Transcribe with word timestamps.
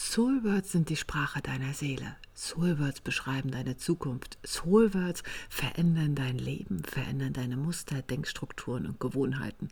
Soulwords 0.00 0.70
sind 0.70 0.90
die 0.90 0.96
Sprache 0.96 1.42
deiner 1.42 1.74
Seele. 1.74 2.14
Soulwords 2.38 3.00
beschreiben 3.00 3.50
deine 3.50 3.76
Zukunft. 3.78 4.38
Soulwords 4.46 5.24
verändern 5.50 6.14
dein 6.14 6.38
Leben, 6.38 6.84
verändern 6.84 7.32
deine 7.32 7.56
Muster, 7.56 8.00
Denkstrukturen 8.00 8.86
und 8.86 9.00
Gewohnheiten. 9.00 9.68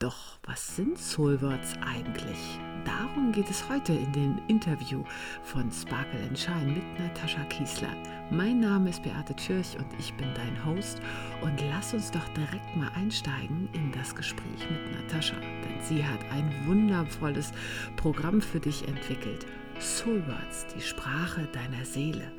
Doch 0.00 0.40
was 0.42 0.74
sind 0.74 0.98
Soulwords 0.98 1.74
eigentlich? 1.80 2.58
Darum 2.84 3.30
geht 3.30 3.48
es 3.48 3.68
heute 3.68 3.92
in 3.92 4.12
dem 4.12 4.42
Interview 4.48 5.04
von 5.44 5.70
Sparkle 5.70 6.20
and 6.24 6.36
Shine 6.36 6.72
mit 6.72 6.98
Natascha 6.98 7.44
Kiesler. 7.44 7.94
Mein 8.32 8.58
Name 8.58 8.90
ist 8.90 9.04
Beate 9.04 9.36
Tschirch 9.36 9.76
und 9.78 9.86
ich 10.00 10.12
bin 10.14 10.26
dein 10.34 10.64
Host. 10.66 11.00
Und 11.40 11.60
lass 11.70 11.94
uns 11.94 12.10
doch 12.10 12.28
direkt 12.30 12.74
mal 12.74 12.90
einsteigen 12.96 13.68
in 13.74 13.92
das 13.92 14.12
Gespräch 14.12 14.68
mit 14.68 14.90
Natascha, 14.90 15.36
denn 15.36 15.80
sie 15.84 16.04
hat 16.04 16.20
ein 16.32 16.66
wundervolles 16.66 17.52
Programm 17.94 18.40
für 18.42 18.58
dich 18.58 18.88
entwickelt. 18.88 19.46
Soulwords, 19.82 20.66
die 20.76 20.80
Sprache 20.80 21.48
deiner 21.52 21.84
Seele. 21.84 22.30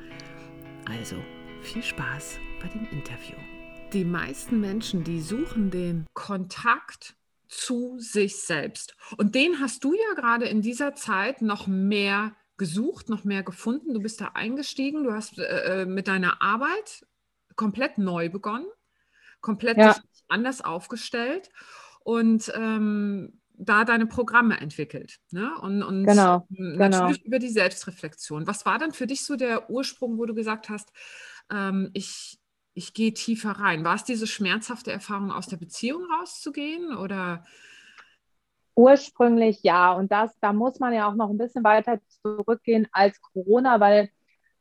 Also 0.88 1.16
viel 1.60 1.82
Spaß 1.82 2.38
bei 2.62 2.68
dem 2.68 2.88
Interview. 2.90 3.36
Die 3.92 4.06
meisten 4.06 4.60
Menschen, 4.60 5.04
die 5.04 5.20
suchen 5.20 5.70
den 5.70 6.06
Kontakt 6.14 7.16
zu 7.46 7.98
sich 7.98 8.40
selbst. 8.40 8.96
Und 9.18 9.34
den 9.34 9.60
hast 9.60 9.84
du 9.84 9.92
ja 9.92 10.14
gerade 10.14 10.46
in 10.46 10.62
dieser 10.62 10.94
Zeit 10.94 11.42
noch 11.42 11.66
mehr 11.66 12.34
gesucht, 12.56 13.10
noch 13.10 13.24
mehr 13.24 13.42
gefunden. 13.42 13.92
Du 13.92 14.00
bist 14.00 14.22
da 14.22 14.28
eingestiegen, 14.32 15.04
du 15.04 15.12
hast 15.12 15.38
äh, 15.38 15.82
äh 15.82 15.86
mit 15.86 16.08
deiner 16.08 16.40
Arbeit 16.40 17.06
komplett 17.56 17.98
neu 17.98 18.30
begonnen, 18.30 18.66
komplett 19.42 19.76
ja. 19.76 19.94
anders 20.28 20.62
aufgestellt. 20.62 21.50
Und 22.00 22.50
ähm, 22.56 23.38
da 23.56 23.84
deine 23.84 24.06
Programme 24.06 24.60
entwickelt. 24.60 25.18
Ne? 25.30 25.50
Und, 25.60 25.82
und 25.82 26.04
genau, 26.04 26.46
natürlich 26.48 27.18
genau. 27.18 27.26
über 27.26 27.38
die 27.38 27.48
Selbstreflexion. 27.48 28.46
Was 28.46 28.66
war 28.66 28.78
dann 28.78 28.92
für 28.92 29.06
dich 29.06 29.24
so 29.24 29.36
der 29.36 29.70
Ursprung, 29.70 30.18
wo 30.18 30.26
du 30.26 30.34
gesagt 30.34 30.68
hast, 30.68 30.90
ähm, 31.50 31.90
ich, 31.94 32.38
ich 32.74 32.94
gehe 32.94 33.14
tiefer 33.14 33.52
rein? 33.52 33.84
War 33.84 33.94
es 33.94 34.04
diese 34.04 34.26
schmerzhafte 34.26 34.92
Erfahrung, 34.92 35.30
aus 35.30 35.46
der 35.46 35.56
Beziehung 35.56 36.04
rauszugehen 36.18 36.96
oder? 36.96 37.44
Ursprünglich 38.74 39.60
ja. 39.62 39.92
Und 39.92 40.10
das, 40.10 40.36
da 40.40 40.52
muss 40.52 40.80
man 40.80 40.92
ja 40.92 41.08
auch 41.08 41.14
noch 41.14 41.30
ein 41.30 41.38
bisschen 41.38 41.62
weiter 41.62 42.00
zurückgehen 42.22 42.88
als 42.90 43.20
Corona, 43.20 43.78
weil 43.78 44.10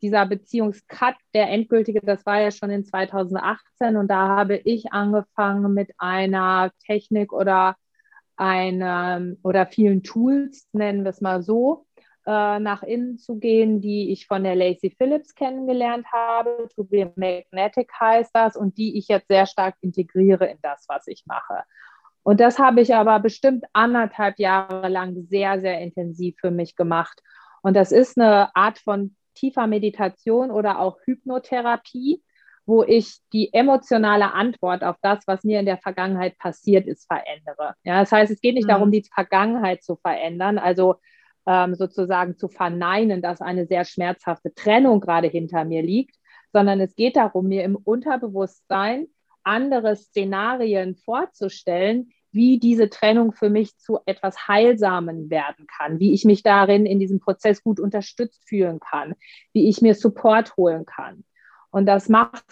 dieser 0.04 0.26
Beziehungscut, 0.26 1.16
der 1.34 1.50
endgültige, 1.50 2.02
das 2.02 2.26
war 2.26 2.40
ja 2.42 2.52
schon 2.52 2.70
in 2.70 2.84
2018 2.84 3.96
und 3.96 4.10
da 4.10 4.28
habe 4.28 4.58
ich 4.58 4.92
angefangen 4.92 5.74
mit 5.74 5.92
einer 5.98 6.72
Technik 6.86 7.32
oder 7.32 7.78
einer 8.36 9.22
oder 9.44 9.66
vielen 9.66 10.04
Tools, 10.04 10.68
nennen 10.74 11.04
wir 11.04 11.10
es 11.10 11.22
mal 11.22 11.44
so, 11.44 11.86
äh, 12.26 12.60
nach 12.60 12.84
innen 12.84 13.18
zu 13.18 13.38
gehen, 13.38 13.82
die 13.82 14.12
ich 14.12 14.28
von 14.28 14.44
der 14.44 14.56
Lacey 14.56 14.92
Phillips 14.98 15.36
kennengelernt 15.36 16.08
habe. 16.12 16.70
To 16.76 16.84
be 16.84 17.12
Magnetic 17.16 17.92
heißt 18.00 18.32
das 18.34 18.56
und 18.56 18.78
die 18.78 18.98
ich 18.98 19.08
jetzt 19.08 19.28
sehr 19.28 19.46
stark 19.46 19.76
integriere 19.82 20.46
in 20.46 20.58
das, 20.62 20.86
was 20.88 21.08
ich 21.08 21.26
mache. 21.26 21.64
Und 22.24 22.40
das 22.40 22.58
habe 22.58 22.80
ich 22.82 22.96
aber 22.96 23.20
bestimmt 23.20 23.66
anderthalb 23.74 24.40
Jahre 24.40 24.88
lang 24.88 25.26
sehr, 25.30 25.60
sehr 25.60 25.82
intensiv 25.82 26.36
für 26.40 26.52
mich 26.52 26.76
gemacht. 26.76 27.22
Und 27.62 27.76
das 27.76 27.92
ist 27.92 28.18
eine 28.18 28.56
Art 28.56 28.80
von 28.80 29.16
tiefer 29.36 29.68
Meditation 29.68 30.52
oder 30.52 30.80
auch 30.80 30.98
Hypnotherapie, 31.06 32.24
wo 32.66 32.84
ich 32.84 33.18
die 33.34 33.54
emotionale 33.54 34.34
Antwort 34.34 34.84
auf 34.84 34.96
das, 35.02 35.28
was 35.28 35.44
mir 35.44 35.60
in 35.60 35.66
der 35.66 35.78
Vergangenheit 35.78 36.38
passiert 36.38 36.88
ist, 36.88 37.06
verändere. 37.08 37.76
Ja, 37.84 38.00
das 38.00 38.12
heißt, 38.12 38.32
es 38.32 38.42
geht 38.42 38.56
nicht 38.56 38.66
mhm. 38.66 38.72
darum, 38.72 38.92
die 38.92 39.04
Vergangenheit 39.14 39.84
zu 39.84 39.98
verändern, 39.98 40.58
also 40.58 40.96
ähm, 41.46 41.76
sozusagen 41.76 42.38
zu 42.38 42.48
verneinen, 42.48 43.22
dass 43.22 43.42
eine 43.42 43.66
sehr 43.66 43.84
schmerzhafte 43.84 44.54
Trennung 44.54 45.02
gerade 45.02 45.28
hinter 45.28 45.66
mir 45.66 45.82
liegt, 45.82 46.16
sondern 46.54 46.80
es 46.80 46.96
geht 46.96 47.18
darum, 47.18 47.48
mir 47.48 47.64
im 47.64 47.76
Unterbewusstsein 47.76 49.08
andere 49.44 49.96
Szenarien 49.96 50.96
vorzustellen, 50.96 52.12
wie 52.32 52.60
diese 52.60 52.90
Trennung 52.90 53.34
für 53.34 53.50
mich 53.50 53.78
zu 53.78 54.00
etwas 54.06 54.48
Heilsamen 54.48 55.30
werden 55.30 55.68
kann, 55.68 56.00
wie 56.00 56.14
ich 56.14 56.26
mich 56.26 56.42
darin 56.42 56.86
in 56.86 57.00
diesem 57.00 57.20
Prozess 57.20 57.62
gut 57.62 57.80
unterstützt 57.80 58.48
fühlen 58.48 58.80
kann, 58.80 59.14
wie 59.54 59.70
ich 59.70 59.82
mir 59.82 59.94
Support 59.94 60.58
holen 60.58 60.86
kann. 60.86 61.24
Und 61.74 61.88
das 61.88 62.08
macht 62.08 62.44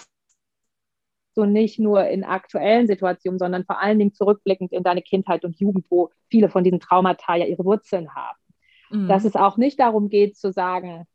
du 1.36 1.46
nicht 1.46 1.78
nur 1.78 2.08
in 2.08 2.24
aktuellen 2.24 2.88
Situationen, 2.88 3.38
sondern 3.38 3.66
vor 3.66 3.80
allen 3.80 4.00
Dingen 4.00 4.14
zurückblickend 4.14 4.74
in 4.74 4.84
deine 4.84 5.04
Kindheit 5.04 5.46
und 5.46 5.60
Jugend, 5.60 5.86
wo 5.90 6.10
viele 6.30 6.50
von 6.50 6.64
diesen 6.64 6.80
Traumata 6.80 7.36
ja 7.36 7.46
ihre 7.46 7.64
Wurzeln 7.64 8.16
haben. 8.16 8.40
Mhm. 8.90 9.08
Dass 9.08 9.24
es 9.24 9.36
auch 9.36 9.58
nicht 9.58 9.80
darum 9.80 10.10
geht 10.10 10.38
zu 10.38 10.52
sagen, 10.52 11.06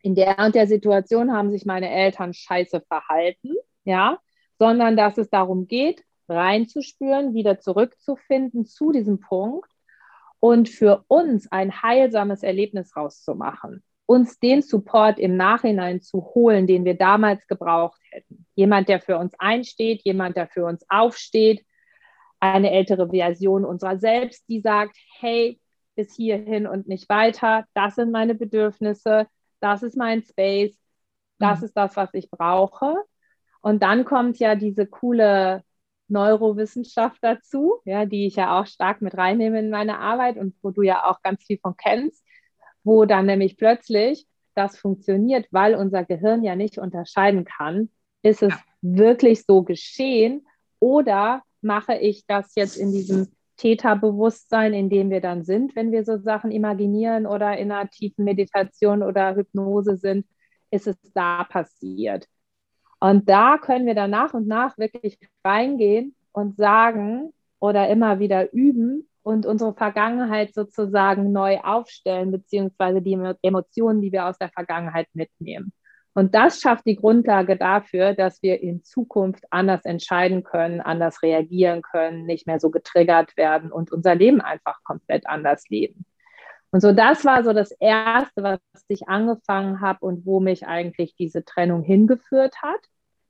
in 0.00 0.14
der 0.14 0.38
und 0.38 0.54
der 0.54 0.68
Situation 0.68 1.32
haben 1.32 1.50
sich 1.50 1.66
meine 1.66 1.90
Eltern 1.90 2.32
scheiße 2.32 2.82
verhalten, 2.82 3.56
ja, 3.84 4.20
sondern 4.60 4.96
dass 4.96 5.18
es 5.18 5.28
darum 5.28 5.66
geht, 5.66 6.04
reinzuspüren, 6.28 7.34
wieder 7.34 7.58
zurückzufinden 7.58 8.64
zu 8.64 8.92
diesem 8.92 9.18
Punkt 9.18 9.70
und 10.38 10.68
für 10.68 11.04
uns 11.08 11.50
ein 11.50 11.82
heilsames 11.82 12.44
Erlebnis 12.44 12.96
rauszumachen 12.96 13.82
uns 14.06 14.38
den 14.38 14.62
Support 14.62 15.18
im 15.18 15.36
Nachhinein 15.36 16.00
zu 16.00 16.30
holen, 16.34 16.66
den 16.66 16.84
wir 16.84 16.94
damals 16.94 17.46
gebraucht 17.48 18.00
hätten. 18.10 18.46
Jemand, 18.54 18.88
der 18.88 19.00
für 19.00 19.18
uns 19.18 19.34
einsteht, 19.38 20.02
jemand, 20.04 20.36
der 20.36 20.46
für 20.46 20.64
uns 20.64 20.84
aufsteht, 20.88 21.66
eine 22.38 22.70
ältere 22.70 23.10
Version 23.10 23.64
unserer 23.64 23.98
selbst, 23.98 24.48
die 24.48 24.60
sagt, 24.60 24.96
hey, 25.18 25.60
bis 25.96 26.14
hierhin 26.14 26.66
und 26.66 26.86
nicht 26.86 27.08
weiter, 27.08 27.64
das 27.74 27.96
sind 27.96 28.12
meine 28.12 28.34
Bedürfnisse, 28.34 29.26
das 29.60 29.82
ist 29.82 29.96
mein 29.96 30.22
Space, 30.22 30.78
das 31.38 31.60
mhm. 31.60 31.64
ist 31.66 31.76
das, 31.76 31.96
was 31.96 32.10
ich 32.14 32.30
brauche. 32.30 32.94
Und 33.60 33.82
dann 33.82 34.04
kommt 34.04 34.38
ja 34.38 34.54
diese 34.54 34.86
coole 34.86 35.64
Neurowissenschaft 36.08 37.18
dazu, 37.22 37.80
ja, 37.84 38.04
die 38.04 38.26
ich 38.26 38.36
ja 38.36 38.60
auch 38.60 38.66
stark 38.66 39.00
mit 39.00 39.16
reinnehme 39.16 39.58
in 39.58 39.70
meine 39.70 39.98
Arbeit 39.98 40.36
und 40.36 40.54
wo 40.62 40.70
du 40.70 40.82
ja 40.82 41.04
auch 41.06 41.20
ganz 41.22 41.42
viel 41.42 41.58
von 41.58 41.76
kennst 41.76 42.25
wo 42.86 43.04
dann 43.04 43.26
nämlich 43.26 43.56
plötzlich 43.56 44.26
das 44.54 44.78
funktioniert, 44.78 45.46
weil 45.50 45.74
unser 45.74 46.04
Gehirn 46.04 46.44
ja 46.44 46.56
nicht 46.56 46.78
unterscheiden 46.78 47.44
kann, 47.44 47.90
ist 48.22 48.42
es 48.42 48.54
wirklich 48.80 49.44
so 49.44 49.62
geschehen 49.62 50.46
oder 50.78 51.42
mache 51.60 51.96
ich 51.96 52.24
das 52.26 52.54
jetzt 52.54 52.76
in 52.76 52.92
diesem 52.92 53.28
Täterbewusstsein, 53.56 54.72
in 54.72 54.88
dem 54.88 55.10
wir 55.10 55.20
dann 55.20 55.42
sind, 55.44 55.74
wenn 55.74 55.90
wir 55.90 56.04
so 56.04 56.18
Sachen 56.18 56.50
imaginieren 56.50 57.26
oder 57.26 57.58
in 57.58 57.72
einer 57.72 57.90
tiefen 57.90 58.24
Meditation 58.24 59.02
oder 59.02 59.34
Hypnose 59.34 59.96
sind, 59.96 60.26
ist 60.70 60.86
es 60.86 60.96
da 61.12 61.44
passiert. 61.44 62.26
Und 63.00 63.28
da 63.28 63.58
können 63.58 63.86
wir 63.86 63.94
dann 63.94 64.10
nach 64.10 64.32
und 64.32 64.46
nach 64.46 64.78
wirklich 64.78 65.18
reingehen 65.44 66.14
und 66.32 66.56
sagen 66.56 67.32
oder 67.58 67.88
immer 67.88 68.20
wieder 68.20 68.52
üben, 68.52 69.08
und 69.26 69.44
unsere 69.44 69.74
Vergangenheit 69.74 70.54
sozusagen 70.54 71.32
neu 71.32 71.58
aufstellen, 71.58 72.30
beziehungsweise 72.30 73.02
die 73.02 73.18
Emotionen, 73.42 74.00
die 74.00 74.12
wir 74.12 74.26
aus 74.26 74.38
der 74.38 74.50
Vergangenheit 74.50 75.08
mitnehmen. 75.14 75.72
Und 76.14 76.36
das 76.36 76.60
schafft 76.60 76.86
die 76.86 76.94
Grundlage 76.94 77.56
dafür, 77.56 78.14
dass 78.14 78.40
wir 78.40 78.62
in 78.62 78.84
Zukunft 78.84 79.42
anders 79.50 79.84
entscheiden 79.84 80.44
können, 80.44 80.80
anders 80.80 81.24
reagieren 81.24 81.82
können, 81.82 82.24
nicht 82.24 82.46
mehr 82.46 82.60
so 82.60 82.70
getriggert 82.70 83.36
werden 83.36 83.72
und 83.72 83.90
unser 83.90 84.14
Leben 84.14 84.40
einfach 84.40 84.78
komplett 84.84 85.26
anders 85.26 85.68
leben. 85.70 86.06
Und 86.70 86.80
so, 86.80 86.92
das 86.92 87.24
war 87.24 87.42
so 87.42 87.52
das 87.52 87.72
Erste, 87.72 88.44
was 88.44 88.60
ich 88.86 89.08
angefangen 89.08 89.80
habe 89.80 90.06
und 90.06 90.24
wo 90.24 90.38
mich 90.38 90.68
eigentlich 90.68 91.16
diese 91.16 91.44
Trennung 91.44 91.82
hingeführt 91.82 92.62
hat, 92.62 92.80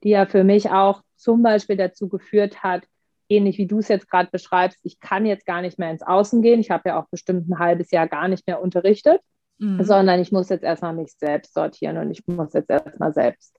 die 0.02 0.10
ja 0.10 0.26
für 0.26 0.44
mich 0.44 0.68
auch 0.68 1.02
zum 1.16 1.42
Beispiel 1.42 1.78
dazu 1.78 2.10
geführt 2.10 2.62
hat, 2.62 2.82
ähnlich 3.28 3.58
wie 3.58 3.66
du 3.66 3.78
es 3.78 3.88
jetzt 3.88 4.08
gerade 4.10 4.30
beschreibst, 4.30 4.78
ich 4.82 5.00
kann 5.00 5.26
jetzt 5.26 5.46
gar 5.46 5.62
nicht 5.62 5.78
mehr 5.78 5.90
ins 5.90 6.02
Außen 6.02 6.42
gehen. 6.42 6.60
Ich 6.60 6.70
habe 6.70 6.88
ja 6.90 7.00
auch 7.00 7.08
bestimmt 7.08 7.48
ein 7.48 7.58
halbes 7.58 7.90
Jahr 7.90 8.06
gar 8.06 8.28
nicht 8.28 8.46
mehr 8.46 8.60
unterrichtet, 8.60 9.20
mhm. 9.58 9.82
sondern 9.82 10.20
ich 10.20 10.32
muss 10.32 10.48
jetzt 10.48 10.64
erstmal 10.64 10.94
mich 10.94 11.12
selbst 11.12 11.54
sortieren 11.54 11.98
und 11.98 12.10
ich 12.10 12.26
muss 12.26 12.52
jetzt 12.52 12.70
erstmal 12.70 13.12
selbst 13.12 13.56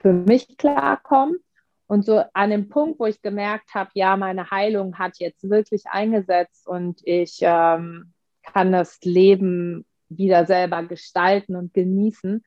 für 0.00 0.12
mich 0.12 0.56
klarkommen. 0.56 1.38
Und 1.86 2.04
so 2.06 2.22
an 2.32 2.50
dem 2.50 2.68
Punkt, 2.68 2.98
wo 2.98 3.06
ich 3.06 3.20
gemerkt 3.20 3.74
habe, 3.74 3.90
ja, 3.94 4.16
meine 4.16 4.50
Heilung 4.50 4.98
hat 4.98 5.18
jetzt 5.18 5.48
wirklich 5.48 5.84
eingesetzt 5.86 6.66
und 6.66 7.00
ich 7.04 7.38
ähm, 7.42 8.14
kann 8.42 8.72
das 8.72 8.98
Leben 9.02 9.84
wieder 10.08 10.46
selber 10.46 10.82
gestalten 10.82 11.56
und 11.56 11.74
genießen, 11.74 12.42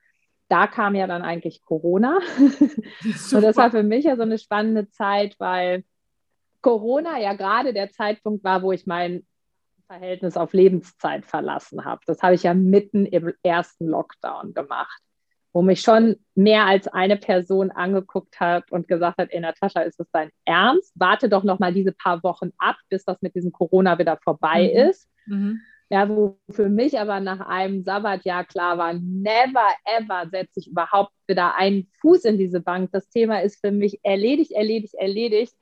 da 0.50 0.68
kam 0.68 0.96
ja 0.96 1.08
dann 1.08 1.22
eigentlich 1.22 1.64
Corona. 1.64 2.20
und 2.38 3.42
das 3.42 3.58
war 3.58 3.72
für 3.72 3.84
mich 3.84 4.06
ja 4.06 4.16
so 4.16 4.22
eine 4.22 4.38
spannende 4.38 4.90
Zeit, 4.90 5.36
weil 5.40 5.84
Corona 6.62 7.20
ja 7.20 7.34
gerade 7.34 7.74
der 7.74 7.92
Zeitpunkt 7.92 8.44
war, 8.44 8.62
wo 8.62 8.72
ich 8.72 8.86
mein 8.86 9.26
Verhältnis 9.88 10.38
auf 10.38 10.54
Lebenszeit 10.54 11.26
verlassen 11.26 11.86
habe. 11.86 12.02
Das 12.06 12.22
habe 12.22 12.36
ich 12.36 12.44
ja 12.44 12.54
mitten 12.54 13.06
im 13.06 13.34
ersten 13.42 13.88
Lockdown 13.88 14.54
gemacht, 14.54 15.02
wo 15.54 15.62
mich 15.62 15.82
schon 15.82 16.18
mehr 16.36 16.66
als 16.66 16.88
eine 16.88 17.18
Person 17.18 17.72
angeguckt 17.72 18.40
hat 18.40 18.72
und 18.72 18.88
gesagt 18.88 19.18
hat, 19.18 19.30
ey 19.32 19.40
Natascha, 19.40 19.82
ist 19.82 20.00
das 20.00 20.10
dein 20.12 20.30
Ernst? 20.46 20.92
Warte 20.96 21.30
doch 21.30 21.44
noch 21.44 21.60
mal 21.60 21.74
diese 21.74 21.94
paar 21.94 22.22
Wochen 22.24 22.52
ab, 22.58 22.76
bis 22.90 23.06
das 23.06 23.22
mit 23.22 23.34
diesem 23.34 23.52
Corona 23.52 23.98
wieder 23.98 24.18
vorbei 24.24 24.72
mhm. 24.74 24.90
ist. 24.90 25.10
Mhm. 25.26 25.62
Ja, 25.90 26.10
wo 26.10 26.38
für 26.50 26.68
mich 26.68 27.00
aber 27.00 27.22
nach 27.22 27.40
einem 27.40 27.82
Sabbatjahr 27.82 28.44
klar 28.44 28.78
war, 28.78 28.94
never 28.94 29.70
ever 29.86 30.28
setze 30.30 30.60
ich 30.60 30.68
überhaupt 30.68 31.14
wieder 31.28 31.56
einen 31.56 31.90
Fuß 32.02 32.26
in 32.26 32.38
diese 32.38 32.60
Bank. 32.60 32.92
Das 32.92 33.08
Thema 33.08 33.42
ist 33.42 33.62
für 33.66 33.72
mich 33.72 34.02
erledigt, 34.04 34.52
erledigt, 34.52 34.96
erledigt. 34.96 35.54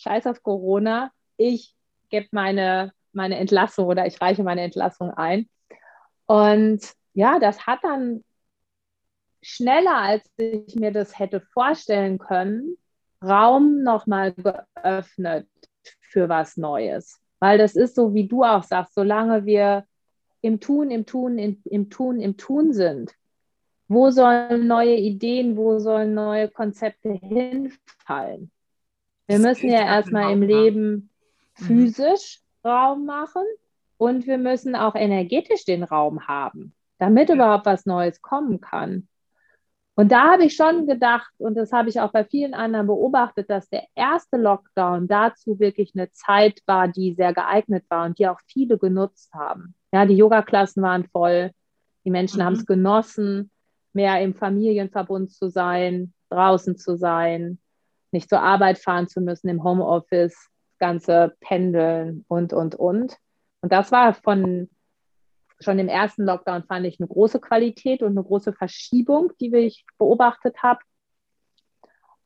Scheiß 0.00 0.26
auf 0.26 0.42
Corona. 0.42 1.12
Ich 1.36 1.74
gebe 2.08 2.28
meine, 2.32 2.92
meine 3.12 3.38
Entlassung 3.38 3.86
oder 3.86 4.06
ich 4.06 4.20
reiche 4.20 4.42
meine 4.42 4.62
Entlassung 4.62 5.10
ein. 5.10 5.48
Und 6.26 6.80
ja, 7.12 7.38
das 7.38 7.66
hat 7.66 7.80
dann 7.82 8.24
schneller, 9.42 9.96
als 9.96 10.24
ich 10.36 10.74
mir 10.76 10.92
das 10.92 11.18
hätte 11.18 11.40
vorstellen 11.40 12.18
können, 12.18 12.76
Raum 13.22 13.82
nochmal 13.82 14.32
geöffnet 14.32 15.48
für 16.00 16.28
was 16.28 16.56
Neues. 16.56 17.20
Weil 17.38 17.58
das 17.58 17.76
ist 17.76 17.94
so, 17.94 18.14
wie 18.14 18.28
du 18.28 18.44
auch 18.44 18.62
sagst, 18.62 18.94
solange 18.94 19.44
wir 19.44 19.84
im 20.40 20.60
Tun, 20.60 20.90
im 20.90 21.04
Tun, 21.06 21.38
im, 21.38 21.60
im 21.64 21.90
Tun, 21.90 22.20
im 22.20 22.36
Tun 22.36 22.72
sind, 22.72 23.12
wo 23.88 24.10
sollen 24.10 24.66
neue 24.66 24.96
Ideen, 24.96 25.56
wo 25.56 25.78
sollen 25.78 26.14
neue 26.14 26.48
Konzepte 26.48 27.12
hinfallen? 27.12 28.50
Wir 29.30 29.38
müssen 29.38 29.70
ja 29.70 29.82
erstmal 29.82 30.32
im 30.32 30.42
Leben 30.42 31.08
mhm. 31.58 31.64
physisch 31.64 32.40
mhm. 32.64 32.70
Raum 32.70 33.06
machen 33.06 33.44
und 33.96 34.26
wir 34.26 34.38
müssen 34.38 34.74
auch 34.74 34.96
energetisch 34.96 35.64
den 35.64 35.84
Raum 35.84 36.26
haben, 36.26 36.74
damit 36.98 37.28
ja. 37.28 37.36
überhaupt 37.36 37.64
was 37.64 37.86
Neues 37.86 38.20
kommen 38.22 38.60
kann. 38.60 39.06
Und 39.94 40.10
da 40.10 40.32
habe 40.32 40.44
ich 40.44 40.56
schon 40.56 40.86
gedacht, 40.88 41.30
und 41.38 41.54
das 41.54 41.72
habe 41.72 41.90
ich 41.90 42.00
auch 42.00 42.10
bei 42.10 42.24
vielen 42.24 42.54
anderen 42.54 42.88
beobachtet, 42.88 43.50
dass 43.50 43.68
der 43.68 43.84
erste 43.94 44.36
Lockdown 44.36 45.06
dazu 45.06 45.60
wirklich 45.60 45.92
eine 45.94 46.10
Zeit 46.10 46.60
war, 46.66 46.88
die 46.88 47.14
sehr 47.14 47.32
geeignet 47.32 47.84
war 47.88 48.06
und 48.06 48.18
die 48.18 48.26
auch 48.26 48.40
viele 48.46 48.78
genutzt 48.78 49.32
haben. 49.32 49.74
Ja, 49.92 50.06
die 50.06 50.16
Yoga-Klassen 50.16 50.82
waren 50.82 51.04
voll, 51.04 51.52
die 52.04 52.10
Menschen 52.10 52.40
mhm. 52.40 52.44
haben 52.44 52.54
es 52.54 52.66
genossen, 52.66 53.52
mehr 53.92 54.20
im 54.22 54.34
Familienverbund 54.34 55.30
zu 55.30 55.50
sein, 55.50 56.14
draußen 56.30 56.76
zu 56.76 56.96
sein, 56.96 57.58
nicht 58.12 58.28
zur 58.28 58.42
Arbeit 58.42 58.78
fahren 58.78 59.08
zu 59.08 59.20
müssen, 59.20 59.48
im 59.48 59.64
Homeoffice, 59.64 60.34
das 60.34 60.78
ganze 60.78 61.36
Pendeln 61.40 62.24
und, 62.28 62.52
und, 62.52 62.74
und. 62.74 63.16
Und 63.60 63.72
das 63.72 63.92
war 63.92 64.14
von 64.14 64.68
schon 65.60 65.78
im 65.78 65.88
ersten 65.88 66.24
Lockdown 66.24 66.64
fand 66.64 66.86
ich 66.86 66.98
eine 66.98 67.08
große 67.08 67.40
Qualität 67.40 68.02
und 68.02 68.12
eine 68.12 68.24
große 68.24 68.52
Verschiebung, 68.52 69.32
die 69.40 69.54
ich 69.54 69.84
beobachtet 69.98 70.62
habe. 70.62 70.80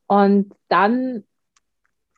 Und 0.07 0.55
dann 0.69 1.25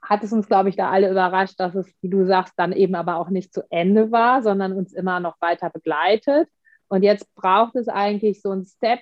hat 0.03 0.23
es 0.23 0.33
uns, 0.33 0.47
glaube 0.47 0.69
ich, 0.69 0.77
da 0.77 0.91
alle 0.91 1.11
überrascht, 1.11 1.59
dass 1.59 1.75
es, 1.75 1.93
wie 2.01 2.09
du 2.09 2.27
sagst, 2.27 2.55
dann 2.57 2.73
eben 2.73 2.95
aber 2.95 3.17
auch 3.17 3.29
nicht 3.29 3.53
zu 3.53 3.63
Ende 3.71 4.13
war, 4.13 4.43
sondern 4.43 4.73
uns 4.73 4.93
immer 4.93 5.21
noch 5.21 5.41
weiter 5.41 5.71
begleitet. 5.71 6.49
Und 6.89 7.03
jetzt 7.03 7.35
braucht 7.35 7.75
es 7.75 7.89
eigentlich 7.89 8.43
so 8.43 8.51
einen 8.51 8.65
Step, 8.65 9.01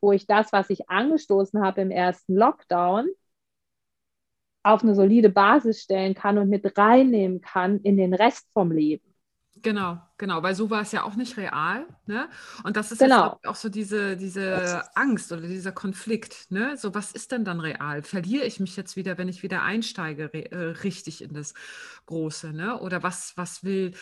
wo 0.00 0.12
ich 0.12 0.26
das, 0.26 0.52
was 0.52 0.70
ich 0.70 0.88
angestoßen 0.88 1.64
habe 1.64 1.80
im 1.80 1.90
ersten 1.90 2.36
Lockdown, 2.36 3.08
auf 4.64 4.82
eine 4.82 4.94
solide 4.94 5.28
Basis 5.28 5.82
stellen 5.82 6.14
kann 6.14 6.38
und 6.38 6.48
mit 6.48 6.76
reinnehmen 6.76 7.40
kann 7.40 7.80
in 7.80 7.96
den 7.96 8.14
Rest 8.14 8.48
vom 8.52 8.72
Leben. 8.72 9.14
Genau, 9.64 9.98
genau, 10.18 10.42
weil 10.42 10.54
so 10.54 10.68
war 10.68 10.82
es 10.82 10.92
ja 10.92 11.04
auch 11.04 11.14
nicht 11.14 11.38
real. 11.38 11.86
Ne? 12.06 12.28
Und 12.64 12.76
das 12.76 12.92
ist 12.92 12.98
genau. 12.98 13.38
auch 13.46 13.54
so 13.54 13.70
diese, 13.70 14.14
diese 14.16 14.82
Angst 14.94 15.32
oder 15.32 15.42
dieser 15.42 15.72
Konflikt. 15.72 16.50
Ne? 16.50 16.76
So, 16.76 16.94
was 16.94 17.12
ist 17.12 17.32
denn 17.32 17.44
dann 17.44 17.60
real? 17.60 18.02
Verliere 18.02 18.44
ich 18.44 18.60
mich 18.60 18.76
jetzt 18.76 18.94
wieder, 18.96 19.16
wenn 19.16 19.28
ich 19.28 19.42
wieder 19.42 19.62
einsteige, 19.62 20.32
äh, 20.34 20.56
richtig 20.82 21.22
in 21.22 21.32
das 21.32 21.54
Große? 22.04 22.52
Ne? 22.52 22.78
Oder 22.78 23.02
was, 23.02 23.32
was 23.36 23.64
will. 23.64 23.94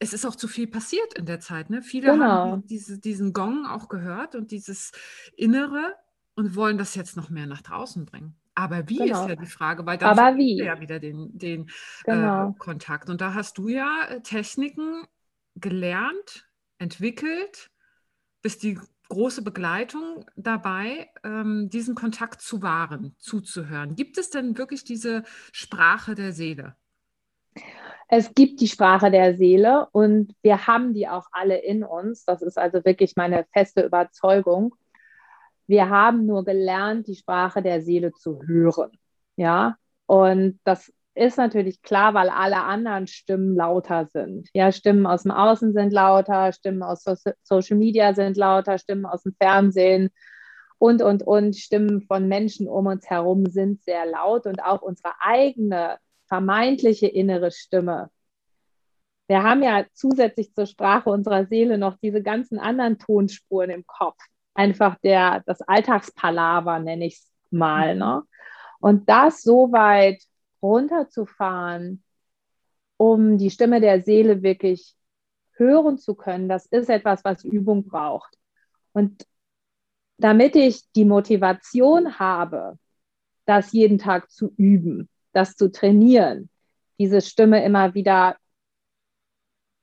Es 0.00 0.14
ist 0.14 0.24
auch 0.24 0.36
zu 0.36 0.48
viel 0.48 0.66
passiert 0.66 1.12
in 1.14 1.26
der 1.26 1.40
Zeit. 1.40 1.68
Ne? 1.68 1.82
Viele 1.82 2.12
genau. 2.12 2.24
haben 2.24 2.66
diese, 2.66 2.98
diesen 2.98 3.34
Gong 3.34 3.66
auch 3.66 3.88
gehört 3.88 4.34
und 4.34 4.50
dieses 4.50 4.92
Innere 5.36 5.94
und 6.36 6.56
wollen 6.56 6.78
das 6.78 6.94
jetzt 6.94 7.16
noch 7.16 7.28
mehr 7.28 7.46
nach 7.46 7.60
draußen 7.60 8.06
bringen. 8.06 8.34
Aber 8.54 8.88
wie 8.88 8.98
genau. 8.98 9.22
ist 9.22 9.28
ja 9.28 9.36
die 9.36 9.46
Frage, 9.46 9.86
weil 9.86 9.98
dann 9.98 10.36
wie? 10.36 10.58
ja 10.58 10.80
wieder 10.80 10.98
den, 10.98 11.36
den 11.36 11.68
äh, 12.04 12.12
genau. 12.12 12.50
äh, 12.50 12.52
Kontakt. 12.58 13.08
Und 13.08 13.20
da 13.20 13.34
hast 13.34 13.58
du 13.58 13.68
ja 13.68 14.06
äh, 14.08 14.20
Techniken 14.20 15.04
gelernt, 15.54 16.48
entwickelt, 16.78 17.70
bist 18.42 18.62
die 18.62 18.78
große 19.08 19.42
Begleitung 19.42 20.24
dabei, 20.36 21.10
ähm, 21.22 21.68
diesen 21.70 21.94
Kontakt 21.94 22.40
zu 22.40 22.62
wahren, 22.62 23.14
zuzuhören. 23.18 23.94
Gibt 23.94 24.18
es 24.18 24.30
denn 24.30 24.56
wirklich 24.56 24.84
diese 24.84 25.22
Sprache 25.52 26.14
der 26.14 26.32
Seele? 26.32 26.76
Es 28.08 28.34
gibt 28.34 28.60
die 28.60 28.68
Sprache 28.68 29.10
der 29.10 29.36
Seele 29.36 29.88
und 29.92 30.34
wir 30.42 30.66
haben 30.66 30.92
die 30.92 31.08
auch 31.08 31.26
alle 31.32 31.58
in 31.58 31.84
uns. 31.84 32.24
Das 32.24 32.42
ist 32.42 32.58
also 32.58 32.84
wirklich 32.84 33.16
meine 33.16 33.46
feste 33.52 33.82
Überzeugung. 33.82 34.74
Wir 35.66 35.88
haben 35.90 36.26
nur 36.26 36.44
gelernt, 36.44 37.06
die 37.06 37.14
Sprache 37.14 37.62
der 37.62 37.82
Seele 37.82 38.12
zu 38.12 38.42
hören. 38.46 38.90
Ja, 39.36 39.76
und 40.06 40.60
das 40.64 40.92
ist 41.14 41.36
natürlich 41.36 41.82
klar, 41.82 42.14
weil 42.14 42.28
alle 42.28 42.62
anderen 42.62 43.06
Stimmen 43.06 43.54
lauter 43.54 44.06
sind. 44.06 44.48
Ja, 44.54 44.72
Stimmen 44.72 45.06
aus 45.06 45.24
dem 45.24 45.32
Außen 45.32 45.72
sind 45.72 45.92
lauter, 45.92 46.52
Stimmen 46.52 46.82
aus 46.82 47.02
so 47.04 47.14
Social 47.42 47.76
Media 47.76 48.14
sind 48.14 48.36
lauter, 48.36 48.78
Stimmen 48.78 49.06
aus 49.06 49.22
dem 49.22 49.34
Fernsehen 49.38 50.10
und, 50.78 51.02
und, 51.02 51.22
und, 51.22 51.56
Stimmen 51.56 52.02
von 52.02 52.28
Menschen 52.28 52.68
um 52.68 52.86
uns 52.86 53.08
herum 53.08 53.46
sind 53.46 53.82
sehr 53.82 54.06
laut 54.06 54.46
und 54.46 54.62
auch 54.62 54.82
unsere 54.82 55.12
eigene 55.20 55.98
vermeintliche 56.26 57.08
innere 57.08 57.50
Stimme. 57.50 58.10
Wir 59.28 59.42
haben 59.42 59.62
ja 59.62 59.84
zusätzlich 59.92 60.52
zur 60.54 60.66
Sprache 60.66 61.10
unserer 61.10 61.46
Seele 61.46 61.78
noch 61.78 61.98
diese 61.98 62.22
ganzen 62.22 62.58
anderen 62.58 62.98
Tonspuren 62.98 63.70
im 63.70 63.86
Kopf 63.86 64.18
einfach 64.54 64.96
der, 65.00 65.42
das 65.46 65.62
Alltagspalaver, 65.62 66.78
nenne 66.78 67.06
ich 67.06 67.14
es 67.14 67.32
mal. 67.50 67.94
Mhm. 67.94 68.00
Ne? 68.00 68.22
Und 68.80 69.08
das 69.08 69.42
so 69.42 69.72
weit 69.72 70.22
runterzufahren, 70.62 72.02
um 72.96 73.38
die 73.38 73.50
Stimme 73.50 73.80
der 73.80 74.02
Seele 74.02 74.42
wirklich 74.42 74.94
hören 75.54 75.98
zu 75.98 76.14
können, 76.14 76.48
das 76.48 76.66
ist 76.66 76.88
etwas, 76.88 77.24
was 77.24 77.44
Übung 77.44 77.84
braucht. 77.84 78.38
Und 78.92 79.26
damit 80.18 80.56
ich 80.56 80.90
die 80.92 81.04
Motivation 81.04 82.18
habe, 82.18 82.78
das 83.44 83.72
jeden 83.72 83.98
Tag 83.98 84.30
zu 84.30 84.52
üben, 84.56 85.08
das 85.32 85.56
zu 85.56 85.70
trainieren, 85.70 86.48
diese 86.98 87.20
Stimme 87.20 87.64
immer 87.64 87.94
wieder 87.94 88.36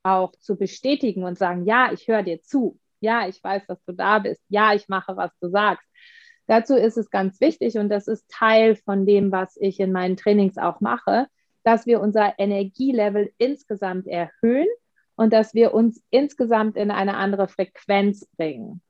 auch 0.03 0.31
zu 0.39 0.55
bestätigen 0.55 1.23
und 1.23 1.37
sagen, 1.37 1.65
ja, 1.65 1.91
ich 1.91 2.07
höre 2.07 2.23
dir 2.23 2.41
zu, 2.41 2.79
ja, 2.99 3.27
ich 3.27 3.43
weiß, 3.43 3.65
dass 3.67 3.83
du 3.85 3.93
da 3.93 4.19
bist. 4.19 4.41
Ja, 4.49 4.73
ich 4.73 4.87
mache, 4.87 5.15
was 5.17 5.31
du 5.41 5.49
sagst. 5.49 5.85
Dazu 6.47 6.75
ist 6.75 6.97
es 6.97 7.11
ganz 7.11 7.39
wichtig 7.41 7.77
und 7.77 7.89
das 7.89 8.07
ist 8.07 8.27
Teil 8.29 8.75
von 8.75 9.05
dem, 9.05 9.31
was 9.31 9.55
ich 9.59 9.79
in 9.79 9.91
meinen 9.91 10.17
Trainings 10.17 10.57
auch 10.57 10.81
mache, 10.81 11.27
dass 11.63 11.85
wir 11.85 12.01
unser 12.01 12.39
Energielevel 12.39 13.31
insgesamt 13.37 14.07
erhöhen 14.07 14.67
und 15.15 15.31
dass 15.31 15.53
wir 15.53 15.73
uns 15.73 16.01
insgesamt 16.09 16.75
in 16.75 16.89
eine 16.89 17.17
andere 17.17 17.47
Frequenz 17.47 18.25
bringen. 18.35 18.81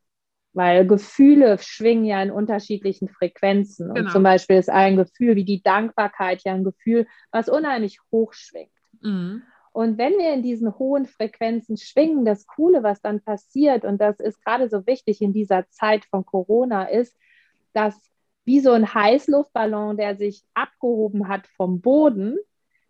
Weil 0.53 0.87
Gefühle 0.87 1.57
schwingen 1.59 2.05
ja 2.05 2.23
in 2.23 2.31
unterschiedlichen 2.31 3.09
Frequenzen. 3.09 3.93
Genau. 3.93 3.99
Und 3.99 4.11
zum 4.11 4.23
Beispiel 4.23 4.57
ist 4.57 4.69
ein 4.69 4.95
Gefühl 4.95 5.35
wie 5.35 5.45
die 5.45 5.61
Dankbarkeit 5.61 6.43
ja 6.45 6.53
ein 6.53 6.63
Gefühl, 6.63 7.07
was 7.31 7.49
unheimlich 7.49 7.99
hoch 8.11 8.33
schwingt. 8.33 8.71
Mhm. 9.01 9.43
Und 9.71 9.97
wenn 9.97 10.13
wir 10.13 10.33
in 10.33 10.43
diesen 10.43 10.77
hohen 10.77 11.05
Frequenzen 11.05 11.77
schwingen, 11.77 12.25
das 12.25 12.47
Coole, 12.47 12.83
was 12.83 13.01
dann 13.01 13.21
passiert, 13.21 13.85
und 13.85 13.99
das 13.99 14.19
ist 14.19 14.43
gerade 14.43 14.69
so 14.69 14.85
wichtig 14.85 15.21
in 15.21 15.33
dieser 15.33 15.67
Zeit 15.69 16.05
von 16.05 16.25
Corona, 16.25 16.85
ist, 16.85 17.15
dass 17.73 17.95
wie 18.45 18.59
so 18.59 18.71
ein 18.71 18.93
Heißluftballon, 18.93 19.97
der 19.97 20.15
sich 20.15 20.43
abgehoben 20.53 21.27
hat 21.27 21.47
vom 21.55 21.81
Boden, 21.81 22.37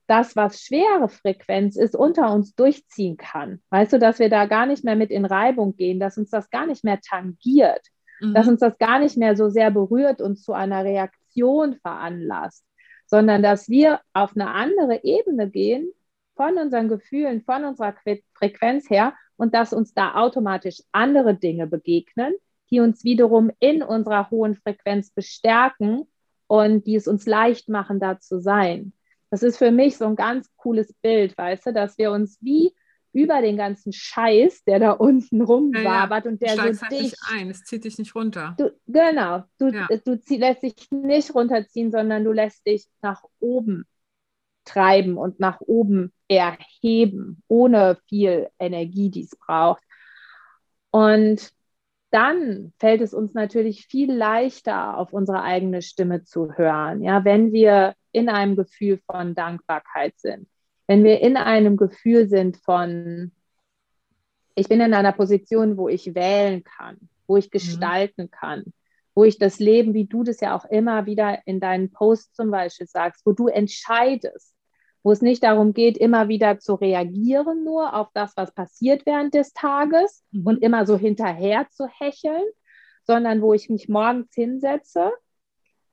das, 0.08 0.36
was 0.36 0.62
schwere 0.62 1.08
Frequenz 1.08 1.76
ist, 1.76 1.96
unter 1.96 2.34
uns 2.34 2.56
durchziehen 2.56 3.18
kann. 3.18 3.62
Weißt 3.70 3.94
du, 3.94 4.00
dass 4.00 4.18
wir 4.18 4.30
da 4.30 4.46
gar 4.46 4.66
nicht 4.66 4.84
mehr 4.84 4.96
mit 4.96 5.12
in 5.12 5.26
Reibung 5.26 5.76
gehen, 5.76 6.00
dass 6.00 6.18
uns 6.18 6.32
das 6.32 6.50
gar 6.50 6.66
nicht 6.66 6.84
mehr 6.84 7.00
tangiert, 7.00 7.86
mhm. 8.20 8.34
dass 8.34 8.48
uns 8.48 8.60
das 8.62 8.78
gar 8.80 9.00
nicht 9.00 9.18
mehr 9.18 9.36
so 9.36 9.50
sehr 9.50 9.70
berührt 9.70 10.20
und 10.20 10.38
zu 10.38 10.54
einer 10.54 10.84
Reaktion 10.84 11.76
veranlasst, 11.76 12.66
sondern 13.06 13.44
dass 13.44 13.70
wir 13.70 14.00
auf 14.14 14.36
eine 14.36 14.50
andere 14.50 15.04
Ebene 15.04 15.50
gehen, 15.50 15.92
von 16.40 16.58
unseren 16.58 16.88
Gefühlen, 16.88 17.42
von 17.42 17.66
unserer 17.66 17.94
Frequenz 18.34 18.90
her 18.90 19.14
und 19.36 19.54
dass 19.54 19.74
uns 19.74 19.94
da 19.94 20.16
automatisch 20.16 20.82
andere 20.94 21.36
Dinge 21.36 21.68
begegnen, 21.68 22.34
die 22.72 22.80
uns 22.80 23.04
wiederum 23.04 23.52
in 23.60 23.84
unserer 23.84 24.30
hohen 24.32 24.56
Frequenz 24.56 25.12
bestärken 25.12 26.04
und 26.48 26.88
die 26.88 26.96
es 26.96 27.10
uns 27.10 27.26
leicht 27.26 27.68
machen, 27.68 28.00
da 28.00 28.22
zu 28.22 28.40
sein. 28.40 28.94
Das 29.30 29.44
ist 29.44 29.58
für 29.58 29.72
mich 29.72 29.98
so 29.98 30.06
ein 30.06 30.16
ganz 30.16 30.50
cooles 30.56 30.94
Bild, 31.02 31.38
weißt 31.38 31.66
du, 31.66 31.74
dass 31.74 31.98
wir 31.98 32.14
uns 32.14 32.38
wie 32.40 32.74
über 33.12 33.42
den 33.42 33.58
ganzen 33.58 33.92
Scheiß, 33.92 34.64
der 34.64 34.80
da 34.80 34.92
unten 34.92 35.42
rumwabert 35.42 36.24
ja, 36.24 36.30
ja. 36.30 36.32
und 36.32 36.42
der 36.42 36.56
so 36.56 36.62
halt 36.62 36.82
dich 36.90 37.02
nicht 37.02 37.18
ein, 37.30 37.50
es 37.50 37.64
zieht 37.66 37.84
dich 37.84 37.98
nicht 37.98 38.16
runter. 38.16 38.56
Du, 38.58 38.72
genau, 38.88 39.44
du, 39.58 39.74
ja. 39.74 39.90
du 40.06 40.22
zieh, 40.22 40.38
lässt 40.38 40.64
dich 40.64 40.74
nicht 40.90 41.36
runterziehen, 41.36 41.92
sondern 41.92 42.24
du 42.24 42.32
lässt 42.32 42.66
dich 42.66 42.86
nach 43.02 43.26
oben 43.42 43.86
treiben 44.70 45.18
und 45.18 45.40
nach 45.40 45.60
oben 45.62 46.14
erheben, 46.28 47.42
ohne 47.48 47.98
viel 48.08 48.50
Energie, 48.60 49.10
die 49.10 49.24
es 49.24 49.36
braucht. 49.36 49.82
Und 50.92 51.52
dann 52.12 52.74
fällt 52.80 53.02
es 53.02 53.14
uns 53.14 53.34
natürlich 53.34 53.86
viel 53.88 54.12
leichter, 54.12 54.98
auf 54.98 55.14
unsere 55.14 55.44
eigene 55.44 55.82
Stimme 55.82 56.24
zu 56.24 56.54
hören. 56.54 57.04
Ja, 57.04 57.26
wenn 57.26 57.52
wir 57.52 57.94
in 58.12 58.30
einem 58.30 58.56
Gefühl 58.56 59.00
von 59.06 59.36
Dankbarkeit 59.36 60.14
sind, 60.18 60.48
wenn 60.88 61.04
wir 61.04 61.22
in 61.22 61.38
einem 61.38 61.78
Gefühl 61.78 62.28
sind 62.28 62.58
von, 62.58 63.32
ich 64.56 64.68
bin 64.68 64.82
in 64.82 64.94
einer 64.94 65.12
Position, 65.12 65.78
wo 65.78 65.88
ich 65.88 66.16
wählen 66.16 66.64
kann, 66.64 66.98
wo 67.28 67.38
ich 67.38 67.46
mhm. 67.48 67.52
gestalten 67.52 68.24
mhm. 68.24 68.32
kann, 68.32 68.64
wo 69.14 69.24
ich 69.24 69.38
das 69.38 69.60
Leben, 69.60 69.94
wie 69.94 70.06
du 70.06 70.24
das 70.24 70.40
ja 70.40 70.56
auch 70.56 70.66
immer 70.66 71.06
wieder 71.06 71.40
in 71.46 71.60
deinen 71.60 71.92
Posts 71.92 72.34
zum 72.34 72.50
Beispiel 72.50 72.88
sagst, 72.88 73.24
wo 73.26 73.34
du 73.34 73.48
entscheidest, 73.48 74.56
wo 75.04 75.12
es 75.12 75.22
nicht 75.22 75.44
darum 75.44 75.74
geht, 75.74 75.98
immer 75.98 76.28
wieder 76.28 76.60
zu 76.60 76.76
reagieren 76.76 77.64
nur 77.64 77.96
auf 77.96 78.10
das, 78.14 78.36
was 78.36 78.54
passiert 78.54 79.06
während 79.06 79.34
des 79.34 79.54
Tages 79.54 80.24
mhm. 80.32 80.48
und 80.48 80.62
immer 80.62 80.86
so 80.86 80.98
hinterher 80.98 81.68
zu 81.70 81.88
hecheln, 81.88 82.44
sondern 83.06 83.42
wo 83.42 83.54
ich 83.54 83.70
mich 83.70 83.90
morgens 83.90 84.30
hinsetze, 84.34 85.12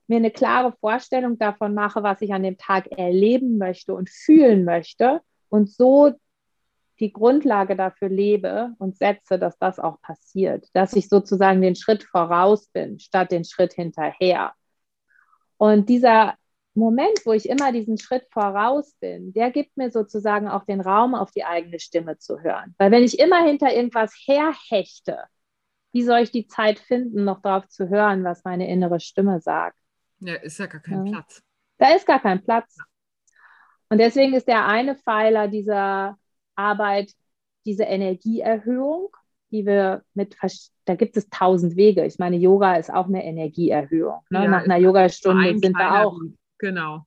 mir 0.09 0.17
eine 0.17 0.31
klare 0.31 0.73
Vorstellung 0.73 1.39
davon 1.39 1.75
mache, 1.75 2.03
was 2.03 2.21
ich 2.21 2.33
an 2.33 2.43
dem 2.43 2.59
Tag 2.59 2.87
erleben 2.93 3.59
möchte 3.59 3.95
und 3.95 4.11
fühlen 4.11 4.65
möchte 4.65 5.21
und 5.49 5.71
so 5.71 6.13
die 7.01 7.13
Grundlage 7.13 7.77
dafür 7.77 8.09
lebe 8.09 8.73
und 8.79 8.97
setze, 8.97 9.39
dass 9.39 9.59
das 9.59 9.79
auch 9.79 10.01
passiert, 10.01 10.69
dass 10.73 10.95
ich 10.95 11.09
sozusagen 11.09 11.61
den 11.61 11.77
Schritt 11.77 12.05
voraus 12.05 12.69
bin, 12.69 12.99
statt 12.99 13.33
den 13.33 13.45
Schritt 13.45 13.75
hinterher. 13.75 14.55
Und 15.59 15.89
dieser 15.89 16.35
Moment, 16.77 17.21
wo 17.25 17.33
ich 17.33 17.49
immer 17.49 17.73
diesen 17.73 17.99
Schritt 17.99 18.27
voraus 18.31 18.95
bin, 19.01 19.33
der 19.33 19.51
gibt 19.51 19.77
mir 19.77 19.91
sozusagen 19.91 20.49
auch 20.49 20.65
den 20.65 20.81
Raum, 20.81 21.15
auf 21.15 21.31
die 21.31 21.45
eigene 21.45 21.81
Stimme 21.81 22.19
zu 22.19 22.41
hören. 22.43 22.75
Weil 22.79 22.91
wenn 22.91 23.03
ich 23.03 23.19
immer 23.19 23.43
hinter 23.45 23.73
irgendwas 23.73 24.15
herhechte, 24.27 25.25
wie 25.93 26.03
soll 26.03 26.19
ich 26.19 26.31
die 26.31 26.47
Zeit 26.47 26.79
finden, 26.79 27.25
noch 27.25 27.41
darauf 27.41 27.67
zu 27.69 27.89
hören, 27.89 28.25
was 28.25 28.45
meine 28.45 28.69
innere 28.69 29.01
Stimme 29.01 29.41
sagt? 29.41 29.79
Ja, 30.21 30.35
ist 30.35 30.59
ja 30.59 30.67
gar 30.67 30.83
kein 30.83 31.07
ja. 31.07 31.13
Platz. 31.13 31.43
Da 31.79 31.95
ist 31.95 32.07
gar 32.07 32.21
kein 32.21 32.45
Platz. 32.45 32.77
Und 33.89 33.99
deswegen 33.99 34.35
ist 34.35 34.47
der 34.47 34.67
eine 34.67 34.97
Pfeiler 34.97 35.49
dieser 35.49 36.19
Arbeit 36.57 37.13
diese 37.65 37.85
Energieerhöhung, 37.85 39.09
die 39.51 39.65
wir 39.65 40.03
mit, 40.15 40.37
da 40.85 40.95
gibt 40.95 41.17
es 41.17 41.29
tausend 41.31 41.77
Wege. 41.77 42.05
Ich 42.05 42.19
meine, 42.19 42.37
Yoga 42.37 42.77
ist 42.77 42.93
auch 42.93 43.07
eine 43.07 43.25
Energieerhöhung. 43.25 44.21
Ne? 44.31 44.45
Ja, 44.45 44.49
Nach 44.49 44.65
einer 44.65 44.77
Yogastunde 44.77 45.59
sind 45.59 45.77
wir 45.77 46.05
auch 46.05 46.19
Genau. 46.59 47.05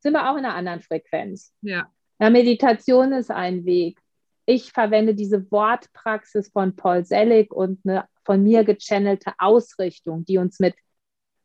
Sind 0.00 0.12
wir 0.12 0.30
auch 0.30 0.36
in 0.36 0.44
einer 0.44 0.54
anderen 0.54 0.82
Frequenz. 0.82 1.52
Ja. 1.62 1.90
ja. 2.18 2.30
Meditation 2.30 3.12
ist 3.12 3.30
ein 3.30 3.64
Weg. 3.64 4.00
Ich 4.44 4.72
verwende 4.72 5.14
diese 5.14 5.50
Wortpraxis 5.50 6.50
von 6.50 6.76
Paul 6.76 7.04
Selig 7.04 7.52
und 7.52 7.80
eine 7.84 8.04
von 8.24 8.42
mir 8.42 8.64
gechannelte 8.64 9.32
Ausrichtung, 9.38 10.24
die 10.24 10.38
uns 10.38 10.60
mit 10.60 10.74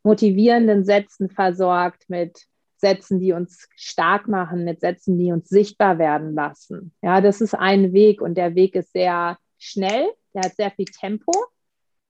motivierenden 0.02 0.84
Sätzen 0.84 1.30
versorgt, 1.30 2.04
mit 2.08 2.46
Sätzen, 2.76 3.20
die 3.20 3.32
uns 3.32 3.68
stark 3.76 4.26
machen, 4.26 4.64
mit 4.64 4.80
Sätzen, 4.80 5.16
die 5.16 5.30
uns 5.30 5.48
sichtbar 5.48 5.98
werden 5.98 6.34
lassen. 6.34 6.92
Ja, 7.00 7.20
das 7.20 7.40
ist 7.40 7.54
ein 7.54 7.92
Weg 7.92 8.20
und 8.20 8.34
der 8.34 8.56
Weg 8.56 8.74
ist 8.74 8.92
sehr 8.92 9.38
schnell, 9.58 10.10
der 10.34 10.42
hat 10.42 10.56
sehr 10.56 10.72
viel 10.72 10.86
Tempo, 10.86 11.32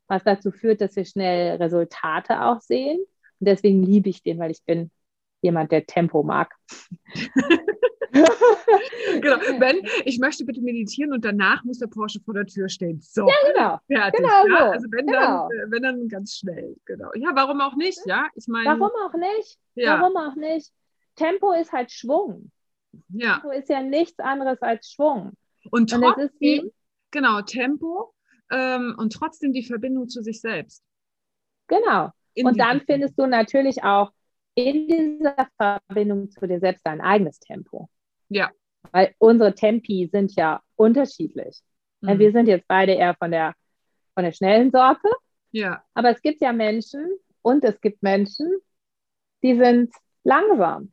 was 0.09 0.25
dazu 0.25 0.51
führt, 0.51 0.81
dass 0.81 0.97
wir 0.97 1.05
schnell 1.05 1.57
Resultate 1.57 2.43
auch 2.43 2.61
sehen. 2.63 2.99
Und 2.99 3.47
deswegen 3.49 3.83
liebe 3.83 4.09
ich 4.09 4.23
den, 4.23 4.39
weil 4.39 4.51
ich 4.51 4.65
bin 4.65 4.91
jemand, 5.43 5.71
der 5.73 5.85
Tempo 5.87 6.23
mag. 6.23 6.55
genau. 8.13 9.37
Wenn, 9.59 9.87
ich 10.05 10.19
möchte 10.19 10.45
bitte 10.45 10.61
meditieren 10.61 11.13
und 11.13 11.25
danach 11.25 11.65
muss 11.65 11.79
der 11.79 11.89
Porsche 11.89 12.21
vor 12.21 12.35
der 12.35 12.47
Tür 12.47 12.69
stehen. 12.69 13.01
So. 13.01 13.27
Ja, 13.27 13.35
genau. 13.53 13.79
Fertig. 13.87 14.21
Genau 14.21 14.47
ja? 14.49 14.71
Also 14.71 14.87
wenn, 14.91 15.07
genau. 15.07 15.49
dann, 15.49 15.59
äh, 15.59 15.71
wenn 15.71 15.83
dann 15.83 16.09
ganz 16.09 16.37
schnell. 16.37 16.77
Genau. 16.85 17.11
Ja, 17.15 17.31
warum 17.35 17.61
auch 17.61 17.75
nicht? 17.75 18.01
Ja, 18.07 18.29
ich 18.35 18.47
meine. 18.49 18.69
Warum 18.69 18.91
auch 19.05 19.15
nicht? 19.15 19.59
Ja. 19.75 20.01
Warum 20.01 20.17
auch 20.17 20.37
nicht? 20.37 20.73
Tempo 21.17 21.53
ist 21.53 21.73
halt 21.73 21.91
Schwung. 21.91 22.51
Ja. 23.09 23.35
Tempo 23.35 23.51
ist 23.51 23.69
ja 23.69 23.83
nichts 23.83 24.19
anderes 24.19 24.61
als 24.63 24.91
Schwung. 24.93 25.33
Und 25.71 25.91
trotzdem, 25.91 26.25
und 26.25 26.41
wie, 26.41 26.73
genau, 27.11 27.41
Tempo 27.43 28.13
ähm, 28.51 28.95
und 28.99 29.13
trotzdem 29.13 29.53
die 29.53 29.65
Verbindung 29.65 30.09
zu 30.09 30.23
sich 30.23 30.41
selbst. 30.41 30.83
Genau. 31.69 32.11
In 32.35 32.47
und 32.47 32.59
dann 32.59 32.81
findest 32.81 33.19
du 33.19 33.27
natürlich 33.27 33.83
auch 33.85 34.11
in 34.55 34.87
dieser 34.87 35.49
Verbindung 35.57 36.31
zu 36.31 36.47
dir 36.47 36.61
selbst 36.61 36.87
dein 36.87 37.01
eigenes 37.01 37.39
Tempo. 37.39 37.89
Ja. 38.29 38.51
Weil 38.91 39.15
unsere 39.19 39.55
Tempi 39.55 40.09
sind 40.13 40.35
ja 40.35 40.61
unterschiedlich. 40.77 41.61
Mhm. 42.01 42.19
Wir 42.19 42.33
sind 42.33 42.49
jetzt 42.49 42.67
beide 42.69 42.93
eher 42.93 43.15
von 43.15 43.31
der, 43.31 43.55
von 44.15 44.25
der 44.25 44.33
schnellen 44.33 44.71
Sorte. 44.71 45.09
Ja. 45.53 45.83
Aber 45.95 46.11
es 46.11 46.21
gibt 46.21 46.41
ja 46.43 46.53
Menschen 46.53 47.07
und 47.43 47.65
es 47.65 47.81
gibt 47.81 48.03
Menschen, 48.03 48.51
die 49.43 49.57
sind 49.57 49.93
langsam 50.25 50.93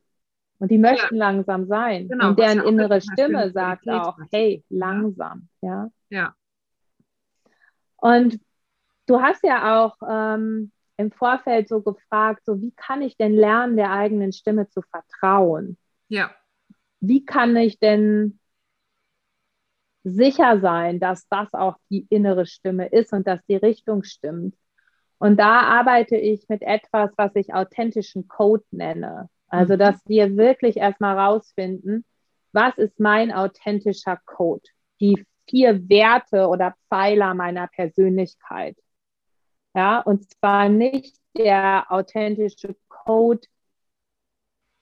und 0.59 0.71
die 0.71 0.77
möchten 0.77 1.15
ja. 1.15 1.25
langsam 1.25 1.65
sein. 1.67 2.09
Genau, 2.09 2.29
und 2.29 2.39
deren 2.39 2.59
innere 2.59 3.01
Stimme 3.01 3.51
sagt 3.51 3.89
auch, 3.89 4.17
hey, 4.31 4.63
langsam. 4.69 5.47
Ja. 5.61 5.89
Ja. 6.09 6.35
Und 7.97 8.39
du 9.05 9.21
hast 9.21 9.43
ja 9.43 9.83
auch 9.83 9.95
ähm, 10.07 10.71
im 10.99 11.11
Vorfeld 11.11 11.69
so 11.69 11.81
gefragt, 11.81 12.43
so 12.45 12.61
wie 12.61 12.71
kann 12.71 13.01
ich 13.01 13.15
denn 13.15 13.33
lernen, 13.33 13.77
der 13.77 13.91
eigenen 13.93 14.33
Stimme 14.33 14.67
zu 14.67 14.81
vertrauen? 14.81 15.77
Ja. 16.09 16.29
Wie 16.99 17.25
kann 17.25 17.55
ich 17.55 17.79
denn 17.79 18.37
sicher 20.03 20.59
sein, 20.59 20.99
dass 20.99 21.25
das 21.29 21.53
auch 21.53 21.77
die 21.89 22.05
innere 22.09 22.45
Stimme 22.45 22.87
ist 22.87 23.13
und 23.13 23.25
dass 23.27 23.39
die 23.45 23.55
Richtung 23.55 24.03
stimmt? 24.03 24.55
Und 25.19 25.39
da 25.39 25.61
arbeite 25.61 26.17
ich 26.17 26.49
mit 26.49 26.63
etwas, 26.63 27.11
was 27.15 27.33
ich 27.35 27.53
authentischen 27.53 28.27
Code 28.27 28.65
nenne. 28.71 29.29
Also, 29.47 29.75
mhm. 29.75 29.79
dass 29.79 30.05
wir 30.05 30.35
wirklich 30.35 30.75
erstmal 30.75 31.17
rausfinden, 31.17 32.03
was 32.51 32.77
ist 32.77 32.99
mein 32.99 33.31
authentischer 33.31 34.19
Code? 34.25 34.67
Die 34.99 35.25
vier 35.47 35.87
Werte 35.87 36.47
oder 36.47 36.75
Pfeiler 36.89 37.33
meiner 37.35 37.67
Persönlichkeit. 37.67 38.75
Ja, 39.75 39.99
und 40.01 40.29
zwar 40.29 40.69
nicht 40.69 41.17
der 41.37 41.85
authentische 41.89 42.75
Code, 42.87 43.47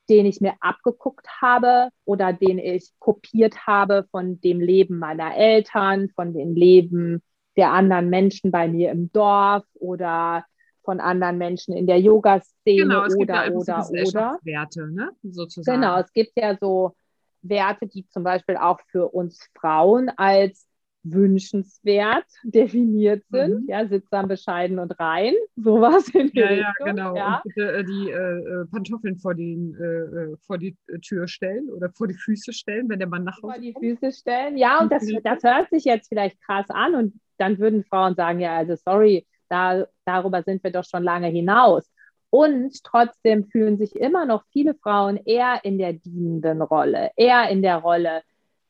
den 0.09 0.25
ich 0.25 0.39
mir 0.39 0.53
abgeguckt 0.61 1.27
habe 1.41 1.89
oder 2.05 2.31
den 2.31 2.59
ich 2.59 2.91
kopiert 2.99 3.67
habe 3.67 4.07
von 4.11 4.39
dem 4.39 4.61
Leben 4.61 4.99
meiner 4.99 5.35
Eltern, 5.35 6.09
von 6.15 6.33
dem 6.33 6.55
Leben 6.55 7.21
der 7.57 7.71
anderen 7.71 8.09
Menschen 8.09 8.51
bei 8.51 8.67
mir 8.67 8.91
im 8.91 9.11
Dorf 9.11 9.65
oder 9.73 10.45
von 10.83 11.01
anderen 11.01 11.37
Menschen 11.37 11.75
in 11.75 11.85
der 11.85 11.99
Yoga-Szene 11.99 12.83
genau, 12.83 13.05
oder, 13.17 13.45
ja 13.45 13.51
oder, 13.51 13.89
oder. 13.89 14.39
Werte, 14.43 14.87
ne? 14.87 15.11
sozusagen. 15.23 15.81
Genau, 15.81 15.99
es 15.99 16.13
gibt 16.13 16.31
ja 16.37 16.55
so 16.61 16.95
Werte, 17.41 17.87
die 17.87 18.07
zum 18.07 18.23
Beispiel 18.23 18.55
auch 18.55 18.79
für 18.87 19.09
uns 19.09 19.49
Frauen 19.59 20.09
als 20.15 20.66
wünschenswert 21.11 22.25
definiert 22.43 23.23
sind. 23.29 23.63
Mhm. 23.63 23.69
Ja, 23.69 23.87
sittsam, 23.87 24.27
bescheiden 24.27 24.79
und 24.79 24.97
rein. 24.99 25.33
Sowas 25.55 26.09
in 26.09 26.31
die 26.31 26.39
Ja, 26.39 26.47
Richtung, 26.47 26.65
ja, 26.79 26.85
genau. 26.85 27.15
Ja. 27.15 27.35
Und 27.35 27.53
bitte 27.53 27.71
äh, 27.71 27.83
die 27.83 28.09
äh, 28.09 28.61
äh, 28.61 28.65
Pantoffeln 28.65 29.17
vor, 29.17 29.35
den, 29.35 29.75
äh, 29.79 29.83
äh, 29.83 30.37
vor 30.45 30.57
die 30.57 30.75
Tür 31.01 31.27
stellen 31.27 31.69
oder 31.69 31.89
vor 31.91 32.07
die 32.07 32.13
Füße 32.15 32.53
stellen, 32.53 32.89
wenn 32.89 32.99
der 32.99 33.07
Mann 33.07 33.23
nach 33.23 33.37
Hause 33.37 33.53
Vor 33.53 33.61
die 33.61 33.73
Füße 33.73 34.11
stellen. 34.11 34.57
Ja, 34.57 34.79
und 34.79 34.91
das, 34.91 35.05
das 35.23 35.43
hört 35.43 35.69
sich 35.69 35.85
jetzt 35.85 36.09
vielleicht 36.09 36.41
krass 36.41 36.69
an 36.69 36.95
und 36.95 37.19
dann 37.37 37.59
würden 37.59 37.83
Frauen 37.83 38.15
sagen, 38.15 38.39
ja, 38.39 38.57
also 38.57 38.75
sorry, 38.75 39.25
da, 39.49 39.85
darüber 40.05 40.43
sind 40.43 40.63
wir 40.63 40.71
doch 40.71 40.83
schon 40.83 41.03
lange 41.03 41.27
hinaus. 41.27 41.89
Und 42.29 42.83
trotzdem 42.83 43.45
fühlen 43.45 43.77
sich 43.77 43.95
immer 43.95 44.25
noch 44.25 44.43
viele 44.51 44.75
Frauen 44.75 45.17
eher 45.25 45.61
in 45.63 45.77
der 45.77 45.93
dienenden 45.93 46.61
Rolle, 46.61 47.11
eher 47.15 47.49
in 47.49 47.61
der 47.61 47.77
Rolle, 47.77 48.21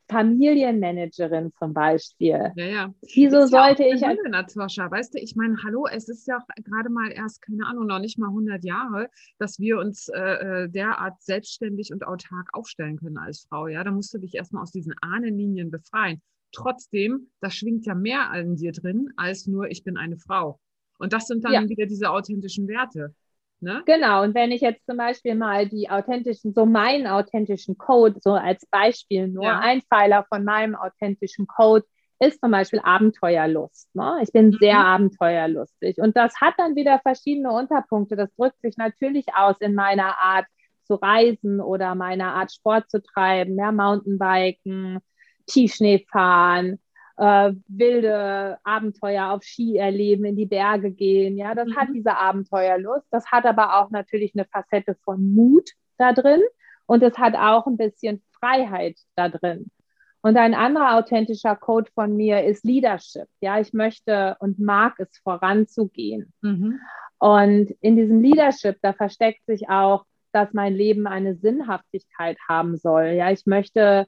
Familienmanagerin 0.08 1.52
zum 1.58 1.74
Beispiel. 1.74 2.52
Ja, 2.56 2.64
ja. 2.64 2.94
Wieso 3.14 3.46
sollte 3.46 3.84
ja 3.84 3.94
ich. 3.94 4.04
Als 4.06 4.20
Natascha, 4.28 4.90
weißt 4.90 5.14
du, 5.14 5.18
ich 5.18 5.36
meine, 5.36 5.56
hallo, 5.62 5.86
es 5.86 6.08
ist 6.08 6.26
ja 6.26 6.38
auch 6.38 6.46
gerade 6.64 6.88
mal 6.88 7.10
erst, 7.10 7.42
keine 7.42 7.66
Ahnung, 7.66 7.86
noch 7.86 7.98
nicht 7.98 8.18
mal 8.18 8.28
100 8.28 8.64
Jahre, 8.64 9.10
dass 9.38 9.58
wir 9.58 9.78
uns 9.78 10.08
äh, 10.08 10.20
äh, 10.20 10.68
derart 10.68 11.20
selbstständig 11.22 11.92
und 11.92 12.06
autark 12.06 12.48
aufstellen 12.52 12.96
können 12.96 13.18
als 13.18 13.46
Frau. 13.48 13.68
Ja, 13.68 13.84
da 13.84 13.90
musst 13.90 14.14
du 14.14 14.18
dich 14.18 14.34
erstmal 14.34 14.62
aus 14.62 14.72
diesen 14.72 14.94
Ahnenlinien 15.00 15.70
befreien. 15.70 16.22
Trotzdem, 16.52 17.28
da 17.40 17.50
schwingt 17.50 17.84
ja 17.84 17.94
mehr 17.94 18.30
an 18.30 18.56
dir 18.56 18.72
drin, 18.72 19.10
als 19.16 19.46
nur 19.46 19.70
ich 19.70 19.84
bin 19.84 19.98
eine 19.98 20.16
Frau. 20.16 20.58
Und 20.98 21.12
das 21.12 21.26
sind 21.26 21.44
dann 21.44 21.52
ja. 21.52 21.68
wieder 21.68 21.86
diese 21.86 22.10
authentischen 22.10 22.66
Werte. 22.66 23.14
Ne? 23.60 23.82
Genau, 23.86 24.22
und 24.22 24.34
wenn 24.34 24.52
ich 24.52 24.60
jetzt 24.60 24.86
zum 24.86 24.96
Beispiel 24.96 25.34
mal 25.34 25.68
die 25.68 25.90
authentischen, 25.90 26.54
so 26.54 26.64
meinen 26.64 27.08
authentischen 27.08 27.76
Code, 27.76 28.20
so 28.20 28.34
als 28.34 28.64
Beispiel 28.66 29.26
nur 29.26 29.44
ja. 29.44 29.58
ein 29.58 29.82
Pfeiler 29.82 30.24
von 30.28 30.44
meinem 30.44 30.76
authentischen 30.76 31.46
Code 31.48 31.84
ist 32.20 32.40
zum 32.40 32.50
Beispiel 32.50 32.80
Abenteuerlust. 32.82 33.94
Ne? 33.94 34.20
Ich 34.22 34.32
bin 34.32 34.48
mhm. 34.48 34.58
sehr 34.60 34.78
abenteuerlustig 34.78 35.98
und 35.98 36.16
das 36.16 36.40
hat 36.40 36.54
dann 36.58 36.76
wieder 36.76 37.00
verschiedene 37.00 37.52
Unterpunkte. 37.52 38.16
Das 38.16 38.34
drückt 38.36 38.60
sich 38.60 38.76
natürlich 38.76 39.26
aus 39.34 39.56
in 39.60 39.74
meiner 39.74 40.18
Art 40.20 40.46
zu 40.84 40.94
reisen 40.94 41.60
oder 41.60 41.94
meine 41.94 42.28
Art 42.28 42.52
Sport 42.52 42.90
zu 42.90 43.02
treiben, 43.02 43.56
ja, 43.56 43.72
Mountainbiken, 43.72 45.00
Tiefschnee 45.46 46.06
fahren, 46.10 46.78
äh, 47.18 47.52
wilde 47.66 48.58
Abenteuer 48.64 49.30
auf 49.32 49.42
Ski 49.42 49.76
erleben, 49.76 50.24
in 50.24 50.36
die 50.36 50.46
Berge 50.46 50.90
gehen. 50.90 51.36
Ja, 51.36 51.54
das 51.54 51.68
mhm. 51.68 51.76
hat 51.76 51.88
diese 51.92 52.16
Abenteuerlust. 52.16 53.06
Das 53.10 53.26
hat 53.26 53.44
aber 53.44 53.78
auch 53.78 53.90
natürlich 53.90 54.32
eine 54.34 54.46
Facette 54.46 54.96
von 55.04 55.34
Mut 55.34 55.70
da 55.98 56.12
drin 56.12 56.40
und 56.86 57.02
es 57.02 57.18
hat 57.18 57.34
auch 57.34 57.66
ein 57.66 57.76
bisschen 57.76 58.22
Freiheit 58.38 58.96
da 59.16 59.28
drin. 59.28 59.70
Und 60.20 60.36
ein 60.36 60.54
anderer 60.54 60.96
authentischer 60.96 61.56
Code 61.56 61.90
von 61.94 62.16
mir 62.16 62.44
ist 62.44 62.64
Leadership. 62.64 63.28
Ja, 63.40 63.60
ich 63.60 63.72
möchte 63.72 64.36
und 64.40 64.58
mag 64.58 64.94
es 64.98 65.18
voranzugehen. 65.18 66.32
Mhm. 66.40 66.80
Und 67.18 67.70
in 67.80 67.96
diesem 67.96 68.20
Leadership, 68.20 68.78
da 68.82 68.92
versteckt 68.92 69.44
sich 69.46 69.68
auch, 69.68 70.04
dass 70.32 70.52
mein 70.52 70.74
Leben 70.74 71.06
eine 71.06 71.36
Sinnhaftigkeit 71.36 72.36
haben 72.48 72.76
soll. 72.76 73.06
Ja, 73.06 73.30
ich 73.30 73.46
möchte 73.46 74.06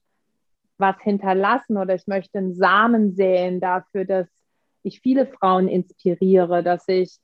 was 0.80 0.96
hinterlassen 1.00 1.76
oder 1.76 1.94
ich 1.94 2.06
möchte 2.06 2.38
einen 2.38 2.54
Samen 2.54 3.14
säen 3.14 3.60
dafür, 3.60 4.04
dass 4.04 4.26
ich 4.82 5.00
viele 5.00 5.26
Frauen 5.26 5.68
inspiriere, 5.68 6.62
dass 6.62 6.88
ich 6.88 7.18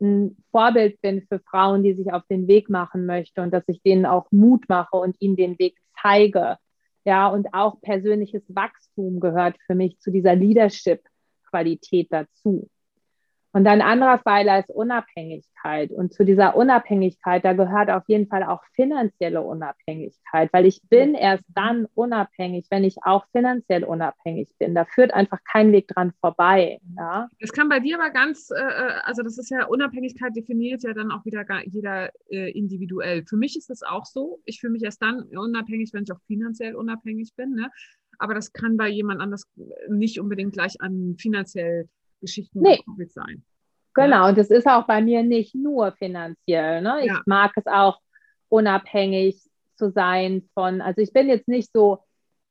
ein 0.00 0.36
Vorbild 0.50 1.00
bin 1.00 1.26
für 1.26 1.40
Frauen, 1.40 1.82
die 1.82 1.94
sich 1.94 2.12
auf 2.12 2.22
den 2.30 2.46
Weg 2.46 2.68
machen 2.70 3.06
möchten 3.06 3.40
und 3.40 3.50
dass 3.52 3.64
ich 3.66 3.82
denen 3.82 4.06
auch 4.06 4.30
Mut 4.30 4.68
mache 4.68 4.96
und 4.96 5.16
ihnen 5.20 5.36
den 5.36 5.58
Weg 5.58 5.76
zeige. 6.00 6.56
Ja, 7.04 7.28
und 7.28 7.54
auch 7.54 7.80
persönliches 7.80 8.42
Wachstum 8.48 9.18
gehört 9.18 9.56
für 9.66 9.74
mich 9.74 9.98
zu 9.98 10.10
dieser 10.10 10.34
Leadership-Qualität 10.36 12.08
dazu. 12.10 12.68
Und 13.52 13.66
ein 13.66 13.80
anderer 13.80 14.18
Pfeiler 14.18 14.58
ist 14.58 14.70
Unabhängigkeit. 14.70 15.90
Und 15.90 16.12
zu 16.12 16.24
dieser 16.24 16.54
Unabhängigkeit, 16.56 17.44
da 17.44 17.54
gehört 17.54 17.90
auf 17.90 18.04
jeden 18.06 18.28
Fall 18.28 18.42
auch 18.42 18.62
finanzielle 18.74 19.42
Unabhängigkeit, 19.42 20.52
weil 20.52 20.66
ich 20.66 20.82
bin 20.90 21.14
erst 21.14 21.44
dann 21.48 21.86
unabhängig, 21.94 22.66
wenn 22.70 22.84
ich 22.84 22.96
auch 23.02 23.24
finanziell 23.32 23.84
unabhängig 23.84 24.54
bin. 24.58 24.74
Da 24.74 24.84
führt 24.84 25.14
einfach 25.14 25.38
kein 25.50 25.72
Weg 25.72 25.88
dran 25.88 26.12
vorbei. 26.20 26.78
Ja? 26.96 27.28
Das 27.40 27.52
kann 27.52 27.68
bei 27.68 27.80
dir 27.80 27.98
aber 27.98 28.10
ganz, 28.10 28.50
äh, 28.50 28.60
äh, 28.60 28.92
also 29.04 29.22
das 29.22 29.38
ist 29.38 29.50
ja 29.50 29.66
Unabhängigkeit 29.66 30.36
definiert 30.36 30.82
ja 30.82 30.92
dann 30.92 31.10
auch 31.10 31.24
wieder 31.24 31.44
jeder 31.64 32.10
äh, 32.28 32.50
individuell. 32.50 33.24
Für 33.26 33.36
mich 33.36 33.56
ist 33.56 33.70
das 33.70 33.82
auch 33.82 34.04
so. 34.04 34.40
Ich 34.44 34.60
fühle 34.60 34.72
mich 34.72 34.82
erst 34.82 35.00
dann 35.00 35.22
unabhängig, 35.22 35.92
wenn 35.94 36.02
ich 36.02 36.12
auch 36.12 36.20
finanziell 36.26 36.74
unabhängig 36.74 37.32
bin. 37.34 37.54
Ne? 37.54 37.70
Aber 38.18 38.34
das 38.34 38.52
kann 38.52 38.76
bei 38.76 38.88
jemand 38.88 39.20
anders 39.20 39.44
nicht 39.88 40.20
unbedingt 40.20 40.52
gleich 40.52 40.80
an 40.80 41.16
finanziell 41.18 41.88
Geschichten 42.20 42.60
nee. 42.60 42.76
gekoppelt 42.78 43.12
sein. 43.12 43.44
Genau, 43.94 44.24
ja? 44.24 44.28
und 44.28 44.38
das 44.38 44.50
ist 44.50 44.66
auch 44.66 44.86
bei 44.86 45.00
mir 45.00 45.22
nicht 45.22 45.54
nur 45.54 45.92
finanziell. 45.92 46.82
Ne? 46.82 47.00
Ich 47.00 47.06
ja. 47.06 47.22
mag 47.26 47.52
es 47.56 47.66
auch 47.66 47.98
unabhängig 48.48 49.42
zu 49.76 49.90
sein 49.90 50.48
von, 50.54 50.80
also 50.80 51.00
ich 51.00 51.12
bin 51.12 51.28
jetzt 51.28 51.48
nicht 51.48 51.72
so 51.72 51.98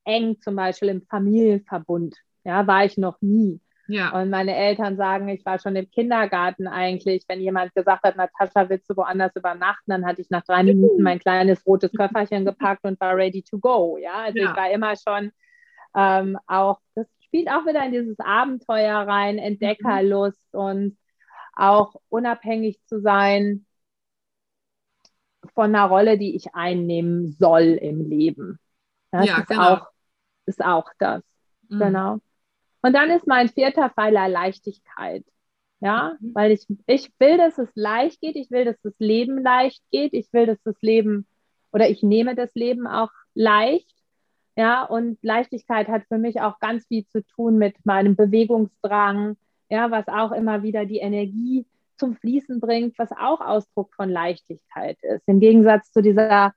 eng 0.04 0.40
zum 0.40 0.56
Beispiel 0.56 0.88
im 0.88 1.02
Familienverbund, 1.02 2.16
ja, 2.44 2.66
war 2.66 2.84
ich 2.84 2.96
noch 2.96 3.20
nie. 3.20 3.60
Ja. 3.88 4.10
Und 4.10 4.28
meine 4.28 4.54
Eltern 4.54 4.98
sagen, 4.98 5.28
ich 5.28 5.44
war 5.46 5.58
schon 5.58 5.74
im 5.74 5.90
Kindergarten 5.90 6.66
eigentlich, 6.66 7.24
wenn 7.26 7.40
jemand 7.40 7.74
gesagt 7.74 8.02
hat, 8.04 8.16
Natascha, 8.16 8.68
willst 8.68 8.88
du 8.90 8.96
woanders 8.96 9.34
übernachten, 9.34 9.90
dann 9.90 10.04
hatte 10.04 10.20
ich 10.20 10.28
nach 10.28 10.44
drei 10.44 10.62
Minuten 10.62 11.02
mein 11.02 11.18
kleines 11.18 11.66
rotes 11.66 11.90
Köfferchen 11.96 12.44
gepackt 12.44 12.84
und 12.84 13.00
war 13.00 13.16
ready 13.16 13.42
to 13.42 13.58
go. 13.58 13.96
Ja, 13.96 14.24
also 14.24 14.38
ja. 14.38 14.50
ich 14.50 14.56
war 14.56 14.70
immer 14.70 14.94
schon 14.96 15.32
ähm, 15.96 16.38
auch, 16.46 16.78
das 16.94 17.06
spielt 17.28 17.48
auch 17.48 17.66
wieder 17.66 17.84
in 17.84 17.92
dieses 17.92 18.18
Abenteuer 18.18 18.96
rein, 18.96 19.38
Entdeckerlust 19.38 20.42
mhm. 20.52 20.60
und 20.60 20.98
auch 21.54 21.94
unabhängig 22.08 22.80
zu 22.86 23.00
sein 23.00 23.66
von 25.54 25.74
einer 25.74 25.86
Rolle, 25.86 26.18
die 26.18 26.34
ich 26.34 26.54
einnehmen 26.54 27.32
soll 27.38 27.78
im 27.80 28.08
Leben. 28.08 28.58
Das 29.10 29.26
ja, 29.26 29.38
ist, 29.38 29.48
genau. 29.48 29.62
auch, 29.62 29.86
ist 30.46 30.64
auch 30.64 30.90
das. 30.98 31.22
Mhm. 31.68 31.78
Genau. 31.78 32.18
Und 32.82 32.92
dann 32.92 33.10
ist 33.10 33.26
mein 33.26 33.48
vierter 33.48 33.90
Pfeiler 33.90 34.28
Leichtigkeit. 34.28 35.24
Ja, 35.80 36.16
mhm. 36.18 36.34
weil 36.34 36.50
ich, 36.52 36.66
ich 36.86 37.12
will, 37.18 37.36
dass 37.36 37.56
es 37.58 37.70
leicht 37.74 38.20
geht, 38.20 38.36
ich 38.36 38.50
will, 38.50 38.64
dass 38.64 38.80
das 38.82 38.94
Leben 38.98 39.42
leicht 39.42 39.82
geht, 39.92 40.12
ich 40.12 40.32
will, 40.32 40.46
dass 40.46 40.60
das 40.64 40.80
Leben 40.80 41.26
oder 41.72 41.88
ich 41.88 42.02
nehme 42.02 42.34
das 42.34 42.52
Leben 42.54 42.86
auch 42.88 43.10
leicht 43.34 43.97
ja, 44.58 44.82
und 44.82 45.18
Leichtigkeit 45.22 45.86
hat 45.86 46.02
für 46.08 46.18
mich 46.18 46.40
auch 46.40 46.58
ganz 46.58 46.84
viel 46.88 47.06
zu 47.06 47.24
tun 47.24 47.58
mit 47.58 47.76
meinem 47.86 48.16
Bewegungsdrang, 48.16 49.36
ja, 49.70 49.92
was 49.92 50.08
auch 50.08 50.32
immer 50.32 50.64
wieder 50.64 50.84
die 50.84 50.98
Energie 50.98 51.64
zum 51.96 52.16
Fließen 52.16 52.58
bringt, 52.58 52.98
was 52.98 53.12
auch 53.12 53.40
Ausdruck 53.40 53.94
von 53.94 54.10
Leichtigkeit 54.10 54.98
ist. 55.02 55.22
Im 55.28 55.38
Gegensatz 55.38 55.92
zu 55.92 56.02
dieser 56.02 56.54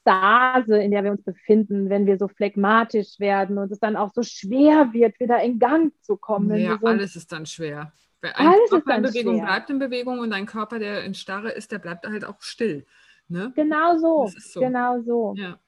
Stase, 0.00 0.78
in 0.78 0.90
der 0.90 1.04
wir 1.04 1.12
uns 1.12 1.22
befinden, 1.22 1.88
wenn 1.88 2.04
wir 2.04 2.18
so 2.18 2.26
phlegmatisch 2.26 3.20
werden 3.20 3.58
und 3.58 3.70
es 3.70 3.78
dann 3.78 3.94
auch 3.94 4.12
so 4.12 4.24
schwer 4.24 4.92
wird, 4.92 5.20
wieder 5.20 5.40
in 5.44 5.60
Gang 5.60 5.92
zu 6.02 6.16
kommen. 6.16 6.58
Ja, 6.58 6.78
so 6.80 6.86
alles 6.88 7.14
ist 7.14 7.30
dann 7.30 7.46
schwer. 7.46 7.92
Ein 8.22 8.32
alles 8.34 8.70
Körper 8.70 8.76
ist 8.76 8.86
dann 8.88 9.04
in 9.04 9.10
Bewegung 9.12 9.36
schwer. 9.36 9.46
bleibt 9.46 9.70
in 9.70 9.78
Bewegung 9.78 10.18
und 10.18 10.32
ein 10.32 10.46
Körper, 10.46 10.80
der 10.80 11.04
in 11.04 11.14
Starre 11.14 11.50
ist, 11.50 11.70
der 11.70 11.78
bleibt 11.78 12.08
halt 12.08 12.24
auch 12.24 12.42
still. 12.42 12.86
Ne? 13.28 13.52
Genau 13.54 13.98
so, 13.98 14.32
so. 14.36 14.58
genau 14.58 15.00
so. 15.02 15.34
Ja. 15.36 15.60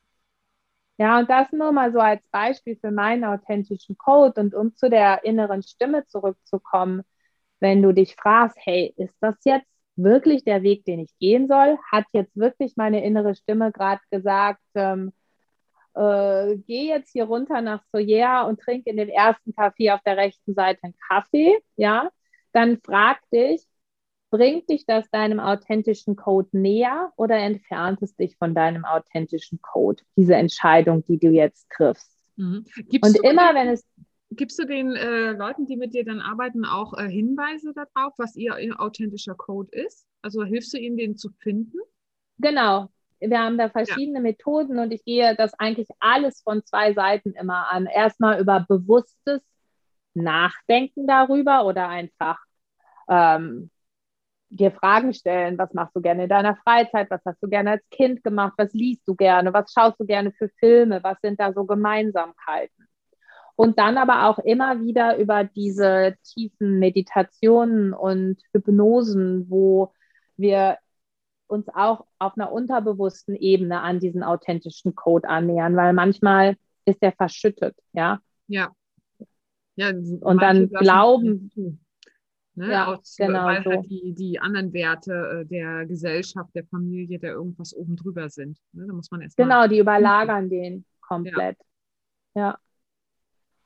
Ja, 0.98 1.20
und 1.20 1.30
das 1.30 1.52
nur 1.52 1.72
mal 1.72 1.92
so 1.92 2.00
als 2.00 2.26
Beispiel 2.30 2.76
für 2.76 2.90
meinen 2.90 3.24
authentischen 3.24 3.96
Code 3.96 4.40
und 4.40 4.54
um 4.54 4.74
zu 4.74 4.90
der 4.90 5.24
inneren 5.24 5.62
Stimme 5.62 6.04
zurückzukommen, 6.06 7.02
wenn 7.60 7.82
du 7.82 7.92
dich 7.92 8.16
fragst, 8.16 8.56
hey, 8.60 8.94
ist 8.96 9.14
das 9.20 9.36
jetzt 9.44 9.66
wirklich 9.96 10.44
der 10.44 10.62
Weg, 10.62 10.84
den 10.84 11.00
ich 11.00 11.16
gehen 11.18 11.48
soll? 11.48 11.78
Hat 11.90 12.06
jetzt 12.12 12.36
wirklich 12.36 12.76
meine 12.76 13.04
innere 13.04 13.34
Stimme 13.36 13.72
gerade 13.72 14.00
gesagt, 14.10 14.60
ähm, 14.74 15.12
äh, 15.94 16.56
geh 16.66 16.88
jetzt 16.88 17.12
hier 17.12 17.24
runter 17.24 17.60
nach 17.62 17.82
Soja 17.92 18.42
und 18.42 18.60
trink 18.60 18.86
in 18.86 18.96
dem 18.96 19.08
ersten 19.08 19.54
Kaffee 19.54 19.90
auf 19.92 20.00
der 20.02 20.16
rechten 20.16 20.54
Seite 20.54 20.80
einen 20.84 20.96
Kaffee, 21.08 21.58
ja? 21.76 22.10
Dann 22.52 22.80
frag 22.84 23.20
dich, 23.32 23.62
Bringt 24.30 24.68
dich 24.68 24.84
das 24.84 25.08
deinem 25.10 25.40
authentischen 25.40 26.14
Code 26.14 26.48
näher 26.52 27.12
oder 27.16 27.36
entfernt 27.36 28.02
es 28.02 28.14
dich 28.14 28.36
von 28.36 28.54
deinem 28.54 28.84
authentischen 28.84 29.60
Code, 29.62 30.02
diese 30.16 30.34
Entscheidung, 30.34 31.04
die 31.06 31.18
du 31.18 31.30
jetzt 31.30 31.68
triffst? 31.70 32.12
Mhm. 32.36 32.66
Und 33.02 33.24
immer, 33.24 33.54
wenn 33.54 33.68
es 33.68 33.84
Gibst 34.30 34.58
du 34.58 34.66
den 34.66 34.94
äh, 34.94 35.32
Leuten, 35.32 35.64
die 35.66 35.76
mit 35.76 35.94
dir 35.94 36.04
dann 36.04 36.20
arbeiten, 36.20 36.66
auch 36.66 36.92
äh, 36.98 37.08
Hinweise 37.08 37.72
darauf, 37.72 38.12
was 38.18 38.36
ihr, 38.36 38.58
ihr, 38.58 38.78
authentischer 38.78 39.34
Code 39.34 39.70
ist? 39.72 40.06
Also 40.20 40.44
hilfst 40.44 40.74
du 40.74 40.78
ihnen, 40.78 40.98
den 40.98 41.16
zu 41.16 41.30
finden? 41.38 41.78
Genau. 42.36 42.88
Wir 43.20 43.38
haben 43.38 43.56
da 43.56 43.70
verschiedene 43.70 44.18
ja. 44.18 44.22
Methoden 44.22 44.78
und 44.78 44.92
ich 44.92 45.02
gehe 45.04 45.34
das 45.34 45.54
eigentlich 45.54 45.88
alles 45.98 46.42
von 46.42 46.62
zwei 46.64 46.92
Seiten 46.92 47.32
immer 47.32 47.70
an. 47.70 47.86
Erstmal 47.86 48.38
über 48.38 48.66
bewusstes 48.68 49.40
Nachdenken 50.12 51.06
darüber 51.06 51.64
oder 51.64 51.88
einfach 51.88 52.38
ähm, 53.08 53.70
dir 54.50 54.70
Fragen 54.72 55.12
stellen, 55.12 55.58
was 55.58 55.74
machst 55.74 55.94
du 55.94 56.00
gerne 56.00 56.24
in 56.24 56.28
deiner 56.28 56.56
Freizeit, 56.56 57.10
was 57.10 57.20
hast 57.24 57.42
du 57.42 57.48
gerne 57.48 57.72
als 57.72 57.88
Kind 57.90 58.24
gemacht, 58.24 58.54
was 58.56 58.72
liest 58.72 59.06
du 59.06 59.14
gerne, 59.14 59.52
was 59.52 59.72
schaust 59.72 60.00
du 60.00 60.06
gerne 60.06 60.32
für 60.32 60.48
Filme, 60.58 61.02
was 61.02 61.18
sind 61.22 61.38
da 61.38 61.52
so 61.52 61.64
Gemeinsamkeiten. 61.64 62.88
Und 63.56 63.78
dann 63.78 63.98
aber 63.98 64.28
auch 64.28 64.38
immer 64.38 64.80
wieder 64.80 65.16
über 65.18 65.44
diese 65.44 66.14
tiefen 66.22 66.78
Meditationen 66.78 67.92
und 67.92 68.36
Hypnosen, 68.52 69.50
wo 69.50 69.92
wir 70.36 70.78
uns 71.48 71.66
auch 71.74 72.06
auf 72.18 72.36
einer 72.36 72.52
unterbewussten 72.52 73.34
Ebene 73.34 73.80
an 73.80 73.98
diesen 73.98 74.22
authentischen 74.22 74.94
Code 74.94 75.28
annähern, 75.28 75.74
weil 75.76 75.92
manchmal 75.92 76.56
ist 76.84 77.02
der 77.02 77.12
verschüttet, 77.12 77.76
ja. 77.92 78.20
Ja. 78.46 78.70
ja 79.74 79.88
und 79.90 80.40
dann 80.40 80.68
glauben, 80.68 81.50
Ne? 82.58 82.72
Ja, 82.72 82.86
Aus, 82.86 83.14
genau 83.16 83.44
weil 83.44 83.62
so. 83.62 83.70
halt 83.70 83.88
die, 83.88 84.12
die 84.14 84.40
anderen 84.40 84.72
Werte 84.72 85.42
äh, 85.42 85.46
der 85.46 85.86
Gesellschaft, 85.86 86.52
der 86.56 86.64
Familie, 86.64 87.20
der 87.20 87.34
irgendwas 87.34 87.72
oben 87.72 87.94
drüber 87.94 88.28
sind. 88.28 88.58
Ne? 88.72 88.84
Da 88.88 88.92
muss 88.92 89.12
man 89.12 89.20
erst 89.20 89.36
Genau, 89.36 89.68
die 89.68 89.78
überlagern 89.78 90.50
den 90.50 90.84
komplett. 91.00 91.56
Ja. 92.34 92.42
ja. 92.42 92.58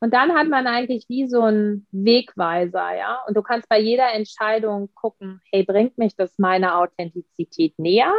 Und 0.01 0.13
dann 0.13 0.35
hat 0.35 0.49
man 0.49 0.67
eigentlich 0.67 1.07
wie 1.09 1.27
so 1.27 1.41
einen 1.43 1.87
Wegweiser, 1.91 2.95
ja. 2.95 3.23
Und 3.27 3.35
du 3.37 3.43
kannst 3.43 3.67
bei 3.71 3.81
jeder 3.81 4.13
Entscheidung 4.13 4.93
gucken, 4.95 5.41
hey, 5.51 5.65
bringt 5.65 5.97
mich 5.97 6.15
das 6.15 6.39
meiner 6.39 6.79
Authentizität 6.79 7.79
näher 7.79 8.13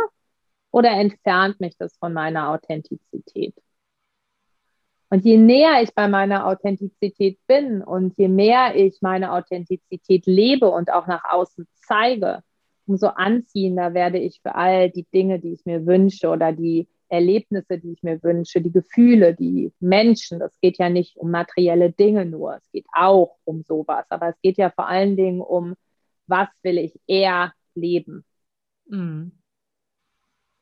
oder 0.72 0.90
entfernt 0.90 1.60
mich 1.60 1.78
das 1.78 1.96
von 1.98 2.14
meiner 2.14 2.50
Authentizität? 2.50 3.54
Und 5.14 5.26
je 5.26 5.38
näher 5.38 5.84
ich 5.84 5.94
bei 5.94 6.08
meiner 6.08 6.48
Authentizität 6.48 7.38
bin 7.46 7.84
und 7.84 8.18
je 8.18 8.28
mehr 8.28 8.76
ich 8.76 8.98
meine 9.02 9.34
Authentizität 9.34 10.26
lebe 10.26 10.72
und 10.72 10.92
auch 10.92 11.06
nach 11.06 11.24
außen 11.30 11.68
zeige, 11.76 12.42
umso 12.88 13.10
anziehender 13.10 13.94
werde 13.94 14.18
ich 14.18 14.42
für 14.42 14.56
all 14.56 14.90
die 14.90 15.06
Dinge, 15.14 15.40
die 15.40 15.54
ich 15.54 15.66
mir 15.66 15.86
wünsche 15.86 16.30
oder 16.30 16.52
die 16.52 16.88
Erlebnisse, 17.10 17.78
die 17.78 17.92
ich 17.92 18.02
mir 18.02 18.24
wünsche, 18.24 18.60
die 18.60 18.72
Gefühle, 18.72 19.36
die 19.36 19.72
Menschen. 19.80 20.40
Das 20.40 20.60
geht 20.62 20.80
ja 20.80 20.90
nicht 20.90 21.16
um 21.18 21.30
materielle 21.30 21.92
Dinge 21.92 22.26
nur, 22.26 22.56
es 22.56 22.72
geht 22.72 22.88
auch 22.92 23.38
um 23.44 23.62
sowas, 23.62 24.08
aber 24.10 24.30
es 24.30 24.42
geht 24.42 24.58
ja 24.58 24.72
vor 24.72 24.88
allen 24.88 25.16
Dingen 25.16 25.42
um, 25.42 25.76
was 26.26 26.48
will 26.64 26.80
ich 26.80 27.00
eher 27.06 27.54
leben. 27.76 28.26
Mhm. 28.88 29.34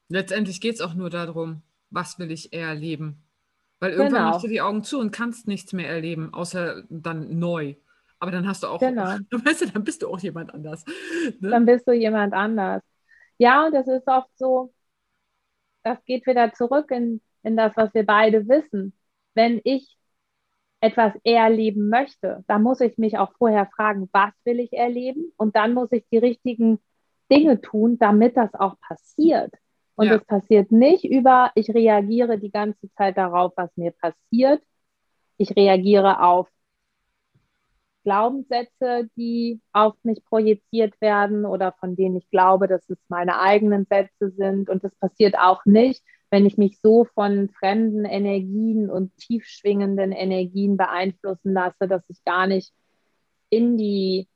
Letztendlich 0.10 0.60
geht 0.60 0.76
es 0.76 0.82
auch 0.82 0.94
nur 0.94 1.10
darum, 1.10 1.62
was 1.90 2.20
will 2.20 2.32
ich 2.32 2.52
erleben. 2.52 3.24
Weil 3.82 3.94
irgendwann 3.94 4.13
genau. 4.13 4.30
machst 4.30 4.44
du 4.44 4.48
die 4.48 4.62
Augen 4.62 4.84
zu 4.84 5.00
und 5.00 5.12
kannst 5.12 5.48
nichts 5.48 5.74
mehr 5.74 5.89
erleben, 5.89 6.34
außer 6.34 6.84
dann 6.89 7.39
neu. 7.39 7.76
Aber 8.20 8.30
dann 8.30 8.48
hast 8.48 8.62
du 8.62 8.67
auch, 8.67 8.80
genau. 8.80 9.04
weißt 9.32 9.62
du, 9.62 9.65
dann 9.72 9.84
bist 9.84 10.04
du 10.04 10.08
auch 10.08 10.20
jemand 10.20 10.54
anders. 10.54 10.86
Ne? 11.39 11.50
Dann 11.50 11.65
bist 11.65 11.88
du 11.88 11.91
jemand 11.91 12.34
anders. 12.34 12.84
Ja, 13.39 13.65
und 13.65 13.74
das 13.74 13.88
ist 13.88 14.08
oft 14.08 14.30
so, 14.36 14.72
das 15.82 15.98
geht 16.06 16.28
wieder 16.28 16.54
zurück 16.54 16.91
in, 16.91 17.22
in 17.41 17.58
das, 17.58 17.76
was 17.76 17.91
wir 17.96 18.06
beide 18.06 18.48
wissen. 18.48 18.94
Wenn 19.34 19.60
ich 19.63 19.98
etwas 20.80 21.13
erleben 21.24 21.89
möchte, 21.89 22.44
dann 22.48 22.62
muss 22.62 22.82
ich 22.82 23.00
mich 23.00 23.17
auch 23.17 23.34
vorher 23.39 23.65
fragen, 23.65 24.10
was 24.12 24.34
will 24.44 24.60
ich 24.60 24.74
erleben? 24.74 25.32
Und 25.38 25.56
dann 25.56 25.74
muss 25.74 25.91
ich 25.91 26.06
die 26.12 26.20
richtigen 26.20 26.80
Dinge 27.32 27.62
tun, 27.62 27.98
damit 27.98 28.38
das 28.38 28.54
auch 28.54 28.80
passiert. 28.80 29.52
Und 30.02 30.08
es 30.08 30.14
ja. 30.14 30.40
passiert 30.40 30.72
nicht 30.72 31.06
über, 31.06 31.52
ich 31.54 31.70
reagiere 31.70 32.40
die 32.40 32.50
ganze 32.50 32.92
Zeit 32.98 33.18
darauf, 33.18 33.54
was 33.56 33.70
mir 33.76 33.92
passiert. 33.92 34.64
Ich 35.38 35.56
reagiere 35.56 36.24
auf 36.24 36.48
Glaubenssätze, 38.04 39.12
die 39.16 39.62
auf 39.74 39.94
mich 40.02 40.26
projiziert 40.26 41.00
werden 41.02 41.46
oder 41.46 41.74
von 41.80 41.96
denen 41.96 42.16
ich 42.16 42.28
glaube, 42.32 42.68
dass 42.68 42.90
es 42.90 42.98
meine 43.10 43.40
eigenen 43.40 43.86
Sätze 43.86 44.32
sind. 44.32 44.72
Und 44.72 44.84
das 44.84 44.96
passiert 44.96 45.38
auch 45.38 45.66
nicht, 45.66 46.02
wenn 46.32 46.48
ich 46.48 46.58
mich 46.58 46.80
so 46.82 47.06
von 47.06 47.50
fremden 47.50 48.04
Energien 48.04 48.90
und 48.90 49.16
tiefschwingenden 49.18 50.14
Energien 50.14 50.78
beeinflussen 50.78 51.54
lasse, 51.54 51.88
dass 51.88 52.02
ich 52.08 52.24
gar 52.26 52.48
nicht 52.48 52.74
in 53.52 53.78
die, 53.78 54.28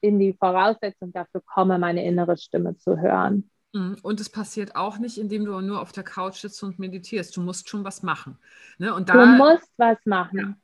in 0.00 0.18
die 0.18 0.32
Voraussetzung 0.32 1.12
dafür 1.12 1.42
komme, 1.44 1.78
meine 1.78 2.06
innere 2.06 2.38
Stimme 2.38 2.78
zu 2.78 2.98
hören. 2.98 3.50
Mhm. 3.76 3.96
Und 4.02 4.20
es 4.20 4.30
passiert 4.30 4.74
auch 4.74 4.98
nicht, 4.98 5.18
indem 5.18 5.44
du 5.44 5.60
nur 5.60 5.80
auf 5.82 5.92
der 5.92 6.02
Couch 6.02 6.36
sitzt 6.36 6.62
und 6.62 6.78
meditierst. 6.78 7.36
Du 7.36 7.42
musst 7.42 7.68
schon 7.68 7.84
was 7.84 8.02
machen. 8.02 8.38
Ne? 8.78 8.94
Und 8.94 9.08
da, 9.08 9.14
du 9.14 9.26
musst 9.26 9.70
was 9.76 9.98
machen. 10.06 10.56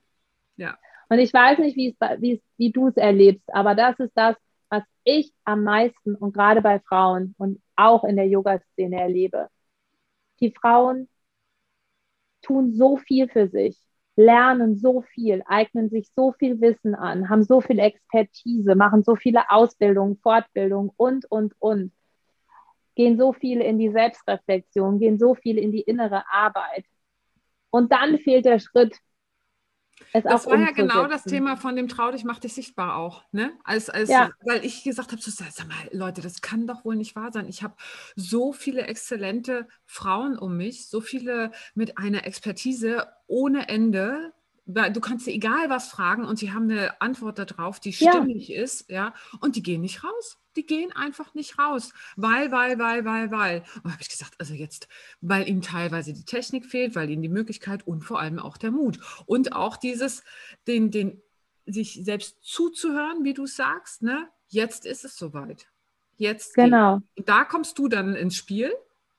Ja. 0.56 0.68
ja. 0.68 0.78
Und 1.10 1.18
ich 1.18 1.32
weiß 1.32 1.58
nicht, 1.58 1.76
wie, 1.76 1.94
es, 1.98 2.40
wie 2.56 2.72
du 2.72 2.88
es 2.88 2.96
erlebst, 2.96 3.52
aber 3.52 3.74
das 3.74 3.98
ist 4.00 4.12
das, 4.14 4.34
was 4.70 4.82
ich 5.04 5.34
am 5.44 5.62
meisten 5.62 6.14
und 6.14 6.32
gerade 6.32 6.62
bei 6.62 6.80
Frauen 6.80 7.34
und 7.36 7.60
auch 7.76 8.04
in 8.04 8.16
der 8.16 8.26
Yoga-Szene 8.26 8.98
erlebe. 8.98 9.48
Die 10.40 10.54
Frauen 10.58 11.08
tun 12.40 12.72
so 12.72 12.96
viel 12.96 13.28
für 13.28 13.48
sich, 13.48 13.78
lernen 14.16 14.78
so 14.78 15.02
viel, 15.02 15.42
eignen 15.44 15.90
sich 15.90 16.10
so 16.16 16.32
viel 16.32 16.62
Wissen 16.62 16.94
an, 16.94 17.28
haben 17.28 17.44
so 17.44 17.60
viel 17.60 17.78
Expertise, 17.78 18.74
machen 18.74 19.04
so 19.04 19.14
viele 19.14 19.50
Ausbildungen, 19.50 20.16
Fortbildungen 20.22 20.90
und, 20.96 21.30
und, 21.30 21.54
und 21.58 21.92
gehen 22.94 23.16
so 23.16 23.32
viel 23.32 23.60
in 23.60 23.78
die 23.78 23.90
Selbstreflexion, 23.90 24.98
gehen 24.98 25.18
so 25.18 25.34
viel 25.34 25.58
in 25.58 25.72
die 25.72 25.82
innere 25.82 26.24
Arbeit. 26.30 26.84
Und 27.70 27.92
dann 27.92 28.18
fehlt 28.18 28.44
der 28.44 28.58
Schritt. 28.58 28.96
Es 30.12 30.24
das 30.24 30.46
war 30.46 30.58
ja 30.58 30.72
genau 30.72 31.06
das 31.06 31.24
Thema 31.24 31.56
von 31.56 31.76
dem 31.76 31.88
Trau 31.88 32.10
dich, 32.10 32.24
mach 32.24 32.38
dich 32.38 32.52
sichtbar 32.54 32.96
auch. 32.96 33.22
Ne? 33.32 33.52
Als, 33.64 33.88
als, 33.88 34.10
ja. 34.10 34.30
Weil 34.44 34.64
ich 34.64 34.84
gesagt 34.84 35.12
habe, 35.12 35.22
so, 35.22 35.30
sag 35.30 35.68
mal, 35.68 35.88
Leute, 35.92 36.20
das 36.20 36.42
kann 36.42 36.66
doch 36.66 36.84
wohl 36.84 36.96
nicht 36.96 37.14
wahr 37.16 37.32
sein. 37.32 37.48
Ich 37.48 37.62
habe 37.62 37.74
so 38.16 38.52
viele 38.52 38.82
exzellente 38.82 39.68
Frauen 39.86 40.38
um 40.38 40.56
mich, 40.56 40.88
so 40.88 41.00
viele 41.00 41.52
mit 41.74 41.98
einer 41.98 42.26
Expertise 42.26 43.06
ohne 43.26 43.68
Ende 43.68 44.32
du 44.74 45.00
kannst 45.00 45.24
sie 45.24 45.32
egal 45.32 45.70
was 45.70 45.88
fragen 45.88 46.24
und 46.24 46.38
sie 46.38 46.52
haben 46.52 46.70
eine 46.70 47.00
Antwort 47.00 47.38
darauf, 47.38 47.80
die 47.80 47.92
stimmig 47.92 48.48
ja. 48.48 48.62
ist, 48.62 48.90
ja, 48.90 49.14
und 49.40 49.56
die 49.56 49.62
gehen 49.62 49.80
nicht 49.80 50.04
raus. 50.04 50.38
Die 50.54 50.66
gehen 50.66 50.92
einfach 50.92 51.32
nicht 51.32 51.58
raus, 51.58 51.94
weil, 52.16 52.52
weil, 52.52 52.78
weil, 52.78 53.06
weil, 53.06 53.30
weil. 53.30 53.64
Und 53.82 53.92
habe 53.92 54.02
ich 54.02 54.10
gesagt, 54.10 54.34
also 54.38 54.52
jetzt, 54.52 54.86
weil 55.22 55.48
ihnen 55.48 55.62
teilweise 55.62 56.12
die 56.12 56.26
Technik 56.26 56.66
fehlt, 56.66 56.94
weil 56.94 57.08
ihnen 57.08 57.22
die 57.22 57.30
Möglichkeit 57.30 57.86
und 57.86 58.04
vor 58.04 58.20
allem 58.20 58.38
auch 58.38 58.58
der 58.58 58.70
Mut 58.70 58.98
und 59.24 59.54
auch 59.54 59.78
dieses, 59.78 60.22
den, 60.66 60.90
den, 60.90 61.22
sich 61.64 62.00
selbst 62.04 62.36
zuzuhören, 62.42 63.24
wie 63.24 63.34
du 63.34 63.46
sagst, 63.46 64.02
ne? 64.02 64.28
Jetzt 64.48 64.84
ist 64.84 65.04
es 65.04 65.16
soweit. 65.16 65.66
Jetzt. 66.18 66.54
Genau. 66.54 67.00
Und 67.16 67.28
da 67.28 67.44
kommst 67.44 67.78
du 67.78 67.88
dann 67.88 68.14
ins 68.14 68.36
Spiel 68.36 68.72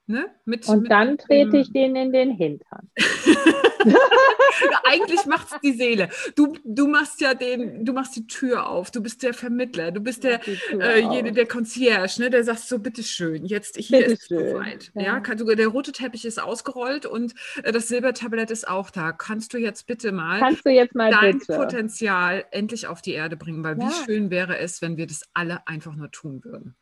Ne? 0.05 0.25
Mit, 0.43 0.67
und 0.67 0.81
mit 0.81 0.91
dann 0.91 1.17
trete 1.17 1.57
ich 1.57 1.71
den 1.71 1.95
in 1.95 2.11
den 2.11 2.31
Hintern. 2.31 2.89
Eigentlich 4.83 5.25
macht 5.25 5.47
es 5.51 5.59
die 5.61 5.71
Seele. 5.71 6.09
Du, 6.35 6.53
du 6.65 6.87
machst 6.87 7.21
ja 7.21 7.33
den, 7.33 7.85
du 7.85 7.93
machst 7.93 8.15
die 8.15 8.27
Tür 8.27 8.67
auf, 8.67 8.91
du 8.91 9.01
bist 9.01 9.23
der 9.23 9.33
Vermittler, 9.33 9.91
du 9.91 10.01
bist 10.01 10.25
der, 10.25 10.41
äh, 10.71 11.31
der 11.31 11.47
Concierge, 11.47 12.19
ne? 12.19 12.29
der 12.29 12.43
sagt 12.43 12.59
so, 12.59 12.79
bitteschön, 12.79 13.45
jetzt 13.45 13.77
hier 13.77 13.99
bitte 13.99 14.11
ist 14.11 14.23
es 14.23 14.27
soweit. 14.27 14.91
Ja. 14.93 15.01
ja 15.03 15.19
kann, 15.21 15.37
der 15.37 15.67
rote 15.67 15.93
Teppich 15.93 16.25
ist 16.25 16.41
ausgerollt 16.41 17.05
und 17.05 17.33
äh, 17.63 17.71
das 17.71 17.87
Silbertablett 17.87 18.51
ist 18.51 18.67
auch 18.67 18.89
da. 18.89 19.13
Kannst 19.13 19.53
du 19.53 19.57
jetzt 19.57 19.87
bitte 19.87 20.11
mal, 20.11 20.39
Kannst 20.39 20.65
du 20.65 20.69
jetzt 20.69 20.95
mal 20.95 21.11
dein 21.11 21.39
bitte. 21.39 21.55
Potenzial 21.55 22.45
endlich 22.51 22.87
auf 22.87 23.01
die 23.01 23.13
Erde 23.13 23.37
bringen? 23.37 23.63
Weil 23.63 23.79
ja. 23.79 23.87
wie 23.87 24.05
schön 24.05 24.29
wäre 24.29 24.57
es, 24.57 24.81
wenn 24.81 24.97
wir 24.97 25.07
das 25.07 25.21
alle 25.33 25.65
einfach 25.67 25.95
nur 25.95 26.11
tun 26.11 26.43
würden. 26.43 26.75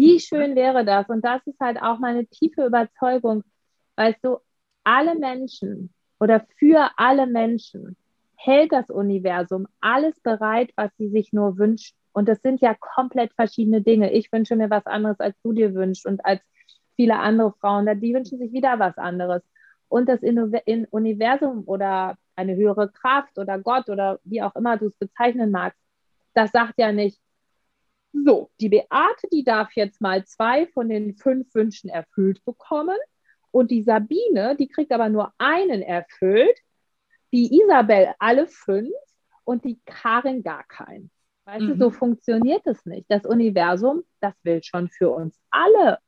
Wie 0.00 0.18
schön 0.18 0.56
wäre 0.56 0.86
das? 0.86 1.10
Und 1.10 1.22
das 1.26 1.46
ist 1.46 1.60
halt 1.60 1.76
auch 1.82 1.98
meine 1.98 2.24
tiefe 2.24 2.64
Überzeugung. 2.64 3.44
Weißt 3.96 4.24
du, 4.24 4.38
alle 4.82 5.14
Menschen 5.14 5.92
oder 6.18 6.46
für 6.58 6.88
alle 6.96 7.26
Menschen 7.26 7.98
hält 8.34 8.72
das 8.72 8.88
Universum 8.88 9.68
alles 9.82 10.18
bereit, 10.20 10.70
was 10.74 10.90
sie 10.96 11.10
sich 11.10 11.34
nur 11.34 11.58
wünschen. 11.58 11.94
Und 12.12 12.30
das 12.30 12.40
sind 12.40 12.62
ja 12.62 12.74
komplett 12.80 13.34
verschiedene 13.34 13.82
Dinge. 13.82 14.10
Ich 14.10 14.32
wünsche 14.32 14.56
mir 14.56 14.70
was 14.70 14.86
anderes, 14.86 15.20
als 15.20 15.36
du 15.42 15.52
dir 15.52 15.74
wünschst 15.74 16.06
und 16.06 16.24
als 16.24 16.40
viele 16.96 17.18
andere 17.18 17.52
Frauen. 17.60 17.84
Die 18.00 18.14
wünschen 18.14 18.38
sich 18.38 18.52
wieder 18.52 18.78
was 18.78 18.96
anderes. 18.96 19.42
Und 19.90 20.08
das 20.08 20.20
Universum 20.22 21.64
oder 21.66 22.16
eine 22.36 22.56
höhere 22.56 22.90
Kraft 22.90 23.38
oder 23.38 23.58
Gott 23.58 23.90
oder 23.90 24.18
wie 24.24 24.40
auch 24.40 24.56
immer 24.56 24.78
du 24.78 24.86
es 24.86 24.94
bezeichnen 24.94 25.50
magst, 25.50 25.78
das 26.32 26.52
sagt 26.52 26.78
ja 26.78 26.90
nicht, 26.90 27.20
so, 28.12 28.50
die 28.60 28.68
Beate, 28.68 29.28
die 29.32 29.44
darf 29.44 29.72
jetzt 29.74 30.00
mal 30.00 30.24
zwei 30.24 30.66
von 30.66 30.88
den 30.88 31.14
fünf 31.16 31.54
Wünschen 31.54 31.88
erfüllt 31.88 32.44
bekommen. 32.44 32.96
Und 33.50 33.70
die 33.70 33.82
Sabine, 33.82 34.56
die 34.56 34.68
kriegt 34.68 34.92
aber 34.92 35.08
nur 35.08 35.32
einen 35.38 35.82
erfüllt. 35.82 36.58
Die 37.32 37.60
Isabel 37.60 38.14
alle 38.18 38.46
fünf 38.46 38.92
und 39.44 39.64
die 39.64 39.80
Karin 39.84 40.42
gar 40.42 40.64
keinen. 40.64 41.10
Weißt 41.44 41.62
mhm. 41.62 41.68
du, 41.68 41.76
so 41.76 41.90
funktioniert 41.90 42.66
es 42.66 42.84
nicht. 42.84 43.06
Das 43.08 43.24
Universum, 43.24 44.04
das 44.20 44.34
will 44.42 44.62
schon 44.62 44.88
für 44.88 45.10
uns 45.10 45.38
alle 45.50 45.98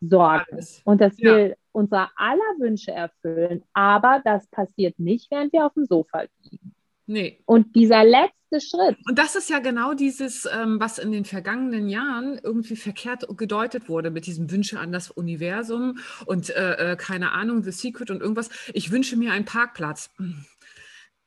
sorgen. 0.00 0.44
Alles. 0.52 0.82
Und 0.84 1.00
das 1.00 1.18
ja. 1.18 1.30
will 1.30 1.56
unsere 1.72 2.08
aller 2.16 2.58
Wünsche 2.58 2.92
erfüllen. 2.92 3.64
Aber 3.72 4.20
das 4.24 4.46
passiert 4.48 4.98
nicht, 4.98 5.30
während 5.30 5.52
wir 5.52 5.66
auf 5.66 5.74
dem 5.74 5.86
Sofa 5.86 6.24
liegen. 6.42 6.74
Nee. 7.06 7.42
Und 7.46 7.74
dieser 7.74 8.04
letzte 8.04 8.60
Schritt. 8.60 8.96
Und 9.08 9.18
das 9.18 9.34
ist 9.34 9.50
ja 9.50 9.58
genau 9.58 9.94
dieses, 9.94 10.48
ähm, 10.52 10.78
was 10.78 10.98
in 10.98 11.12
den 11.12 11.24
vergangenen 11.24 11.88
Jahren 11.88 12.38
irgendwie 12.42 12.76
verkehrt 12.76 13.26
gedeutet 13.36 13.88
wurde 13.88 14.10
mit 14.10 14.26
diesem 14.26 14.50
Wünsche 14.50 14.78
an 14.78 14.92
das 14.92 15.10
Universum 15.10 15.98
und 16.26 16.50
äh, 16.50 16.92
äh 16.92 16.96
keine 16.96 17.32
Ahnung, 17.32 17.62
The 17.62 17.72
Secret 17.72 18.10
und 18.10 18.20
irgendwas. 18.20 18.50
Ich 18.74 18.90
wünsche 18.90 19.16
mir 19.16 19.32
einen 19.32 19.44
Parkplatz. 19.44 20.10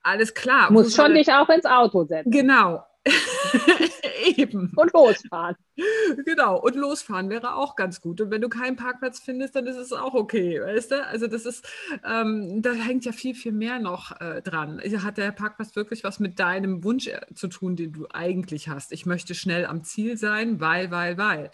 Alles 0.01 0.33
klar. 0.33 0.71
Muss 0.71 0.95
schon 0.95 1.15
dich 1.15 1.31
auch 1.33 1.49
ins 1.49 1.65
Auto 1.65 2.05
setzen. 2.05 2.29
Genau. 2.29 2.83
Eben. 4.35 4.71
Und 4.75 4.93
losfahren. 4.93 5.55
Genau, 6.25 6.59
und 6.59 6.75
losfahren 6.75 7.29
wäre 7.29 7.55
auch 7.55 7.75
ganz 7.75 8.01
gut. 8.01 8.21
Und 8.21 8.31
wenn 8.31 8.41
du 8.41 8.49
keinen 8.49 8.75
Parkplatz 8.75 9.19
findest, 9.19 9.55
dann 9.55 9.67
ist 9.67 9.77
es 9.77 9.93
auch 9.93 10.13
okay, 10.13 10.61
weißt 10.61 10.91
du? 10.91 11.05
Also 11.05 11.27
das 11.27 11.45
ist, 11.45 11.67
ähm, 12.03 12.61
da 12.61 12.71
hängt 12.73 13.05
ja 13.05 13.11
viel, 13.11 13.35
viel 13.35 13.51
mehr 13.51 13.79
noch 13.79 14.19
äh, 14.19 14.41
dran. 14.41 14.81
Hat 15.03 15.17
der 15.17 15.31
Parkplatz 15.31 15.75
wirklich 15.75 16.03
was 16.03 16.19
mit 16.19 16.39
deinem 16.39 16.83
Wunsch 16.83 17.07
äh, 17.07 17.21
zu 17.33 17.47
tun, 17.47 17.75
den 17.75 17.93
du 17.93 18.07
eigentlich 18.11 18.69
hast? 18.69 18.91
Ich 18.91 19.05
möchte 19.05 19.35
schnell 19.35 19.65
am 19.65 19.83
Ziel 19.83 20.17
sein, 20.17 20.59
weil, 20.59 20.91
weil, 20.91 21.17
weil. 21.17 21.51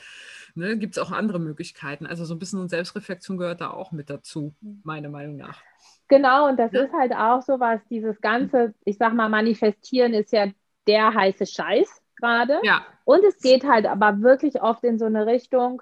Ne, 0.54 0.78
Gibt 0.78 0.98
es 0.98 1.04
auch 1.04 1.12
andere 1.12 1.40
Möglichkeiten. 1.40 2.06
Also 2.06 2.26
so 2.26 2.36
ein 2.36 2.40
bisschen 2.40 2.68
Selbstreflexion 2.68 3.38
gehört 3.38 3.62
da 3.62 3.72
auch 3.72 3.92
mit 3.92 4.10
dazu, 4.10 4.54
meiner 4.84 5.10
Meinung 5.10 5.38
nach. 5.38 5.62
Genau, 6.10 6.50
und 6.50 6.58
das 6.58 6.74
ja. 6.74 6.82
ist 6.82 6.94
halt 6.94 7.14
auch 7.16 7.42
so 7.42 7.60
was, 7.62 7.80
dieses 7.90 8.20
ganze, 8.20 8.74
ich 8.84 8.98
sag 8.98 9.14
mal, 9.14 9.30
manifestieren 9.30 10.14
ist 10.14 10.34
ja 10.34 10.48
der 10.88 11.14
heiße 11.14 11.46
Scheiß 11.46 12.02
gerade. 12.18 12.60
Ja. 12.64 12.86
Und 13.06 13.24
es 13.24 13.40
geht 13.40 13.64
halt 13.64 13.86
aber 13.86 14.22
wirklich 14.22 14.62
oft 14.62 14.84
in 14.84 15.00
so 15.00 15.06
eine 15.06 15.26
Richtung 15.26 15.82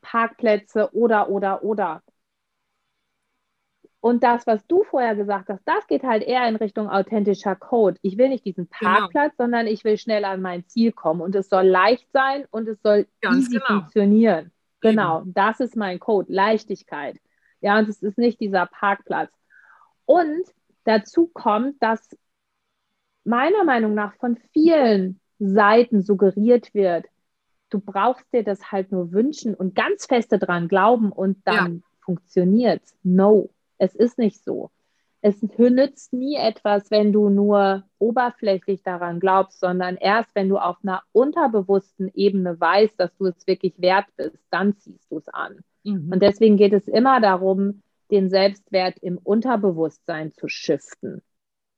Parkplätze 0.00 0.90
oder, 0.94 1.28
oder, 1.28 1.62
oder. 1.62 2.02
Und 4.00 4.22
das, 4.22 4.46
was 4.46 4.66
du 4.66 4.82
vorher 4.84 5.14
gesagt 5.14 5.50
hast, 5.50 5.62
das 5.66 5.86
geht 5.86 6.02
halt 6.02 6.22
eher 6.22 6.48
in 6.48 6.56
Richtung 6.56 6.88
authentischer 6.88 7.54
Code. 7.54 7.98
Ich 8.00 8.16
will 8.16 8.30
nicht 8.30 8.46
diesen 8.46 8.68
genau. 8.70 8.92
Parkplatz, 8.92 9.36
genau. 9.36 9.44
sondern 9.44 9.66
ich 9.66 9.84
will 9.84 9.98
schnell 9.98 10.24
an 10.24 10.40
mein 10.40 10.66
Ziel 10.66 10.92
kommen. 10.92 11.20
Und 11.20 11.34
es 11.34 11.50
soll 11.50 11.66
leicht 11.66 12.10
sein 12.12 12.46
und 12.50 12.66
es 12.66 12.80
soll 12.82 13.06
Ganz 13.20 13.46
easy 13.46 13.58
genau. 13.58 13.66
funktionieren. 13.66 14.52
Genau, 14.80 15.20
Eben. 15.20 15.34
das 15.34 15.60
ist 15.60 15.76
mein 15.76 16.00
Code, 16.00 16.32
Leichtigkeit. 16.32 17.18
Ja, 17.60 17.78
und 17.78 17.90
es 17.90 18.02
ist 18.02 18.16
nicht 18.16 18.40
dieser 18.40 18.64
Parkplatz. 18.64 19.30
Und 20.06 20.44
dazu 20.84 21.26
kommt, 21.26 21.82
dass 21.82 22.16
meiner 23.24 23.64
Meinung 23.64 23.94
nach 23.94 24.14
von 24.14 24.36
vielen 24.52 25.20
Seiten 25.38 26.02
suggeriert 26.02 26.74
wird, 26.74 27.06
du 27.70 27.80
brauchst 27.80 28.32
dir 28.32 28.44
das 28.44 28.70
halt 28.72 28.92
nur 28.92 29.12
wünschen 29.12 29.54
und 29.54 29.74
ganz 29.74 30.06
feste 30.06 30.38
dran 30.38 30.68
glauben 30.68 31.12
und 31.12 31.38
dann 31.44 31.74
ja. 31.74 31.80
funktioniert. 32.00 32.82
No, 33.02 33.50
es 33.78 33.94
ist 33.94 34.18
nicht 34.18 34.42
so. 34.44 34.70
Es 35.22 35.42
nützt 35.42 36.14
nie 36.14 36.36
etwas, 36.36 36.90
wenn 36.90 37.12
du 37.12 37.28
nur 37.28 37.84
oberflächlich 37.98 38.82
daran 38.82 39.20
glaubst, 39.20 39.60
sondern 39.60 39.96
erst, 39.96 40.34
wenn 40.34 40.48
du 40.48 40.56
auf 40.56 40.78
einer 40.82 41.02
unterbewussten 41.12 42.10
Ebene 42.14 42.58
weißt, 42.58 42.98
dass 42.98 43.14
du 43.16 43.26
es 43.26 43.46
wirklich 43.46 43.74
wert 43.78 44.06
bist, 44.16 44.38
dann 44.50 44.76
ziehst 44.76 45.10
du 45.10 45.18
es 45.18 45.28
an. 45.28 45.60
Mhm. 45.84 46.10
Und 46.12 46.22
deswegen 46.22 46.56
geht 46.56 46.72
es 46.72 46.88
immer 46.88 47.20
darum, 47.20 47.82
den 48.10 48.30
Selbstwert 48.30 48.98
im 49.00 49.18
Unterbewusstsein 49.18 50.32
zu 50.32 50.48
shiften. 50.48 51.22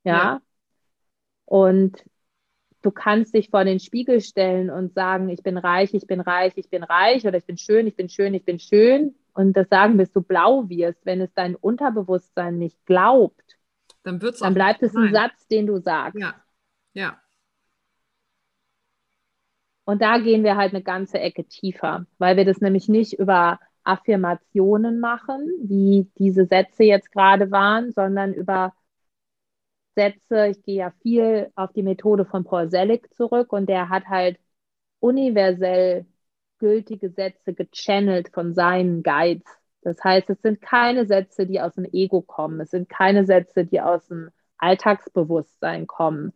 Ja? 0.05 0.13
ja. 0.13 0.41
Und 1.45 2.05
du 2.83 2.91
kannst 2.91 3.35
dich 3.35 3.51
vor 3.51 3.65
den 3.65 3.81
Spiegel 3.81 4.21
stellen 4.21 4.71
und 4.71 4.95
sagen, 4.95 5.29
ich 5.29 5.43
bin 5.43 5.57
reich, 5.57 5.95
ich 5.95 6.07
bin 6.07 6.21
reich, 6.21 6.53
ich 6.57 6.69
bin 6.69 6.83
reich 6.83 7.27
oder 7.27 7.39
ich 7.39 7.47
bin 7.47 7.57
schön, 7.57 7.87
ich 7.87 7.97
bin 7.97 8.09
schön, 8.09 8.35
ich 8.35 8.45
bin 8.45 8.59
schön 8.59 9.15
und 9.35 9.57
das 9.57 9.69
sagen, 9.69 9.97
bis 9.97 10.13
du 10.13 10.21
blau 10.21 10.69
wirst, 10.69 11.05
wenn 11.07 11.21
es 11.21 11.33
dein 11.35 11.55
Unterbewusstsein 11.55 12.59
nicht 12.59 12.85
glaubt, 12.85 13.57
dann, 14.03 14.21
wird's 14.21 14.41
dann 14.41 14.55
bleibt 14.55 14.83
es 14.83 14.95
ein 14.97 15.13
Satz, 15.13 15.47
den 15.49 15.67
du 15.67 15.79
sagst. 15.81 16.21
Ja, 16.21 16.35
ja. 16.93 17.19
Und 19.85 20.01
da 20.01 20.19
gehen 20.19 20.45
wir 20.45 20.57
halt 20.57 20.75
eine 20.75 20.83
ganze 20.83 21.19
Ecke 21.19 21.45
tiefer, 21.45 22.07
weil 22.19 22.37
wir 22.37 22.45
das 22.45 22.61
nämlich 22.61 22.89
nicht 22.89 23.15
über 23.15 23.59
Affirmationen 23.85 25.01
machen, 25.01 25.51
wie 25.61 26.09
diese 26.19 26.47
Sätze 26.47 26.85
jetzt 26.85 27.11
gerade 27.11 27.51
waren, 27.51 27.91
sondern 27.91 28.33
über 28.33 28.75
Sätze. 29.95 30.49
Ich 30.49 30.63
gehe 30.63 30.77
ja 30.77 30.93
viel 31.03 31.51
auf 31.55 31.73
die 31.73 31.83
Methode 31.83 32.25
von 32.25 32.45
Paul 32.45 32.71
Selig 32.71 33.13
zurück 33.15 33.53
und 33.53 33.69
der 33.69 33.89
hat 33.89 34.07
halt 34.07 34.39
universell 35.01 36.07
gültige 36.59 37.11
Sätze 37.11 37.55
gechannelt 37.55 38.31
von 38.33 38.55
seinen 38.55 39.03
Guides. 39.03 39.45
Das 39.83 40.03
heißt, 40.03 40.31
es 40.31 40.41
sind 40.43 40.61
keine 40.61 41.07
Sätze, 41.07 41.47
die 41.47 41.61
aus 41.61 41.75
dem 41.75 41.87
Ego 41.93 42.23
kommen. 42.23 42.61
Es 42.61 42.71
sind 42.71 42.89
keine 42.89 43.27
Sätze, 43.27 43.65
die 43.65 43.81
aus 43.81 44.07
dem 44.07 44.31
Alltagsbewusstsein 44.59 45.89
kommen, 45.89 46.33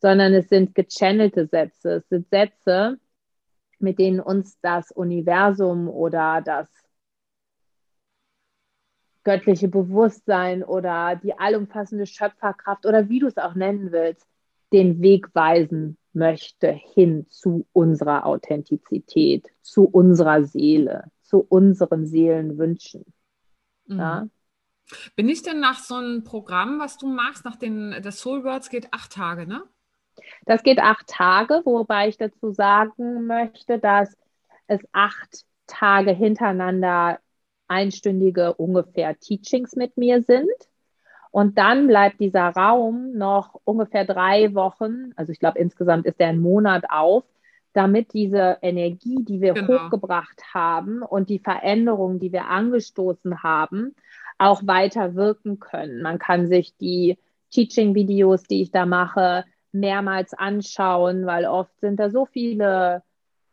sondern 0.00 0.32
es 0.32 0.48
sind 0.48 0.74
gechannelte 0.74 1.46
Sätze. 1.46 1.96
Es 1.96 2.08
sind 2.08 2.28
Sätze, 2.30 2.98
mit 3.78 3.98
denen 3.98 4.20
uns 4.20 4.58
das 4.60 4.90
Universum 4.90 5.88
oder 5.88 6.40
das 6.42 6.68
göttliche 9.28 9.68
Bewusstsein 9.68 10.64
oder 10.64 11.16
die 11.16 11.38
allumfassende 11.38 12.06
Schöpferkraft 12.06 12.86
oder 12.86 13.10
wie 13.10 13.18
du 13.18 13.26
es 13.26 13.36
auch 13.36 13.54
nennen 13.54 13.92
willst, 13.92 14.26
den 14.72 15.02
Weg 15.02 15.34
weisen 15.34 15.98
möchte 16.14 16.68
hin 16.68 17.26
zu 17.28 17.66
unserer 17.74 18.24
Authentizität, 18.24 19.46
zu 19.60 19.84
unserer 19.84 20.44
Seele, 20.44 21.10
zu 21.20 21.40
unseren 21.46 22.06
Seelenwünschen. 22.06 23.04
Mhm. 23.86 23.98
Ja? 23.98 24.28
Bin 25.14 25.28
ich 25.28 25.42
denn 25.42 25.60
nach 25.60 25.78
so 25.78 25.96
einem 25.96 26.24
Programm, 26.24 26.80
was 26.80 26.96
du 26.96 27.06
machst, 27.06 27.44
nach 27.44 27.56
den, 27.56 27.96
das 28.02 28.20
Soul 28.20 28.44
Words 28.44 28.70
geht 28.70 28.88
acht 28.94 29.12
Tage, 29.12 29.46
ne? 29.46 29.62
Das 30.46 30.62
geht 30.62 30.78
acht 30.78 31.06
Tage, 31.06 31.60
wobei 31.66 32.08
ich 32.08 32.16
dazu 32.16 32.50
sagen 32.50 33.26
möchte, 33.26 33.78
dass 33.78 34.16
es 34.68 34.80
acht 34.92 35.44
Tage 35.66 36.12
hintereinander 36.12 37.20
einstündige 37.68 38.54
ungefähr 38.54 39.18
Teachings 39.18 39.76
mit 39.76 39.96
mir 39.96 40.22
sind. 40.22 40.50
Und 41.30 41.58
dann 41.58 41.86
bleibt 41.86 42.20
dieser 42.20 42.48
Raum 42.48 43.12
noch 43.16 43.60
ungefähr 43.64 44.04
drei 44.04 44.54
Wochen, 44.54 45.12
also 45.14 45.30
ich 45.30 45.38
glaube 45.38 45.58
insgesamt 45.58 46.06
ist 46.06 46.18
der 46.18 46.28
ein 46.28 46.40
Monat 46.40 46.84
auf, 46.88 47.24
damit 47.74 48.14
diese 48.14 48.58
Energie, 48.62 49.18
die 49.20 49.40
wir 49.40 49.52
genau. 49.52 49.84
hochgebracht 49.84 50.42
haben 50.54 51.02
und 51.02 51.28
die 51.28 51.38
Veränderungen, 51.38 52.18
die 52.18 52.32
wir 52.32 52.46
angestoßen 52.46 53.42
haben, 53.42 53.94
auch 54.38 54.62
weiter 54.66 55.14
wirken 55.14 55.60
können. 55.60 56.02
Man 56.02 56.18
kann 56.18 56.46
sich 56.46 56.76
die 56.76 57.18
Teaching-Videos, 57.50 58.44
die 58.44 58.62
ich 58.62 58.70
da 58.70 58.86
mache, 58.86 59.44
mehrmals 59.72 60.32
anschauen, 60.34 61.26
weil 61.26 61.44
oft 61.44 61.78
sind 61.80 62.00
da 62.00 62.10
so 62.10 62.24
viele 62.24 63.02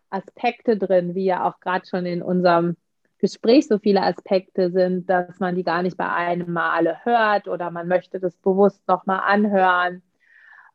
Aspekte 0.09 0.77
drin, 0.77 1.13
wie 1.13 1.25
ja 1.25 1.47
auch 1.47 1.59
gerade 1.59 1.85
schon 1.85 2.05
in 2.05 2.21
unserem 2.21 2.77
Gespräch 3.25 3.67
so 3.67 3.79
viele 3.79 4.03
Aspekte 4.03 4.69
sind, 4.69 5.09
dass 5.09 5.39
man 5.39 5.55
die 5.55 5.63
gar 5.63 5.81
nicht 5.81 5.97
bei 5.97 6.07
einem 6.07 6.53
Male 6.53 6.97
hört 7.03 7.47
oder 7.47 7.71
man 7.71 7.87
möchte 7.87 8.19
das 8.19 8.35
bewusst 8.37 8.87
nochmal 8.87 9.21
anhören. 9.25 10.03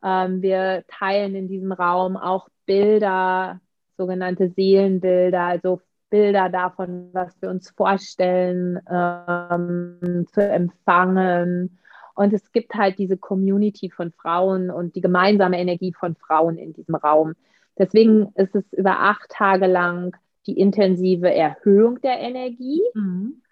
Ähm, 0.03 0.43
wir 0.43 0.83
teilen 0.89 1.37
in 1.37 1.47
diesem 1.47 1.71
Raum 1.71 2.17
auch 2.17 2.49
Bilder, 2.67 3.61
sogenannte 3.97 4.49
Seelenbilder, 4.49 5.43
also 5.43 5.81
Bilder 6.11 6.49
davon, 6.49 7.11
was 7.13 7.41
wir 7.41 7.51
uns 7.51 7.71
vorstellen, 7.71 8.81
ähm, 8.91 10.27
zu 10.33 10.43
empfangen. 10.43 11.79
Und 12.17 12.33
es 12.33 12.51
gibt 12.51 12.75
halt 12.75 12.99
diese 12.99 13.17
Community 13.17 13.91
von 13.91 14.11
Frauen 14.11 14.73
und 14.73 14.97
die 14.97 15.01
gemeinsame 15.01 15.61
Energie 15.61 15.93
von 15.93 16.17
Frauen 16.17 16.59
in 16.59 16.73
diesem 16.73 16.97
Raum. 16.97 17.35
Deswegen 17.79 18.33
ist 18.35 18.57
es 18.57 18.65
über 18.73 18.99
acht 18.99 19.29
Tage 19.29 19.69
lang 19.69 20.17
die 20.47 20.59
intensive 20.59 21.33
Erhöhung 21.33 22.01
der 22.01 22.19
Energie. 22.21 22.83
Mhm. 22.95 23.43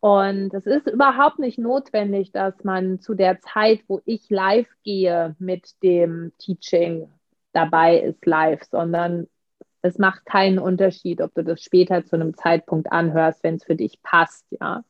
Und 0.00 0.54
es 0.54 0.66
ist 0.66 0.86
überhaupt 0.86 1.38
nicht 1.40 1.58
notwendig, 1.58 2.30
dass 2.30 2.62
man 2.62 3.00
zu 3.00 3.14
der 3.14 3.40
Zeit, 3.40 3.80
wo 3.88 4.00
ich 4.04 4.30
live 4.30 4.68
gehe 4.84 5.34
mit 5.38 5.82
dem 5.82 6.32
Teaching, 6.38 7.08
dabei 7.52 7.98
ist 7.98 8.24
live, 8.24 8.62
sondern 8.62 9.26
es 9.82 9.98
macht 9.98 10.24
keinen 10.26 10.58
Unterschied, 10.58 11.20
ob 11.20 11.34
du 11.34 11.42
das 11.42 11.62
später 11.62 12.04
zu 12.04 12.16
einem 12.16 12.36
Zeitpunkt 12.36 12.92
anhörst, 12.92 13.42
wenn 13.42 13.56
es 13.56 13.64
für 13.64 13.76
dich 13.76 14.00
passt, 14.02 14.46
ja. 14.50 14.84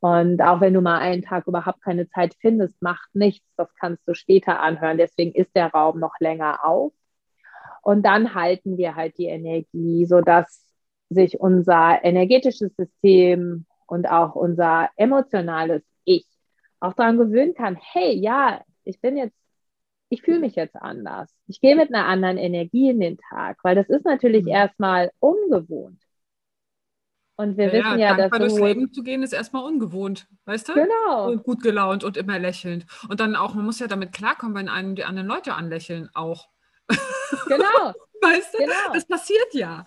Und 0.00 0.42
auch 0.42 0.60
wenn 0.60 0.74
du 0.74 0.80
mal 0.80 0.98
einen 0.98 1.22
Tag 1.22 1.46
überhaupt 1.46 1.82
keine 1.82 2.08
Zeit 2.08 2.36
findest, 2.40 2.80
macht 2.80 3.14
nichts, 3.14 3.46
das 3.56 3.74
kannst 3.74 4.06
du 4.06 4.14
später 4.14 4.60
anhören. 4.60 4.98
Deswegen 4.98 5.32
ist 5.32 5.56
der 5.56 5.72
Raum 5.72 5.98
noch 5.98 6.14
länger 6.20 6.64
auf. 6.64 6.92
Und 7.86 8.02
dann 8.02 8.34
halten 8.34 8.78
wir 8.78 8.96
halt 8.96 9.16
die 9.16 9.26
Energie, 9.26 10.06
sodass 10.06 10.66
sich 11.08 11.38
unser 11.38 12.02
energetisches 12.02 12.74
System 12.74 13.64
und 13.86 14.08
auch 14.08 14.34
unser 14.34 14.90
emotionales 14.96 15.84
Ich 16.04 16.26
auch 16.80 16.94
daran 16.94 17.16
gewöhnen 17.16 17.54
kann, 17.54 17.78
hey, 17.80 18.12
ja, 18.12 18.60
ich 18.82 19.00
bin 19.00 19.16
jetzt, 19.16 19.36
ich 20.08 20.22
fühle 20.22 20.40
mich 20.40 20.56
jetzt 20.56 20.74
anders. 20.74 21.32
Ich 21.46 21.60
gehe 21.60 21.76
mit 21.76 21.94
einer 21.94 22.06
anderen 22.06 22.38
Energie 22.38 22.90
in 22.90 22.98
den 22.98 23.18
Tag, 23.18 23.58
weil 23.62 23.76
das 23.76 23.88
ist 23.88 24.04
natürlich 24.04 24.46
mhm. 24.46 24.50
erstmal 24.50 25.12
ungewohnt. 25.20 26.02
Und 27.36 27.56
wir 27.56 27.66
ja, 27.66 27.72
wissen 27.72 27.98
ja, 28.00 28.16
dass 28.16 28.36
durchs 28.36 28.58
Leben 28.58 28.92
zu 28.92 29.04
gehen 29.04 29.22
ist 29.22 29.32
erstmal 29.32 29.62
ungewohnt, 29.62 30.26
weißt 30.46 30.70
du? 30.70 30.74
Genau. 30.74 31.30
Und 31.30 31.44
gut 31.44 31.62
gelaunt 31.62 32.02
und 32.02 32.16
immer 32.16 32.40
lächelnd. 32.40 32.84
Und 33.08 33.20
dann 33.20 33.36
auch, 33.36 33.54
man 33.54 33.64
muss 33.64 33.78
ja 33.78 33.86
damit 33.86 34.10
klarkommen, 34.10 34.56
wenn 34.56 34.68
einem 34.68 34.96
die 34.96 35.04
anderen 35.04 35.28
Leute 35.28 35.54
anlächeln, 35.54 36.10
auch. 36.14 36.48
Genau. 37.46 37.92
weißt 38.22 38.54
du? 38.54 38.58
Genau. 38.58 38.92
Das 38.92 39.06
passiert 39.06 39.52
ja. 39.54 39.84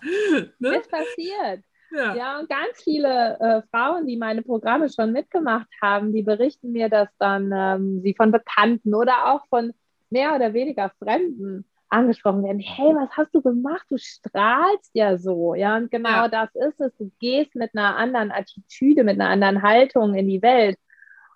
Ne? 0.58 0.72
Das 0.72 0.88
passiert. 0.88 1.64
Ja. 1.92 2.14
ja, 2.14 2.38
und 2.38 2.48
ganz 2.48 2.82
viele 2.84 3.36
äh, 3.40 3.62
Frauen, 3.70 4.06
die 4.06 4.16
meine 4.16 4.42
Programme 4.42 4.88
schon 4.88 5.10
mitgemacht 5.10 5.66
haben, 5.82 6.12
die 6.12 6.22
berichten 6.22 6.70
mir, 6.70 6.88
dass 6.88 7.08
dann 7.18 7.50
ähm, 7.52 8.00
sie 8.02 8.14
von 8.14 8.30
Bekannten 8.30 8.94
oder 8.94 9.32
auch 9.32 9.44
von 9.48 9.72
mehr 10.08 10.36
oder 10.36 10.54
weniger 10.54 10.92
Fremden 11.02 11.64
angesprochen 11.88 12.44
werden. 12.44 12.60
Hey, 12.60 12.94
was 12.94 13.10
hast 13.16 13.34
du 13.34 13.42
gemacht? 13.42 13.84
Du 13.88 13.98
strahlst 13.98 14.90
ja 14.94 15.18
so. 15.18 15.54
Ja, 15.54 15.76
und 15.76 15.90
genau 15.90 16.08
ja. 16.08 16.28
das 16.28 16.54
ist 16.54 16.80
es. 16.80 16.96
Du 16.96 17.10
gehst 17.18 17.56
mit 17.56 17.74
einer 17.74 17.96
anderen 17.96 18.30
Attitüde, 18.30 19.02
mit 19.02 19.20
einer 19.20 19.30
anderen 19.30 19.62
Haltung 19.62 20.14
in 20.14 20.28
die 20.28 20.42
Welt. 20.42 20.78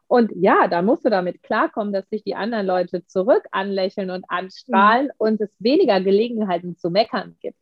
Und 0.06 0.32
ja, 0.34 0.68
da 0.68 0.82
musst 0.82 1.04
du 1.04 1.10
damit 1.10 1.42
klarkommen, 1.42 1.92
dass 1.92 2.08
sich 2.08 2.22
die 2.22 2.34
anderen 2.34 2.66
Leute 2.66 3.04
zurück 3.06 3.44
anlächeln 3.50 4.10
und 4.10 4.24
anstrahlen 4.28 5.06
mhm. 5.06 5.12
und 5.18 5.40
es 5.40 5.50
weniger 5.58 6.00
Gelegenheiten 6.00 6.76
zu 6.76 6.90
meckern 6.90 7.36
gibt. 7.40 7.58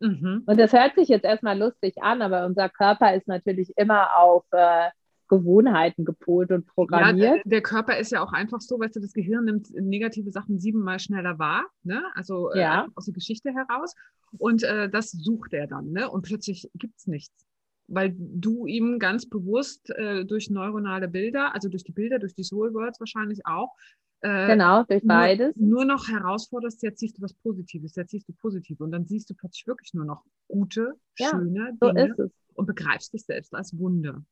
Mhm. 0.00 0.44
Und 0.46 0.58
das 0.58 0.72
hört 0.72 0.94
sich 0.94 1.08
jetzt 1.08 1.24
erstmal 1.24 1.58
lustig 1.58 2.02
an, 2.02 2.22
aber 2.22 2.46
unser 2.46 2.68
Körper 2.68 3.14
ist 3.14 3.28
natürlich 3.28 3.76
immer 3.76 4.16
auf 4.16 4.44
äh, 4.52 4.88
Gewohnheiten 5.28 6.04
gepolt 6.04 6.50
und 6.52 6.66
programmiert. 6.66 7.36
Ja, 7.36 7.42
der 7.44 7.62
Körper 7.62 7.98
ist 7.98 8.12
ja 8.12 8.22
auch 8.22 8.32
einfach 8.32 8.60
so, 8.60 8.80
weißt 8.80 8.96
du, 8.96 9.00
das 9.00 9.12
Gehirn 9.12 9.44
nimmt 9.44 9.70
negative 9.74 10.30
Sachen 10.30 10.58
siebenmal 10.58 11.00
schneller 11.00 11.38
wahr, 11.38 11.66
ne? 11.82 12.02
also 12.14 12.50
äh, 12.52 12.60
ja. 12.60 12.86
aus 12.94 13.04
der 13.04 13.14
Geschichte 13.14 13.52
heraus. 13.52 13.94
Und 14.38 14.62
äh, 14.62 14.88
das 14.88 15.10
sucht 15.10 15.52
er 15.52 15.66
dann, 15.66 15.92
ne? 15.92 16.10
Und 16.10 16.22
plötzlich 16.22 16.70
gibt 16.74 16.98
es 16.98 17.06
nichts 17.06 17.47
weil 17.88 18.14
du 18.16 18.66
ihm 18.66 18.98
ganz 18.98 19.26
bewusst 19.26 19.90
äh, 19.90 20.24
durch 20.24 20.50
neuronale 20.50 21.08
Bilder, 21.08 21.54
also 21.54 21.68
durch 21.68 21.84
die 21.84 21.92
Bilder, 21.92 22.18
durch 22.18 22.34
die 22.34 22.44
Soul 22.44 22.72
Words 22.74 23.00
wahrscheinlich 23.00 23.44
auch, 23.46 23.74
äh, 24.20 24.46
genau, 24.48 24.84
durch 24.84 25.02
beides. 25.04 25.56
Nur, 25.56 25.84
nur, 25.84 25.96
noch 25.96 26.08
herausforderst, 26.08 26.82
jetzt 26.82 27.00
siehst 27.00 27.18
du 27.18 27.22
was 27.22 27.34
Positives, 27.34 27.94
jetzt 27.96 28.10
siehst 28.10 28.28
du 28.28 28.32
positiv 28.34 28.80
und 28.80 28.92
dann 28.92 29.06
siehst 29.06 29.30
du 29.30 29.34
plötzlich 29.34 29.66
wirklich 29.66 29.94
nur 29.94 30.04
noch 30.04 30.22
gute, 30.48 30.94
ja, 31.18 31.28
schöne 31.28 31.76
so 31.80 31.92
Dinge 31.92 32.30
und 32.54 32.66
begreifst 32.66 33.12
dich 33.12 33.24
selbst 33.24 33.54
als 33.54 33.78
Wunder. 33.78 34.22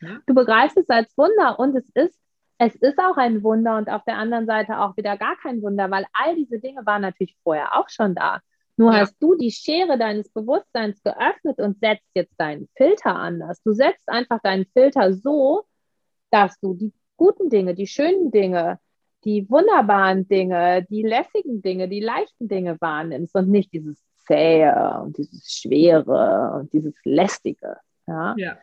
Ja? 0.00 0.20
Du 0.26 0.34
begreifst 0.34 0.76
es 0.76 0.88
als 0.88 1.16
Wunder 1.16 1.58
und 1.58 1.76
es 1.76 1.88
ist 1.94 2.18
es 2.58 2.74
ist 2.76 2.98
auch 2.98 3.16
ein 3.16 3.42
Wunder 3.42 3.76
und 3.78 3.88
auf 3.90 4.04
der 4.04 4.16
anderen 4.16 4.46
Seite 4.46 4.78
auch 4.78 4.96
wieder 4.96 5.16
gar 5.16 5.36
kein 5.36 5.60
Wunder, 5.60 5.90
weil 5.90 6.06
all 6.12 6.36
diese 6.36 6.60
Dinge 6.60 6.86
waren 6.86 7.02
natürlich 7.02 7.36
vorher 7.42 7.76
auch 7.76 7.88
schon 7.88 8.14
da. 8.14 8.40
Nur 8.76 8.92
ja. 8.92 9.00
hast 9.00 9.16
du 9.20 9.34
die 9.36 9.50
Schere 9.50 9.98
deines 9.98 10.28
Bewusstseins 10.30 11.02
geöffnet 11.02 11.58
und 11.58 11.78
setzt 11.78 12.08
jetzt 12.14 12.34
deinen 12.38 12.68
Filter 12.76 13.14
anders. 13.14 13.62
Du 13.62 13.72
setzt 13.72 14.08
einfach 14.08 14.40
deinen 14.42 14.66
Filter 14.72 15.14
so, 15.14 15.64
dass 16.30 16.58
du 16.60 16.74
die 16.74 16.92
guten 17.16 17.50
Dinge, 17.50 17.74
die 17.74 17.86
schönen 17.86 18.30
Dinge, 18.30 18.80
die 19.24 19.48
wunderbaren 19.48 20.26
Dinge, 20.26 20.84
die 20.90 21.02
lässigen 21.02 21.62
Dinge, 21.62 21.88
die 21.88 22.00
leichten 22.00 22.48
Dinge 22.48 22.80
wahrnimmst 22.80 23.34
und 23.34 23.48
nicht 23.48 23.72
dieses 23.72 24.02
Zähe 24.26 25.00
und 25.02 25.16
dieses 25.16 25.52
Schwere 25.52 26.58
und 26.58 26.72
dieses 26.72 26.94
Lästige. 27.04 27.76
Ja. 28.06 28.34
ja. 28.36 28.58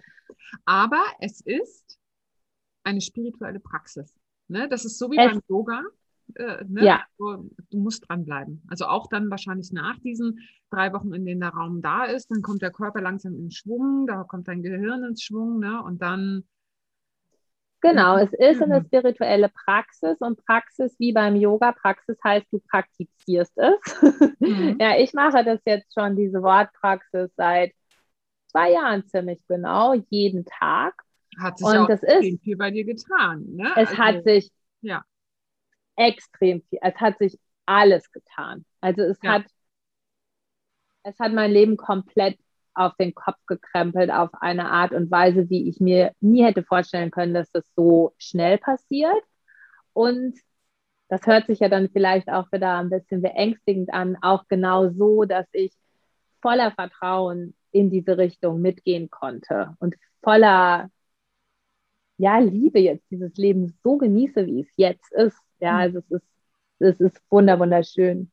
Aber 0.66 1.04
es 1.20 1.42
ist 1.42 1.98
eine 2.84 3.02
spirituelle 3.02 3.60
Praxis. 3.60 4.14
Ne? 4.48 4.68
Das 4.70 4.86
ist 4.86 4.98
so 4.98 5.10
wie 5.12 5.18
es, 5.18 5.32
beim 5.32 5.42
Yoga. 5.48 5.84
Äh, 6.36 6.64
ne? 6.68 6.86
Ja. 6.86 7.04
Du, 7.18 7.50
du, 7.70 7.80
musst 7.80 8.08
dranbleiben. 8.08 8.64
Also 8.70 8.86
auch 8.86 9.08
dann 9.08 9.30
wahrscheinlich 9.30 9.72
nach 9.72 9.98
diesen 10.00 10.40
drei 10.70 10.94
Wochen, 10.94 11.14
in 11.14 11.26
denen 11.26 11.42
der 11.42 11.50
Raum 11.50 11.82
da 11.82 12.06
ist, 12.06 12.32
dann 12.32 12.42
kommt 12.42 12.62
der 12.62 12.72
Körper 12.72 13.02
langsam 13.02 13.36
in 13.36 13.52
Schwung, 13.52 14.08
da 14.08 14.24
kommt 14.24 14.48
dein 14.48 14.64
Gehirn 14.64 15.04
ins 15.04 15.24
Schwung 15.24 15.60
ne? 15.60 15.82
und 15.84 16.02
dann 16.02 16.44
Genau, 17.82 18.16
es 18.18 18.32
ist 18.34 18.62
eine 18.62 18.84
spirituelle 18.86 19.50
Praxis 19.50 20.16
und 20.20 20.46
Praxis 20.46 20.96
wie 21.00 21.14
beim 21.14 21.36
Yoga. 21.36 21.72
Praxis 21.72 22.16
heißt, 22.24 22.46
du 22.52 22.60
praktizierst 22.60 23.58
es. 23.58 24.02
Mhm. 24.40 24.78
ja, 24.80 24.98
ich 25.00 25.14
mache 25.14 25.44
das 25.44 25.60
jetzt 25.66 25.92
schon, 25.92 26.16
diese 26.16 26.44
Wortpraxis 26.44 27.32
seit 27.36 27.74
zwei 28.52 28.72
Jahren 28.72 29.08
ziemlich 29.08 29.42
genau, 29.48 29.96
jeden 30.10 30.46
Tag. 30.46 30.94
Hat 31.40 31.58
sich 31.58 31.68
und 31.68 31.78
auch 31.78 31.88
das 31.88 32.04
ist, 32.04 32.44
viel 32.44 32.58
bei 32.58 32.70
dir 32.70 32.86
getan. 32.86 33.46
Ne? 33.56 33.72
Es 33.76 33.90
also, 33.90 33.98
hat 33.98 34.24
sich 34.26 34.52
ja. 34.82 35.04
Extrem 35.96 36.62
viel, 36.70 36.80
es 36.82 36.96
hat 36.96 37.18
sich 37.20 37.40
alles 37.66 38.12
getan. 38.12 38.66
Also 38.82 39.02
es 39.04 39.18
ja. 39.24 39.34
hat 39.34 39.46
es 41.04 41.18
hat 41.20 41.34
mein 41.34 41.52
Leben 41.52 41.78
komplett 41.78 42.38
auf 42.74 42.96
den 42.96 43.14
Kopf 43.14 43.38
gekrempelt 43.48 44.12
auf 44.12 44.30
eine 44.40 44.70
Art 44.70 44.94
und 44.94 45.12
Weise, 45.12 45.50
wie 45.50 45.68
ich 45.68 45.80
mir 45.80 46.14
nie 46.22 46.44
hätte 46.44 46.64
vorstellen 46.64 47.12
können, 47.12 47.34
dass 47.34 47.52
das 47.52 47.66
so 47.76 48.14
schnell 48.18 48.58
passiert. 48.58 49.24
Und 49.94 50.38
das 51.10 51.26
hört 51.28 51.48
sich 51.48 51.60
ja 51.60 51.70
dann 51.70 51.90
vielleicht 51.90 52.30
auch 52.30 52.52
wieder 52.52 52.78
ein 52.78 52.90
bisschen 52.90 53.22
beängstigend 53.22 53.94
an, 53.94 54.18
auch 54.22 54.48
genau 54.48 54.90
so, 54.90 55.26
dass 55.26 55.48
ich 55.52 55.74
voller 56.42 56.72
Vertrauen 56.72 57.56
in 57.72 57.90
diese 57.90 58.18
Richtung 58.18 58.62
mitgehen 58.62 59.10
konnte 59.10 59.76
und 59.80 59.96
voller 60.24 60.90
ja, 62.18 62.38
Liebe 62.40 62.80
jetzt 62.80 63.10
dieses 63.10 63.36
Leben 63.36 63.78
so 63.84 63.98
genieße, 63.98 64.46
wie 64.46 64.62
es 64.62 64.72
jetzt 64.76 65.12
ist. 65.12 65.38
Ja, 65.62 65.74
mhm. 65.74 65.80
also 65.80 66.00
es 66.00 66.12
ist, 66.12 66.26
es 66.80 67.00
ist 67.00 67.22
wunderschön. 67.30 68.32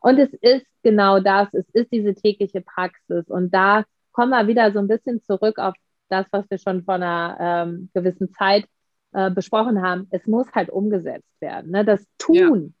Und 0.00 0.18
es 0.18 0.32
ist 0.40 0.66
genau 0.82 1.20
das, 1.20 1.52
es 1.54 1.68
ist 1.72 1.92
diese 1.92 2.14
tägliche 2.14 2.60
Praxis. 2.62 3.26
Und 3.28 3.52
da 3.54 3.84
kommen 4.12 4.30
wir 4.30 4.46
wieder 4.46 4.72
so 4.72 4.78
ein 4.78 4.88
bisschen 4.88 5.22
zurück 5.22 5.58
auf 5.58 5.74
das, 6.08 6.26
was 6.32 6.50
wir 6.50 6.58
schon 6.58 6.84
vor 6.84 6.94
einer 6.94 7.36
ähm, 7.40 7.90
gewissen 7.94 8.32
Zeit 8.32 8.66
äh, 9.12 9.30
besprochen 9.30 9.82
haben. 9.82 10.08
Es 10.10 10.26
muss 10.26 10.50
halt 10.52 10.70
umgesetzt 10.70 11.40
werden. 11.40 11.70
Ne? 11.70 11.84
Das 11.84 12.04
Tun, 12.18 12.74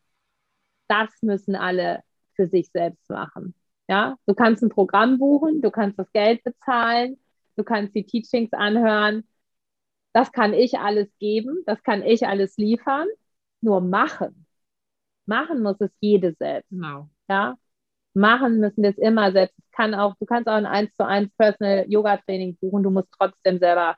ja. 0.88 1.02
das 1.02 1.10
müssen 1.22 1.54
alle 1.54 2.02
für 2.34 2.46
sich 2.46 2.70
selbst 2.70 3.08
machen. 3.10 3.54
Ja, 3.88 4.16
du 4.26 4.34
kannst 4.34 4.62
ein 4.62 4.68
Programm 4.68 5.18
buchen, 5.18 5.62
du 5.62 5.70
kannst 5.70 5.98
das 5.98 6.12
Geld 6.12 6.44
bezahlen, 6.44 7.18
du 7.56 7.64
kannst 7.64 7.94
die 7.94 8.04
Teachings 8.04 8.52
anhören. 8.52 9.24
Das 10.12 10.32
kann 10.32 10.54
ich 10.54 10.78
alles 10.78 11.08
geben, 11.18 11.62
das 11.66 11.82
kann 11.82 12.02
ich 12.02 12.26
alles 12.26 12.56
liefern. 12.56 13.06
Nur 13.60 13.80
machen. 13.80 14.46
Machen 15.26 15.62
muss 15.62 15.76
es 15.80 15.90
jede 16.00 16.34
selbst. 16.38 16.70
Genau. 16.70 17.08
Ja, 17.28 17.56
machen 18.14 18.58
müssen 18.60 18.82
wir 18.82 18.90
es 18.90 18.98
immer 18.98 19.32
selbst. 19.32 19.54
Kann 19.72 19.94
auch, 19.94 20.14
du 20.18 20.26
kannst 20.26 20.48
auch 20.48 20.54
ein 20.54 20.66
1 20.66 20.94
zu 20.96 21.06
1 21.06 21.30
Personal 21.36 21.84
Yoga 21.88 22.16
Training 22.18 22.56
buchen. 22.56 22.82
Du 22.82 22.90
musst 22.90 23.08
trotzdem 23.16 23.58
selber 23.58 23.96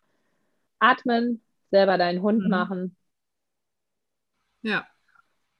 atmen, 0.78 1.42
selber 1.70 1.98
deinen 1.98 2.22
Hund 2.22 2.42
mhm. 2.44 2.50
machen. 2.50 2.96
Ja. 4.62 4.86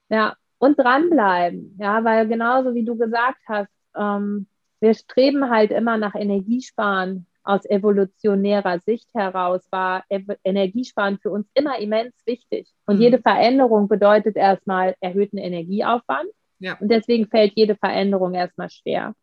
Ja, 0.09 0.37
und 0.59 0.79
dranbleiben. 0.79 1.77
Ja, 1.81 2.05
weil 2.05 2.29
genauso 2.29 2.75
wie 2.75 2.85
du 2.85 2.97
gesagt 2.97 3.41
hast, 3.49 3.71
ähm, 3.97 4.47
wir 4.81 4.95
streben 4.95 5.49
halt 5.49 5.71
immer 5.71 5.97
nach 5.97 6.15
Energiesparen. 6.15 7.27
Aus 7.45 7.65
evolutionärer 7.65 8.79
Sicht 8.81 9.09
heraus 9.15 9.67
war 9.71 10.05
Energiesparen 10.45 11.19
für 11.19 11.31
uns 11.31 11.49
immer 11.55 11.79
immens 11.79 12.15
wichtig. 12.25 12.69
Und 12.87 12.97
mhm. 12.97 13.03
jede 13.03 13.19
Veränderung 13.19 13.89
bedeutet 13.89 14.37
erstmal 14.37 14.95
erhöhten 15.01 15.39
Energieaufwand. 15.39 16.29
Ja. 16.61 16.77
Und 16.79 16.91
deswegen 16.91 17.27
fällt 17.27 17.53
jede 17.57 17.75
Veränderung 17.75 18.35
erstmal 18.35 18.71
schwer. 18.71 19.15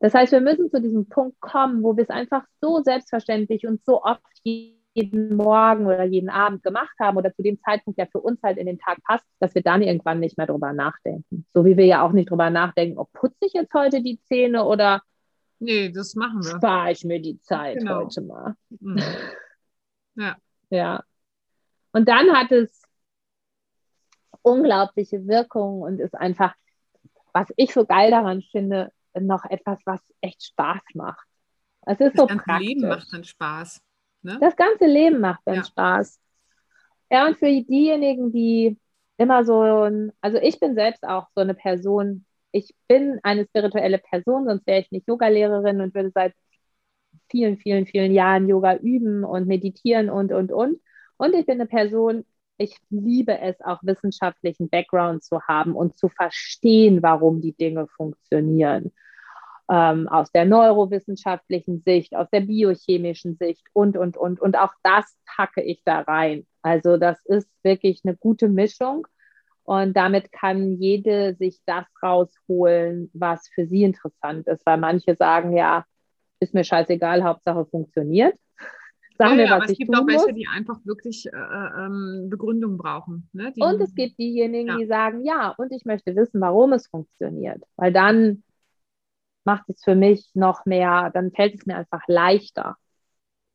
Das 0.00 0.14
heißt, 0.14 0.32
wir 0.32 0.40
müssen 0.40 0.70
zu 0.70 0.80
diesem 0.80 1.08
Punkt 1.08 1.40
kommen, 1.40 1.82
wo 1.82 1.96
wir 1.96 2.02
es 2.02 2.10
einfach 2.10 2.44
so 2.60 2.82
selbstverständlich 2.82 3.66
und 3.66 3.84
so 3.84 4.02
oft 4.02 4.22
jeden 4.44 5.36
Morgen 5.36 5.86
oder 5.86 6.04
jeden 6.04 6.30
Abend 6.30 6.62
gemacht 6.62 6.94
haben 6.98 7.16
oder 7.16 7.32
zu 7.34 7.42
dem 7.42 7.60
Zeitpunkt, 7.60 7.98
der 7.98 8.08
für 8.08 8.20
uns 8.20 8.42
halt 8.42 8.58
in 8.58 8.66
den 8.66 8.78
Tag 8.78 8.98
passt, 9.04 9.24
dass 9.40 9.54
wir 9.54 9.62
dann 9.62 9.82
irgendwann 9.82 10.20
nicht 10.20 10.36
mehr 10.36 10.46
drüber 10.46 10.72
nachdenken. 10.72 11.46
So 11.54 11.64
wie 11.64 11.76
wir 11.76 11.86
ja 11.86 12.02
auch 12.02 12.12
nicht 12.12 12.30
drüber 12.30 12.50
nachdenken, 12.50 12.98
ob 12.98 13.12
putze 13.12 13.36
ich 13.42 13.52
jetzt 13.52 13.74
heute 13.74 14.02
die 14.02 14.20
Zähne 14.24 14.64
oder 14.64 15.02
Nee, 15.58 15.90
das 15.90 16.14
machen 16.14 16.44
wir. 16.44 16.56
Spare 16.56 16.92
ich 16.92 17.04
mir 17.04 17.20
die 17.20 17.40
Zeit 17.40 17.78
genau. 17.78 18.04
heute 18.04 18.20
mal. 18.22 18.54
Mhm. 18.68 18.98
Ja. 20.18 20.34
ja. 20.70 21.04
Und 21.92 22.08
dann 22.08 22.32
hat 22.32 22.50
es 22.50 22.82
unglaubliche 24.40 25.26
Wirkung 25.26 25.82
und 25.82 26.00
ist 26.00 26.14
einfach, 26.14 26.54
was 27.34 27.48
ich 27.56 27.74
so 27.74 27.84
geil 27.84 28.10
daran 28.10 28.42
finde, 28.42 28.92
noch 29.12 29.44
etwas, 29.44 29.78
was 29.84 30.00
echt 30.20 30.42
Spaß 30.42 30.82
macht. 30.94 31.26
Es 31.82 32.00
ist 32.00 32.14
das 32.14 32.20
so 32.20 32.26
ganze 32.26 32.44
praktisch. 32.44 32.68
Leben 32.68 32.88
macht 32.88 33.12
dann 33.12 33.24
Spaß. 33.24 33.80
Ne? 34.22 34.38
Das 34.40 34.56
ganze 34.56 34.86
Leben 34.86 35.20
macht 35.20 35.40
dann 35.44 35.56
ja. 35.56 35.64
Spaß. 35.64 36.20
Ja, 37.10 37.26
und 37.26 37.38
für 37.38 37.46
diejenigen, 37.46 38.32
die 38.32 38.78
immer 39.16 39.44
so, 39.44 39.62
also 40.20 40.38
ich 40.38 40.60
bin 40.60 40.74
selbst 40.74 41.04
auch 41.04 41.28
so 41.34 41.40
eine 41.40 41.54
Person, 41.54 42.25
ich 42.56 42.74
bin 42.88 43.20
eine 43.22 43.44
spirituelle 43.44 43.98
Person, 43.98 44.46
sonst 44.46 44.66
wäre 44.66 44.80
ich 44.80 44.90
nicht 44.90 45.06
Yogalehrerin 45.06 45.82
und 45.82 45.94
würde 45.94 46.10
seit 46.14 46.32
vielen, 47.30 47.58
vielen, 47.58 47.86
vielen 47.86 48.12
Jahren 48.12 48.48
Yoga 48.48 48.76
üben 48.76 49.24
und 49.24 49.46
meditieren 49.46 50.08
und, 50.08 50.32
und, 50.32 50.52
und. 50.52 50.80
Und 51.18 51.34
ich 51.34 51.44
bin 51.44 51.60
eine 51.60 51.66
Person, 51.66 52.24
ich 52.56 52.76
liebe 52.88 53.38
es 53.38 53.60
auch 53.60 53.80
wissenschaftlichen 53.82 54.70
Background 54.70 55.22
zu 55.22 55.42
haben 55.42 55.74
und 55.74 55.98
zu 55.98 56.08
verstehen, 56.08 57.02
warum 57.02 57.42
die 57.42 57.54
Dinge 57.54 57.88
funktionieren. 57.88 58.92
Ähm, 59.68 60.08
aus 60.08 60.30
der 60.32 60.46
neurowissenschaftlichen 60.46 61.82
Sicht, 61.84 62.14
aus 62.14 62.28
der 62.30 62.40
biochemischen 62.40 63.36
Sicht 63.36 63.66
und, 63.74 63.98
und, 63.98 64.16
und. 64.16 64.40
Und 64.40 64.56
auch 64.56 64.72
das 64.82 65.04
packe 65.26 65.60
ich 65.62 65.82
da 65.84 66.00
rein. 66.00 66.46
Also 66.62 66.96
das 66.96 67.18
ist 67.26 67.50
wirklich 67.62 68.00
eine 68.04 68.16
gute 68.16 68.48
Mischung. 68.48 69.06
Und 69.66 69.96
damit 69.96 70.30
kann 70.30 70.80
jede 70.80 71.34
sich 71.34 71.58
das 71.66 71.84
rausholen, 72.00 73.10
was 73.14 73.48
für 73.48 73.66
sie 73.66 73.82
interessant 73.82 74.46
ist. 74.46 74.64
Weil 74.64 74.78
manche 74.78 75.16
sagen, 75.16 75.56
ja, 75.56 75.84
ist 76.38 76.54
mir 76.54 76.62
scheißegal, 76.62 77.24
Hauptsache 77.24 77.66
funktioniert. 77.66 78.38
Sag 79.18 79.30
ja, 79.30 79.34
mir, 79.34 79.44
was 79.46 79.50
aber 79.50 79.64
es 79.64 79.76
gibt 79.76 79.96
auch 79.96 80.06
welche, 80.06 80.32
die 80.34 80.46
einfach 80.46 80.78
wirklich 80.84 81.26
äh, 81.26 81.30
ähm, 81.36 82.28
Begründung 82.30 82.78
brauchen. 82.78 83.28
Ne? 83.32 83.52
Die, 83.56 83.60
und 83.60 83.80
es 83.80 83.92
gibt 83.96 84.20
diejenigen, 84.20 84.68
ja. 84.68 84.76
die 84.76 84.86
sagen, 84.86 85.24
ja, 85.24 85.52
und 85.58 85.72
ich 85.72 85.84
möchte 85.84 86.14
wissen, 86.14 86.40
warum 86.40 86.72
es 86.72 86.86
funktioniert. 86.86 87.60
Weil 87.74 87.92
dann 87.92 88.44
macht 89.44 89.68
es 89.68 89.82
für 89.82 89.96
mich 89.96 90.30
noch 90.34 90.64
mehr, 90.64 91.10
dann 91.12 91.32
fällt 91.32 91.56
es 91.56 91.66
mir 91.66 91.76
einfach 91.76 92.02
leichter. 92.06 92.76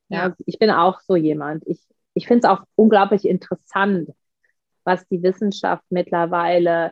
Ja. 0.09 0.27
ja 0.27 0.35
ich 0.45 0.59
bin 0.59 0.71
auch 0.71 0.99
so 0.99 1.15
jemand. 1.15 1.65
Ich, 1.67 1.79
ich 2.15 2.27
finde 2.27 2.47
es 2.47 2.51
auch 2.51 2.65
unglaublich 2.75 3.23
interessant, 3.23 4.09
was 4.83 5.07
die 5.07 5.21
Wissenschaft 5.21 5.83
mittlerweile 5.89 6.91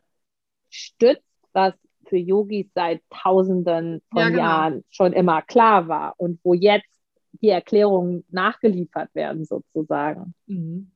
stützt, 0.69 1.23
was 1.53 1.73
für 2.07 2.17
Yogis 2.17 2.67
seit 2.73 3.01
Tausenden 3.09 4.01
von 4.11 4.21
ja, 4.21 4.29
genau. 4.29 4.39
Jahren 4.39 4.83
schon 4.89 5.13
immer 5.13 5.41
klar 5.41 5.87
war 5.87 6.15
und 6.17 6.39
wo 6.43 6.53
jetzt 6.53 6.89
die 7.41 7.49
Erklärungen 7.49 8.25
nachgeliefert 8.29 9.13
werden, 9.13 9.45
sozusagen. 9.45 10.33
Mhm. 10.47 10.91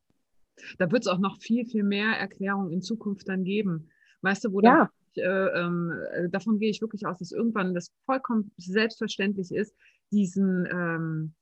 Da 0.78 0.92
wird 0.92 1.04
es 1.04 1.08
auch 1.08 1.20
noch 1.20 1.40
viel, 1.40 1.66
viel 1.66 1.84
mehr 1.84 2.18
Erklärungen 2.18 2.72
in 2.72 2.82
Zukunft 2.82 3.28
dann 3.28 3.44
geben. 3.44 3.90
Weißt 4.22 4.46
du, 4.46 4.54
wo 4.54 4.62
ja. 4.62 4.90
dann, 5.16 5.92
äh, 6.12 6.26
äh, 6.26 6.30
davon 6.30 6.60
gehe 6.60 6.70
ich 6.70 6.82
wirklich 6.82 7.06
aus, 7.06 7.20
dass 7.20 7.32
irgendwann 7.32 7.74
das 7.74 7.92
vollkommen 8.06 8.52
selbstverständlich 8.58 9.52
ist, 9.52 9.76
diesen, 10.12 10.66
ähm, 10.72 11.34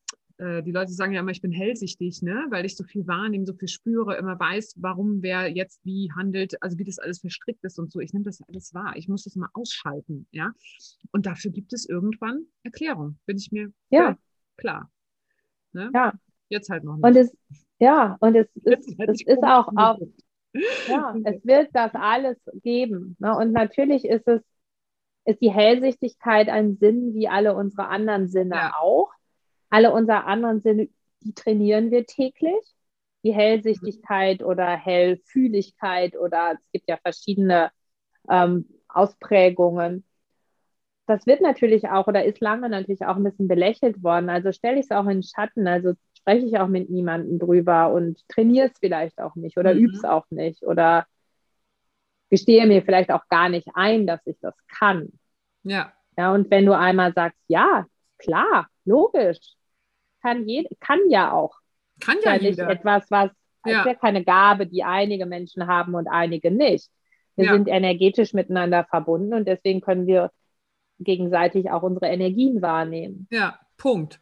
äh, 0.42 0.64
die 0.64 0.72
Leute 0.72 0.92
sagen 0.92 1.14
ja 1.14 1.20
immer, 1.20 1.32
ich 1.32 1.42
bin 1.42 1.52
hellsichtig, 1.52 2.22
ne? 2.22 2.48
weil 2.50 2.66
ich 2.66 2.76
so 2.76 2.84
viel 2.84 3.06
wahrnehme, 3.06 3.46
so 3.46 3.54
viel 3.54 3.68
spüre, 3.68 4.18
immer 4.18 4.39
weiß, 4.39 4.76
warum 4.78 5.22
wer 5.22 5.48
jetzt 5.48 5.86
wie 5.86 6.12
handelt, 6.16 6.62
also 6.64 6.78
wie 6.80 6.84
das 6.84 7.00
alles 7.00 7.20
verstrickt 7.20 7.64
ist 7.64 7.78
und 7.78 7.92
so. 7.92 8.00
Ich 8.00 8.12
nehme 8.14 8.26
das 8.26 8.42
alles 8.48 8.74
wahr. 8.74 8.94
Ich 8.96 9.08
muss 9.08 9.24
das 9.24 9.36
mal 9.36 9.50
ausschalten, 9.54 10.28
ja. 10.32 10.52
Und 11.12 11.26
dafür 11.26 11.52
gibt 11.52 11.74
es 11.74 11.88
irgendwann 11.88 12.46
Erklärung, 12.64 13.20
bin 13.26 13.38
ich 13.38 13.52
mir 13.52 13.72
ja 13.89 14.18
klar. 14.58 14.92
Ne? 15.74 15.92
Ja. 15.94 16.14
Jetzt 16.50 16.70
halt 16.70 16.84
noch 16.84 16.96
nicht. 16.96 17.06
Und 17.06 17.16
es, 17.16 17.34
ja, 17.80 18.18
und 18.20 18.36
es, 18.36 18.48
ist, 18.56 19.00
halt 19.00 19.10
es 19.10 19.22
ist 19.26 19.44
auch, 19.44 19.70
auch 19.76 20.00
ja, 20.88 21.16
es 21.24 21.46
wird 21.46 21.70
das 21.74 21.94
alles 21.94 22.38
geben. 22.62 23.16
Ne? 23.20 23.36
Und 23.38 23.54
natürlich 23.54 24.06
ist 24.06 24.28
es 24.28 24.42
ist 25.24 25.39
die 25.42 25.52
Hellsichtigkeit 25.52 26.50
ein 26.50 26.78
Sinn 26.78 27.14
wie 27.14 27.28
alle 27.28 27.56
unsere 27.56 27.88
anderen 27.88 28.28
Sinne 28.28 28.56
ja. 28.56 28.74
auch. 28.80 29.12
Alle 29.72 29.91
unsere 29.91 30.26
anderen 30.26 30.61
Sinne, 30.61 30.89
die 31.22 31.34
trainieren 31.34 31.89
wir 31.89 32.05
täglich. 32.05 32.63
Die 33.24 33.34
Hellsichtigkeit 33.34 34.43
oder 34.43 34.65
Hellfühligkeit 34.76 36.15
oder 36.15 36.53
es 36.53 36.72
gibt 36.72 36.89
ja 36.89 36.97
verschiedene 36.97 37.72
ähm, 38.30 38.67
Ausprägungen. 38.88 40.03
Das 41.07 41.26
wird 41.28 41.41
natürlich 41.41 41.89
auch 41.89 42.07
oder 42.07 42.26
ist 42.26 42.39
lange 42.39 42.69
natürlich 42.69 43.05
auch 43.05 43.15
ein 43.15 43.24
bisschen 43.24 43.47
belächelt 43.47 44.03
worden. 44.03 44.30
Also 44.30 44.51
stelle 44.51 44.80
ich 44.80 44.86
es 44.86 44.91
auch 44.91 45.03
in 45.03 45.22
den 45.22 45.24
Schatten. 45.24 45.67
Also 45.67 45.93
spreche 46.17 46.45
ich 46.45 46.57
auch 46.59 46.67
mit 46.67 46.89
niemandem 46.89 47.39
drüber 47.39 47.91
und 47.91 48.28
trainiere 48.28 48.67
es 48.67 48.78
vielleicht 48.80 49.19
auch 49.19 49.36
nicht 49.36 49.57
oder 49.57 49.74
mhm. 49.74 49.80
übe 49.82 49.93
es 49.93 50.03
auch 50.03 50.26
nicht 50.30 50.63
oder 50.63 51.05
gestehe 52.30 52.65
mir 52.65 52.82
vielleicht 52.82 53.11
auch 53.11 53.28
gar 53.28 53.49
nicht 53.49 53.67
ein, 53.74 54.07
dass 54.07 54.26
ich 54.26 54.38
das 54.41 54.55
kann. 54.67 55.11
Ja. 55.63 55.93
Ja, 56.17 56.34
und 56.34 56.49
wenn 56.49 56.65
du 56.65 56.78
einmal 56.78 57.13
sagst, 57.13 57.39
ja, 57.47 57.86
klar, 58.17 58.67
logisch, 58.86 59.55
kann, 60.22 60.47
je, 60.47 60.67
kann 60.80 60.99
ja 61.09 61.32
auch. 61.32 61.55
Kann 61.99 62.17
ja, 62.24 62.38
nicht 62.38 62.59
etwas, 62.59 63.09
was, 63.09 63.32
ja. 63.65 63.80
ist 63.80 63.86
ja 63.86 63.93
keine 63.95 64.24
Gabe, 64.24 64.67
die 64.67 64.84
einige 64.84 65.26
Menschen 65.26 65.67
haben 65.67 65.95
und 65.95 66.07
einige 66.07 66.51
nicht. 66.51 66.89
Wir 67.36 67.45
ja. 67.45 67.53
sind 67.53 67.67
energetisch 67.67 68.34
miteinander 68.34 68.86
verbunden 68.89 69.34
und 69.34 69.47
deswegen 69.47 69.82
können 69.82 70.07
wir 70.07 70.32
gegenseitig 70.99 71.69
auch 71.72 71.84
unsere 71.84 72.07
Energien 72.07 72.61
wahrnehmen. 72.61 73.28
Ja, 73.32 73.59
Punkt. 73.78 74.19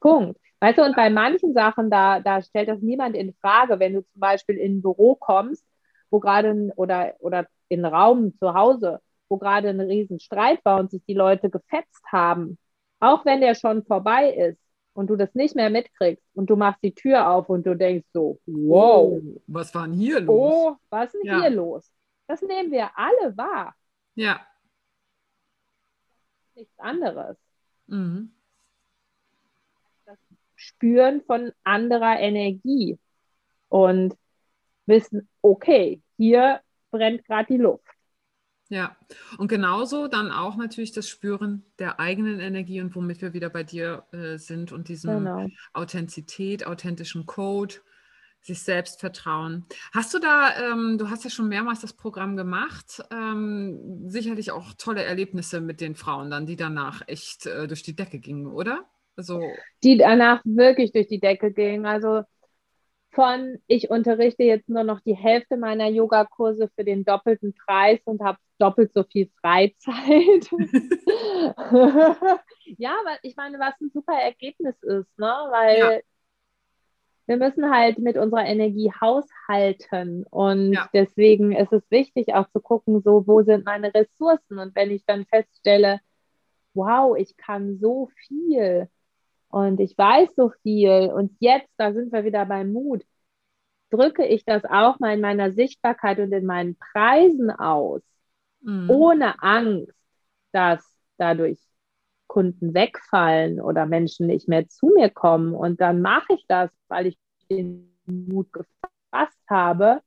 Punkt. 0.00 0.38
Weißt 0.60 0.78
du, 0.78 0.82
und 0.82 0.96
bei 0.96 1.10
manchen 1.10 1.52
Sachen, 1.52 1.90
da, 1.90 2.20
da 2.20 2.40
stellt 2.42 2.68
das 2.68 2.80
niemand 2.80 3.16
in 3.16 3.34
Frage, 3.40 3.78
wenn 3.80 3.94
du 3.94 4.02
zum 4.02 4.20
Beispiel 4.20 4.56
in 4.56 4.78
ein 4.78 4.82
Büro 4.82 5.14
kommst, 5.14 5.64
wo 6.10 6.20
gerade 6.20 6.72
oder, 6.76 7.14
oder 7.18 7.46
in 7.68 7.84
einen 7.84 7.94
Raum 7.94 8.34
zu 8.38 8.54
Hause, 8.54 9.00
wo 9.28 9.36
gerade 9.36 9.68
ein 9.68 9.80
Riesenstreit 9.80 10.64
war 10.64 10.78
und 10.78 10.90
sich 10.90 11.02
die 11.06 11.14
Leute 11.14 11.50
gefetzt 11.50 12.04
haben, 12.10 12.58
auch 13.00 13.24
wenn 13.24 13.40
der 13.40 13.54
schon 13.54 13.84
vorbei 13.84 14.30
ist 14.30 14.63
und 14.94 15.08
du 15.08 15.16
das 15.16 15.34
nicht 15.34 15.54
mehr 15.54 15.70
mitkriegst 15.70 16.24
und 16.34 16.48
du 16.48 16.56
machst 16.56 16.82
die 16.82 16.94
Tür 16.94 17.28
auf 17.28 17.48
und 17.48 17.66
du 17.66 17.76
denkst 17.76 18.06
so, 18.12 18.40
wow, 18.46 19.20
oh, 19.22 19.42
was 19.46 19.74
war 19.74 19.86
denn 19.86 19.94
hier 19.94 20.20
los? 20.20 20.52
Oh, 20.54 20.76
was 20.88 21.12
ist 21.12 21.22
denn 21.22 21.26
ja. 21.26 21.40
hier 21.40 21.50
los? 21.50 21.92
Das 22.26 22.40
nehmen 22.40 22.70
wir 22.70 22.90
alle 22.96 23.36
wahr. 23.36 23.74
Ja. 24.14 24.46
Nichts 26.54 26.78
anderes. 26.78 27.36
Mhm. 27.86 28.32
Spüren 30.54 31.22
von 31.22 31.52
anderer 31.64 32.18
Energie 32.20 32.98
und 33.68 34.16
wissen, 34.86 35.28
okay, 35.42 36.00
hier 36.16 36.60
brennt 36.90 37.24
gerade 37.26 37.52
die 37.52 37.58
Luft. 37.58 37.93
Ja, 38.74 38.96
und 39.38 39.46
genauso 39.46 40.08
dann 40.08 40.32
auch 40.32 40.56
natürlich 40.56 40.90
das 40.90 41.08
Spüren 41.08 41.62
der 41.78 42.00
eigenen 42.00 42.40
Energie 42.40 42.80
und 42.80 42.96
womit 42.96 43.22
wir 43.22 43.32
wieder 43.32 43.48
bei 43.48 43.62
dir 43.62 44.02
äh, 44.10 44.36
sind 44.36 44.72
und 44.72 44.88
diesem 44.88 45.18
genau. 45.18 45.46
Authentizität, 45.72 46.66
authentischen 46.66 47.24
Code, 47.24 47.76
sich 48.40 48.64
selbst 48.64 48.98
vertrauen. 48.98 49.64
Hast 49.92 50.12
du 50.12 50.18
da, 50.18 50.50
ähm, 50.58 50.98
du 50.98 51.08
hast 51.08 51.22
ja 51.22 51.30
schon 51.30 51.46
mehrmals 51.46 51.82
das 51.82 51.92
Programm 51.92 52.36
gemacht, 52.36 53.00
ähm, 53.12 54.08
sicherlich 54.08 54.50
auch 54.50 54.72
tolle 54.76 55.04
Erlebnisse 55.04 55.60
mit 55.60 55.80
den 55.80 55.94
Frauen 55.94 56.28
dann, 56.28 56.44
die 56.44 56.56
danach 56.56 57.00
echt 57.06 57.46
äh, 57.46 57.68
durch 57.68 57.84
die 57.84 57.94
Decke 57.94 58.18
gingen, 58.18 58.48
oder? 58.48 58.86
Also, 59.14 59.40
die 59.84 59.98
danach 59.98 60.42
wirklich 60.44 60.90
durch 60.90 61.06
die 61.06 61.20
Decke 61.20 61.52
gingen. 61.52 61.86
Also 61.86 62.24
von, 63.14 63.58
ich 63.66 63.90
unterrichte 63.90 64.42
jetzt 64.42 64.68
nur 64.68 64.84
noch 64.84 65.00
die 65.00 65.16
Hälfte 65.16 65.56
meiner 65.56 65.88
Yogakurse 65.88 66.68
für 66.74 66.84
den 66.84 67.04
doppelten 67.04 67.54
Preis 67.54 68.00
und 68.04 68.22
habe 68.22 68.38
doppelt 68.58 68.92
so 68.92 69.04
viel 69.04 69.30
Freizeit. 69.40 70.50
ja, 72.78 72.96
weil 73.04 73.18
ich 73.22 73.36
meine, 73.36 73.58
was 73.58 73.74
ein 73.80 73.90
super 73.92 74.14
Ergebnis 74.14 74.74
ist, 74.82 75.18
ne? 75.18 75.26
Weil 75.50 75.78
ja. 75.78 76.00
wir 77.26 77.36
müssen 77.36 77.70
halt 77.70 77.98
mit 77.98 78.16
unserer 78.16 78.44
Energie 78.44 78.92
haushalten 79.00 80.24
und 80.30 80.72
ja. 80.72 80.88
deswegen 80.92 81.52
ist 81.52 81.72
es 81.72 81.82
wichtig 81.90 82.34
auch 82.34 82.48
zu 82.50 82.60
gucken, 82.60 83.00
so 83.02 83.26
wo 83.26 83.42
sind 83.42 83.64
meine 83.64 83.92
Ressourcen 83.94 84.58
und 84.58 84.74
wenn 84.74 84.90
ich 84.90 85.04
dann 85.06 85.26
feststelle, 85.26 86.00
wow, 86.74 87.16
ich 87.16 87.36
kann 87.36 87.78
so 87.78 88.10
viel, 88.26 88.88
und 89.54 89.78
ich 89.78 89.96
weiß 89.96 90.34
so 90.34 90.50
viel 90.64 91.12
und 91.14 91.36
jetzt, 91.38 91.70
da 91.76 91.92
sind 91.92 92.12
wir 92.12 92.24
wieder 92.24 92.44
beim 92.44 92.72
Mut, 92.72 93.04
drücke 93.90 94.26
ich 94.26 94.44
das 94.44 94.64
auch 94.64 94.98
mal 94.98 95.14
in 95.14 95.20
meiner 95.20 95.52
Sichtbarkeit 95.52 96.18
und 96.18 96.32
in 96.32 96.44
meinen 96.44 96.76
Preisen 96.76 97.52
aus, 97.52 98.02
mhm. 98.62 98.90
ohne 98.90 99.40
Angst, 99.40 99.94
dass 100.50 100.84
dadurch 101.18 101.60
Kunden 102.26 102.74
wegfallen 102.74 103.60
oder 103.60 103.86
Menschen 103.86 104.26
nicht 104.26 104.48
mehr 104.48 104.68
zu 104.68 104.86
mir 104.92 105.08
kommen. 105.08 105.54
Und 105.54 105.80
dann 105.80 106.02
mache 106.02 106.32
ich 106.32 106.44
das, 106.48 106.72
weil 106.88 107.06
ich 107.06 107.18
den 107.48 107.96
Mut 108.06 108.52
gefasst 108.52 109.38
habe. 109.48 110.00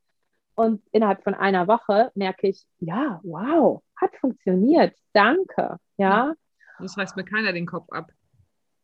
Und 0.56 0.82
innerhalb 0.92 1.24
von 1.24 1.32
einer 1.32 1.68
Woche 1.68 2.10
merke 2.14 2.48
ich, 2.48 2.66
ja, 2.80 3.18
wow, 3.22 3.82
hat 3.96 4.14
funktioniert. 4.16 4.94
Danke. 5.14 5.78
Ja. 5.96 6.34
Das 6.80 6.98
reißt 6.98 7.16
mir 7.16 7.24
keiner 7.24 7.54
den 7.54 7.64
Kopf 7.64 7.90
ab. 7.90 8.10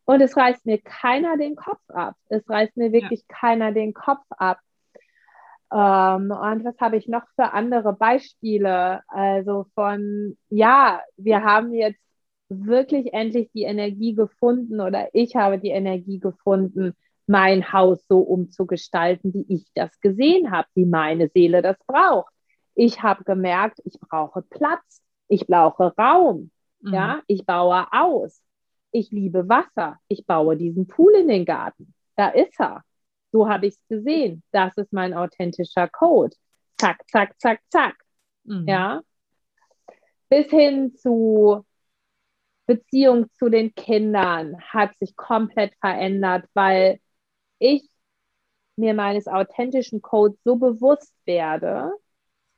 Und 0.05 0.21
es 0.21 0.37
reißt 0.37 0.67
mir 0.67 0.79
keiner 0.79 1.37
den 1.37 1.57
Kopf 1.57 1.81
ab. 1.89 2.15
Es 2.29 2.49
reißt 2.49 2.77
mir 2.77 2.93
wirklich 2.93 3.25
ja. 3.29 3.37
keiner 3.37 3.73
den 3.73 3.95
Kopf 3.95 4.25
ab. 4.31 4.59
Ähm, 5.73 6.31
und 6.31 6.65
was 6.65 6.79
habe 6.79 6.97
ich 6.97 7.09
noch 7.09 7.25
für 7.37 7.53
andere 7.53 7.95
Beispiele? 7.95 9.03
Also 9.09 9.67
von, 9.75 10.37
ja, 10.51 11.01
wir 11.17 11.43
haben 11.43 11.73
jetzt 11.73 12.01
wirklich 12.49 13.15
endlich 13.15 13.51
die 13.55 13.63
Energie 13.63 14.15
gefunden 14.15 14.81
oder 14.81 15.09
ich 15.15 15.35
habe 15.37 15.59
die 15.59 15.71
Energie 15.71 16.21
gefunden, 16.21 16.95
mein 17.27 17.73
Haus 17.73 18.07
so 18.07 18.19
umzugestalten, 18.19 19.33
wie 19.33 19.47
ich 19.49 19.67
das 19.75 19.99
gesehen 20.01 20.51
habe, 20.51 20.69
wie 20.75 20.85
meine 20.85 21.29
Seele 21.29 21.63
das 21.63 21.79
braucht. 21.87 22.31
Ich 22.75 23.03
habe 23.03 23.25
gemerkt, 23.25 23.81
ich 23.85 23.99
brauche 23.99 24.43
Platz, 24.43 25.03
ich 25.29 25.47
brauche 25.47 25.95
Raum, 25.97 26.51
mhm. 26.81 26.93
ja, 26.93 27.23
ich 27.27 27.47
baue 27.47 27.87
aus 27.91 28.45
ich 28.95 29.11
liebe 29.11 29.49
Wasser, 29.49 29.99
ich 30.07 30.25
baue 30.25 30.57
diesen 30.57 30.87
Pool 30.87 31.15
in 31.17 31.27
den 31.27 31.45
Garten. 31.45 31.93
Da 32.15 32.29
ist 32.29 32.59
er. 32.61 32.85
So 33.33 33.49
habe 33.49 33.67
ich 33.67 33.75
es 33.75 33.89
gesehen. 33.89 34.45
Das 34.53 34.77
ist 34.77 34.93
mein 34.93 35.15
authentischer 35.15 35.89
Code. 35.89 36.35
Zack, 36.79 37.03
zack, 37.11 37.35
zack, 37.41 37.61
zack. 37.71 37.97
Mhm. 38.45 38.69
Ja. 38.69 39.03
Bis 40.29 40.49
hin 40.49 40.95
zu 40.95 41.67
Beziehung 42.67 43.29
zu 43.33 43.49
den 43.49 43.75
Kindern 43.75 44.61
hat 44.61 44.97
sich 44.99 45.17
komplett 45.17 45.75
verändert, 45.81 46.47
weil 46.55 47.01
ich 47.59 47.83
mir 48.77 48.95
meines 48.95 49.27
authentischen 49.27 50.03
Codes 50.03 50.39
so 50.45 50.55
bewusst 50.55 51.13
werde, 51.25 51.91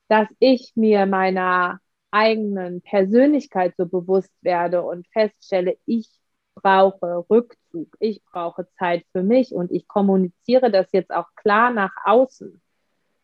dass 0.09 0.29
ich 0.39 0.73
mir 0.75 1.07
meiner 1.07 1.81
eigenen 2.11 2.83
Persönlichkeit 2.83 3.75
so 3.79 3.87
bewusst 3.87 4.33
werde 4.43 4.83
und 4.83 5.07
feststelle, 5.09 5.79
ich 5.87 6.11
brauche 6.57 7.25
Rückzug, 7.31 7.97
ich 8.01 8.25
brauche 8.25 8.67
Zeit 8.79 9.05
für 9.13 9.23
mich 9.23 9.53
und 9.53 9.71
ich 9.71 9.87
kommuniziere 9.87 10.71
das 10.71 10.91
jetzt 10.93 11.13
auch 11.13 11.29
klar 11.37 11.71
nach 11.71 11.93
außen. 12.05 12.61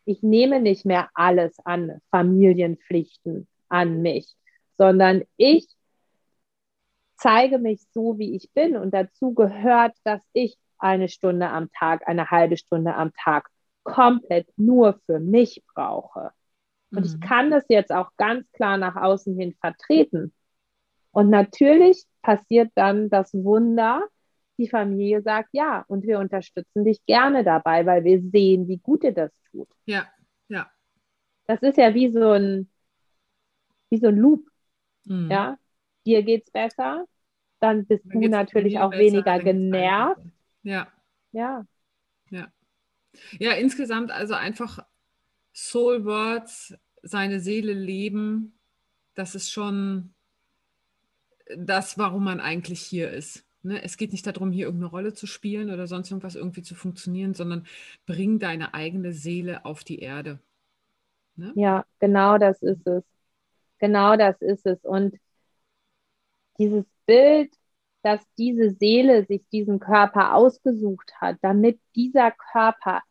Ich 0.05 0.21
nehme 0.21 0.61
nicht 0.61 0.85
mehr 0.85 1.09
alles 1.13 1.59
an 1.65 1.99
Familienpflichten 2.11 3.47
an 3.69 4.01
mich, 4.01 4.35
sondern 4.77 5.23
ich 5.37 5.67
zeige 7.17 7.57
mich 7.57 7.81
so, 7.93 8.17
wie 8.17 8.35
ich 8.35 8.51
bin 8.53 8.77
und 8.77 8.93
dazu 8.93 9.33
gehört, 9.33 9.95
dass 10.03 10.21
ich 10.33 10.57
eine 10.77 11.09
Stunde 11.09 11.49
am 11.49 11.71
Tag, 11.71 12.07
eine 12.07 12.29
halbe 12.29 12.57
Stunde 12.57 12.93
am 12.95 13.13
Tag 13.13 13.49
komplett 13.83 14.47
nur 14.57 14.99
für 15.05 15.19
mich 15.19 15.63
brauche. 15.73 16.31
Und 16.91 16.99
mhm. 16.99 17.05
ich 17.05 17.21
kann 17.21 17.49
das 17.49 17.65
jetzt 17.69 17.91
auch 17.91 18.11
ganz 18.17 18.49
klar 18.51 18.77
nach 18.77 18.95
außen 18.95 19.37
hin 19.37 19.55
vertreten. 19.59 20.33
Und 21.13 21.29
natürlich 21.29 22.03
passiert 22.23 22.71
dann 22.75 23.09
das 23.09 23.33
Wunder, 23.33 24.03
die 24.57 24.67
Familie 24.67 25.21
sagt 25.21 25.49
ja 25.53 25.85
und 25.87 26.03
wir 26.03 26.19
unterstützen 26.19 26.83
dich 26.83 27.05
gerne 27.05 27.43
dabei, 27.43 27.85
weil 27.85 28.03
wir 28.03 28.19
sehen, 28.21 28.67
wie 28.67 28.77
gut 28.77 29.03
dir 29.03 29.13
das 29.13 29.31
tut. 29.51 29.67
Ja, 29.85 30.07
ja. 30.47 30.69
Das 31.45 31.61
ist 31.61 31.77
ja 31.77 31.93
wie 31.93 32.11
so 32.11 32.31
ein, 32.31 32.69
wie 33.89 33.99
so 33.99 34.07
ein 34.07 34.17
Loop. 34.17 34.47
Mhm. 35.05 35.29
Ja, 35.29 35.57
dir 36.05 36.23
geht's 36.23 36.49
besser, 36.49 37.05
dann 37.59 37.85
bist 37.85 38.05
dann 38.05 38.21
du 38.21 38.29
natürlich 38.29 38.79
auch 38.79 38.89
besser, 38.89 39.03
weniger 39.03 39.39
genervt. 39.39 40.21
Ja. 40.63 40.87
Ja. 41.31 41.65
Ja. 42.31 42.51
Ja, 43.39 43.51
insgesamt 43.51 44.09
also 44.09 44.33
einfach 44.33 44.79
Soul 45.53 46.05
Words, 46.05 46.75
seine 47.03 47.39
Seele 47.39 47.73
leben, 47.73 48.57
das 49.13 49.35
ist 49.35 49.51
schon 49.51 50.12
das, 51.57 51.97
warum 51.97 52.23
man 52.23 52.39
eigentlich 52.39 52.81
hier 52.81 53.11
ist. 53.11 53.45
Ne? 53.63 53.81
Es 53.81 53.97
geht 53.97 54.11
nicht 54.11 54.27
darum, 54.27 54.51
hier 54.51 54.65
irgendeine 54.65 54.91
Rolle 54.91 55.13
zu 55.13 55.27
spielen 55.27 55.71
oder 55.71 55.87
sonst 55.87 56.11
irgendwas 56.11 56.35
irgendwie 56.35 56.63
zu 56.63 56.75
funktionieren, 56.75 57.33
sondern 57.33 57.65
bring 58.05 58.39
deine 58.39 58.73
eigene 58.73 59.13
Seele 59.13 59.65
auf 59.65 59.83
die 59.83 59.99
Erde. 59.99 60.39
Ne? 61.35 61.51
Ja, 61.55 61.85
genau 61.99 62.37
das 62.37 62.61
ist 62.61 62.85
es. 62.87 63.03
Genau 63.79 64.15
das 64.15 64.41
ist 64.41 64.65
es. 64.65 64.79
Und 64.83 65.17
dieses 66.57 66.85
Bild, 67.05 67.53
dass 68.01 68.21
diese 68.37 68.71
Seele 68.71 69.25
sich 69.25 69.47
diesen 69.49 69.79
Körper 69.79 70.35
ausgesucht 70.35 71.13
hat, 71.19 71.37
damit 71.41 71.79
dieser 71.95 72.31
Körper 72.31 73.01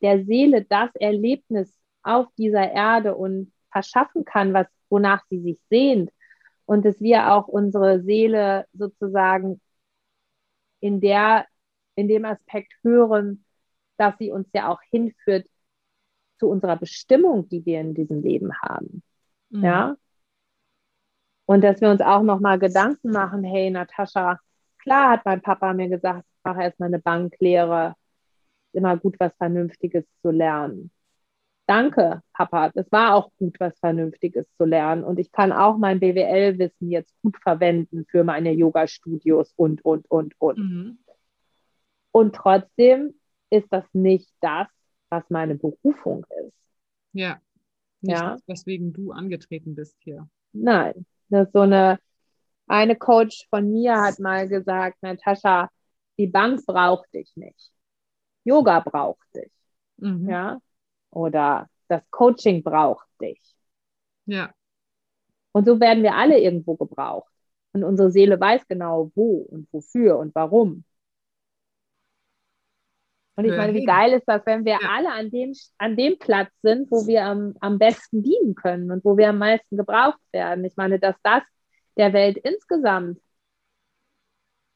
der 0.00 0.24
Seele 0.24 0.64
das 0.64 0.94
Erlebnis 0.94 1.72
auf 2.02 2.28
dieser 2.36 2.70
Erde 2.70 3.16
und 3.16 3.52
verschaffen 3.70 4.24
kann, 4.24 4.54
was, 4.54 4.66
wonach 4.88 5.24
sie 5.28 5.40
sich 5.40 5.60
sehnt. 5.68 6.10
Und 6.68 6.84
dass 6.84 7.00
wir 7.00 7.32
auch 7.32 7.48
unsere 7.48 8.02
Seele 8.02 8.66
sozusagen 8.74 9.58
in, 10.80 11.00
der, 11.00 11.46
in 11.94 12.08
dem 12.08 12.26
Aspekt 12.26 12.74
hören, 12.82 13.42
dass 13.96 14.18
sie 14.18 14.30
uns 14.30 14.48
ja 14.52 14.68
auch 14.68 14.82
hinführt 14.90 15.48
zu 16.38 16.46
unserer 16.46 16.76
Bestimmung, 16.76 17.48
die 17.48 17.64
wir 17.64 17.80
in 17.80 17.94
diesem 17.94 18.20
Leben 18.20 18.52
haben. 18.60 19.02
Mhm. 19.48 19.64
Ja. 19.64 19.96
Und 21.46 21.64
dass 21.64 21.80
wir 21.80 21.88
uns 21.88 22.02
auch 22.02 22.22
nochmal 22.22 22.58
Gedanken 22.58 23.12
machen, 23.12 23.44
hey 23.44 23.70
Natascha, 23.70 24.38
klar 24.82 25.12
hat 25.12 25.24
mein 25.24 25.40
Papa 25.40 25.72
mir 25.72 25.88
gesagt, 25.88 26.26
mach 26.44 26.58
erstmal 26.58 26.88
eine 26.88 26.98
Banklehre, 26.98 27.94
ist 28.66 28.74
immer 28.74 28.98
gut, 28.98 29.16
was 29.18 29.34
Vernünftiges 29.38 30.04
zu 30.20 30.30
lernen. 30.32 30.90
Danke, 31.68 32.22
Papa, 32.32 32.70
das 32.70 32.90
war 32.90 33.14
auch 33.14 33.30
gut, 33.36 33.60
was 33.60 33.78
Vernünftiges 33.78 34.46
zu 34.56 34.64
lernen. 34.64 35.04
Und 35.04 35.18
ich 35.18 35.30
kann 35.30 35.52
auch 35.52 35.76
mein 35.76 36.00
BWL-Wissen 36.00 36.90
jetzt 36.90 37.14
gut 37.20 37.36
verwenden 37.42 38.06
für 38.10 38.24
meine 38.24 38.52
Yoga-Studios 38.52 39.52
und, 39.54 39.84
und, 39.84 40.10
und, 40.10 40.34
und. 40.38 40.58
Mhm. 40.58 40.98
Und 42.10 42.34
trotzdem 42.34 43.12
ist 43.50 43.66
das 43.70 43.84
nicht 43.92 44.32
das, 44.40 44.66
was 45.10 45.24
meine 45.28 45.56
Berufung 45.56 46.24
ist. 46.46 46.54
Ja. 47.12 47.38
Nicht 48.00 48.18
ja. 48.18 48.30
Das, 48.30 48.48
weswegen 48.48 48.94
du 48.94 49.12
angetreten 49.12 49.74
bist 49.74 49.98
hier. 50.00 50.26
Nein. 50.54 51.04
Das 51.28 51.52
so 51.52 51.60
eine, 51.60 51.98
eine 52.66 52.96
Coach 52.96 53.46
von 53.50 53.70
mir 53.70 54.00
hat 54.00 54.18
mal 54.20 54.48
gesagt, 54.48 55.02
Natascha, 55.02 55.68
die 56.18 56.28
Bank 56.28 56.64
braucht 56.64 57.12
dich 57.12 57.30
nicht. 57.36 57.70
Yoga 58.44 58.80
braucht 58.80 59.26
dich. 59.34 59.52
Mhm. 59.98 60.30
Ja. 60.30 60.58
Oder 61.18 61.68
das 61.88 62.02
Coaching 62.10 62.62
braucht 62.62 63.06
dich. 63.20 63.40
Ja. 64.26 64.52
Und 65.52 65.66
so 65.66 65.80
werden 65.80 66.02
wir 66.02 66.14
alle 66.14 66.38
irgendwo 66.38 66.76
gebraucht. 66.76 67.32
Und 67.72 67.82
unsere 67.82 68.10
Seele 68.10 68.38
weiß 68.38 68.66
genau, 68.68 69.10
wo 69.14 69.46
und 69.50 69.66
wofür 69.72 70.18
und 70.18 70.34
warum. 70.34 70.84
Und 73.34 73.44
ich 73.44 73.56
meine, 73.56 73.72
wie 73.72 73.84
geil 73.84 74.14
ist 74.14 74.24
das, 74.26 74.44
wenn 74.46 74.64
wir 74.64 74.78
ja. 74.80 74.88
alle 74.88 75.12
an 75.12 75.30
dem, 75.30 75.52
an 75.78 75.96
dem 75.96 76.18
Platz 76.18 76.50
sind, 76.62 76.90
wo 76.90 77.06
wir 77.06 77.24
am, 77.24 77.54
am 77.60 77.78
besten 77.78 78.22
dienen 78.22 78.56
können 78.56 78.90
und 78.90 79.04
wo 79.04 79.16
wir 79.16 79.28
am 79.28 79.38
meisten 79.38 79.76
gebraucht 79.76 80.18
werden. 80.32 80.64
Ich 80.64 80.76
meine, 80.76 80.98
dass 80.98 81.14
das 81.22 81.42
der 81.96 82.12
Welt 82.12 82.36
insgesamt 82.38 83.20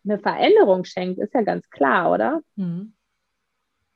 eine 0.04 0.18
Veränderung 0.18 0.84
schenkt, 0.84 1.18
ist 1.18 1.34
ja 1.34 1.42
ganz 1.42 1.68
klar, 1.70 2.12
oder? 2.12 2.40
Mhm. 2.56 2.94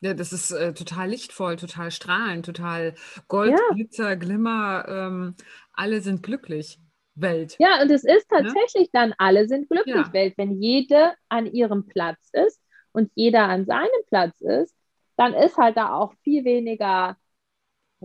Ja, 0.00 0.14
das 0.14 0.32
ist 0.32 0.50
äh, 0.50 0.74
total 0.74 1.08
lichtvoll, 1.08 1.56
total 1.56 1.90
strahlend, 1.90 2.46
total 2.46 2.94
Gold, 3.28 3.52
ja. 3.52 3.74
Glitzer, 3.74 4.16
Glimmer. 4.16 4.84
Ähm, 4.88 5.34
alle 5.72 6.00
sind 6.00 6.22
glücklich. 6.22 6.78
Welt. 7.16 7.56
Ja, 7.58 7.80
und 7.82 7.90
es 7.90 8.04
ist 8.04 8.30
ne? 8.30 8.42
tatsächlich 8.42 8.92
ne? 8.92 9.00
dann, 9.00 9.14
alle 9.18 9.48
sind 9.48 9.68
glücklich 9.68 9.94
ja. 9.94 10.12
Welt, 10.12 10.34
wenn 10.36 10.60
jede 10.60 11.14
an 11.28 11.46
ihrem 11.46 11.86
Platz 11.86 12.28
ist 12.32 12.60
und 12.92 13.10
jeder 13.14 13.48
an 13.48 13.64
seinem 13.64 14.04
Platz 14.08 14.40
ist, 14.40 14.76
dann 15.16 15.32
ist 15.32 15.56
halt 15.56 15.76
da 15.76 15.94
auch 15.94 16.12
viel 16.22 16.44
weniger 16.44 17.16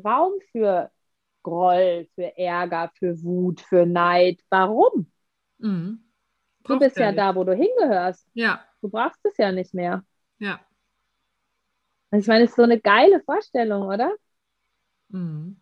Raum 0.01 0.33
für 0.51 0.89
Groll, 1.43 2.07
für 2.15 2.37
Ärger, 2.37 2.91
für 2.97 3.21
Wut, 3.21 3.61
für 3.61 3.85
Neid. 3.85 4.39
Warum? 4.49 5.11
Mhm. 5.57 6.05
Du 6.63 6.79
bist 6.79 6.97
ja, 6.97 7.05
ja 7.05 7.11
da, 7.11 7.35
wo 7.35 7.43
du 7.43 7.53
hingehörst. 7.53 8.27
Ja. 8.33 8.63
Du 8.81 8.89
brauchst 8.89 9.19
es 9.25 9.37
ja 9.37 9.51
nicht 9.51 9.73
mehr. 9.73 10.03
Ja. 10.37 10.61
Ich 12.11 12.27
meine, 12.27 12.43
es 12.43 12.51
ist 12.51 12.57
so 12.57 12.63
eine 12.63 12.79
geile 12.79 13.21
Vorstellung, 13.21 13.87
oder? 13.87 14.11
Mhm. 15.09 15.57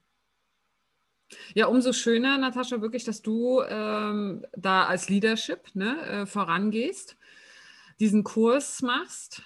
Ja, 1.54 1.68
umso 1.68 1.94
schöner, 1.94 2.38
Natascha, 2.38 2.82
wirklich, 2.82 3.04
dass 3.04 3.22
du 3.22 3.62
ähm, 3.62 4.46
da 4.56 4.86
als 4.86 5.10
Leadership 5.10 5.76
ne, 5.76 6.02
äh, 6.06 6.26
vorangehst 6.26 7.18
diesen 8.00 8.24
Kurs 8.24 8.82
machst, 8.82 9.44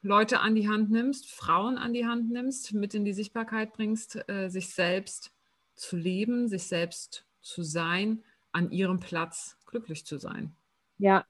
Leute 0.00 0.40
an 0.40 0.54
die 0.54 0.68
Hand 0.68 0.90
nimmst, 0.90 1.30
Frauen 1.30 1.78
an 1.78 1.92
die 1.92 2.06
Hand 2.06 2.30
nimmst, 2.30 2.72
mit 2.72 2.94
in 2.94 3.04
die 3.04 3.12
Sichtbarkeit 3.12 3.72
bringst, 3.72 4.28
äh, 4.28 4.48
sich 4.48 4.74
selbst 4.74 5.32
zu 5.74 5.96
leben, 5.96 6.48
sich 6.48 6.64
selbst 6.64 7.24
zu 7.40 7.62
sein, 7.62 8.24
an 8.50 8.70
ihrem 8.70 8.98
Platz 8.98 9.56
glücklich 9.66 10.04
zu 10.04 10.18
sein. 10.18 10.56
Ja. 10.98 11.24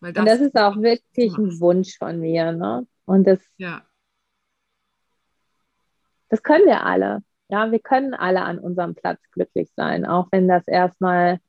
Das, 0.00 0.16
Und 0.16 0.26
das 0.26 0.40
ist 0.40 0.56
auch 0.56 0.76
wirklich 0.76 1.36
ein 1.36 1.60
Wunsch 1.60 1.98
von 1.98 2.20
mir. 2.20 2.52
Ne? 2.52 2.86
Und 3.06 3.26
das, 3.26 3.40
ja. 3.56 3.84
das 6.28 6.42
können 6.42 6.66
wir 6.66 6.84
alle. 6.84 7.22
Ja, 7.48 7.70
wir 7.70 7.78
können 7.78 8.14
alle 8.14 8.42
an 8.42 8.58
unserem 8.58 8.94
Platz 8.94 9.20
glücklich 9.30 9.70
sein, 9.76 10.06
auch 10.06 10.28
wenn 10.32 10.48
das 10.48 10.66
erstmal 10.66 11.40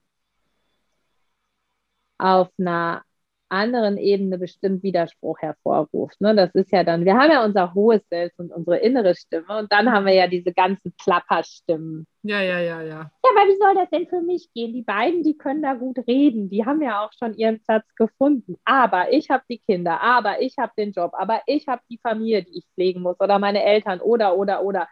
auf 2.17 2.49
einer 2.59 3.04
anderen 3.49 3.97
Ebene 3.97 4.37
bestimmt 4.37 4.83
Widerspruch 4.83 5.39
hervorruft. 5.39 6.19
Ne? 6.19 6.35
Das 6.35 6.53
ist 6.55 6.71
ja 6.71 6.83
dann, 6.83 7.05
wir 7.05 7.15
haben 7.15 7.31
ja 7.31 7.45
unser 7.45 7.73
hohes 7.73 8.01
Selbst 8.09 8.39
und 8.39 8.51
unsere 8.51 8.77
innere 8.77 9.15
Stimme 9.15 9.59
und 9.59 9.71
dann 9.71 9.91
haben 9.91 10.05
wir 10.05 10.13
ja 10.13 10.27
diese 10.27 10.51
ganzen 10.53 10.93
Klapperstimmen. 11.01 12.07
Ja, 12.23 12.41
ja, 12.41 12.59
ja, 12.59 12.81
ja. 12.81 13.11
Ja, 13.23 13.29
aber 13.31 13.47
wie 13.49 13.57
soll 13.57 13.75
das 13.75 13.89
denn 13.91 14.07
für 14.07 14.21
mich 14.21 14.49
gehen? 14.53 14.73
Die 14.73 14.81
beiden, 14.81 15.23
die 15.23 15.37
können 15.37 15.61
da 15.61 15.73
gut 15.75 15.99
reden, 16.07 16.49
die 16.49 16.65
haben 16.65 16.81
ja 16.81 17.05
auch 17.05 17.11
schon 17.17 17.35
ihren 17.35 17.61
Platz 17.63 17.85
gefunden. 17.95 18.55
Aber 18.65 19.11
ich 19.13 19.29
habe 19.29 19.43
die 19.49 19.59
Kinder, 19.59 20.01
aber 20.01 20.41
ich 20.41 20.57
habe 20.57 20.73
den 20.77 20.91
Job, 20.91 21.13
aber 21.13 21.41
ich 21.45 21.67
habe 21.67 21.81
die 21.89 21.99
Familie, 22.01 22.43
die 22.43 22.59
ich 22.59 22.65
pflegen 22.73 23.01
muss 23.01 23.19
oder 23.19 23.39
meine 23.39 23.63
Eltern 23.63 24.01
oder, 24.01 24.37
oder, 24.37 24.63
oder. 24.63 24.87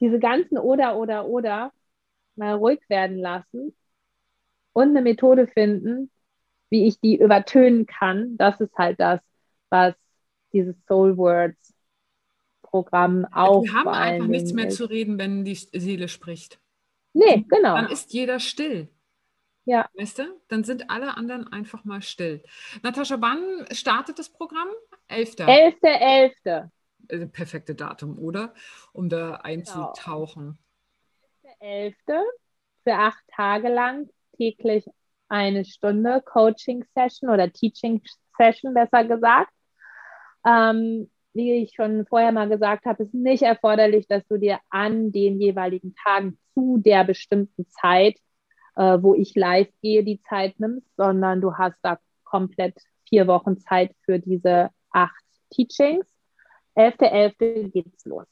Diese 0.00 0.18
ganzen 0.18 0.58
oder, 0.58 0.96
oder, 0.96 1.26
oder 1.26 1.72
mal 2.36 2.54
ruhig 2.54 2.80
werden 2.88 3.18
lassen 3.18 3.76
und 4.72 4.90
eine 4.90 5.02
Methode 5.02 5.46
finden, 5.48 6.10
wie 6.70 6.86
ich 6.86 7.00
die 7.00 7.18
übertönen 7.18 7.86
kann, 7.86 8.36
das 8.36 8.60
ist 8.60 8.74
halt 8.76 9.00
das, 9.00 9.20
was 9.70 9.94
dieses 10.52 10.76
Soul 10.86 11.16
Words 11.16 11.74
Programm 12.62 13.26
auch. 13.32 13.62
Wir 13.62 13.72
haben 13.72 13.88
einfach 13.88 14.26
nichts 14.26 14.52
mehr 14.52 14.68
ist. 14.68 14.76
zu 14.76 14.84
reden, 14.84 15.18
wenn 15.18 15.44
die 15.44 15.54
Seele 15.54 16.08
spricht. 16.08 16.60
Nee, 17.14 17.44
genau. 17.48 17.74
Dann 17.76 17.90
ist 17.90 18.12
jeder 18.12 18.38
still. 18.38 18.88
Ja. 19.64 19.88
Weißt 19.94 20.18
du? 20.18 20.24
Dann 20.48 20.64
sind 20.64 20.90
alle 20.90 21.16
anderen 21.16 21.50
einfach 21.52 21.84
mal 21.84 22.02
still. 22.02 22.42
Natascha, 22.82 23.20
wann 23.20 23.66
startet 23.72 24.18
das 24.18 24.30
Programm? 24.30 24.68
11. 25.08 25.36
11.11. 25.36 26.32
11. 26.44 26.70
Äh, 27.08 27.26
perfekte 27.26 27.74
Datum, 27.74 28.18
oder? 28.18 28.54
Um 28.92 29.08
da 29.08 29.36
einzutauchen. 29.36 30.58
Genau. 31.42 31.54
11. 31.60 31.94
Für 32.84 32.94
acht 32.94 33.24
Tage 33.34 33.68
lang 33.68 34.08
täglich 34.36 34.86
eine 35.28 35.64
Stunde 35.64 36.22
Coaching-Session 36.24 37.30
oder 37.30 37.52
Teaching-Session, 37.52 38.74
besser 38.74 39.04
gesagt. 39.04 39.52
Ähm, 40.46 41.10
wie 41.34 41.62
ich 41.62 41.72
schon 41.74 42.06
vorher 42.06 42.32
mal 42.32 42.48
gesagt 42.48 42.86
habe, 42.86 43.04
ist 43.04 43.14
nicht 43.14 43.42
erforderlich, 43.42 44.06
dass 44.08 44.26
du 44.28 44.38
dir 44.38 44.58
an 44.70 45.12
den 45.12 45.40
jeweiligen 45.40 45.94
Tagen 45.94 46.38
zu 46.54 46.78
der 46.78 47.04
bestimmten 47.04 47.68
Zeit, 47.68 48.16
äh, 48.76 48.98
wo 49.00 49.14
ich 49.14 49.34
live 49.34 49.68
gehe, 49.82 50.02
die 50.02 50.20
Zeit 50.22 50.58
nimmst, 50.58 50.88
sondern 50.96 51.40
du 51.40 51.54
hast 51.56 51.78
da 51.82 51.98
komplett 52.24 52.74
vier 53.08 53.26
Wochen 53.26 53.58
Zeit 53.58 53.94
für 54.04 54.18
diese 54.18 54.70
acht 54.90 55.24
Teachings. 55.50 56.06
11.11. 56.76 57.34
.11. 57.36 57.70
geht's 57.70 58.04
los. 58.04 58.26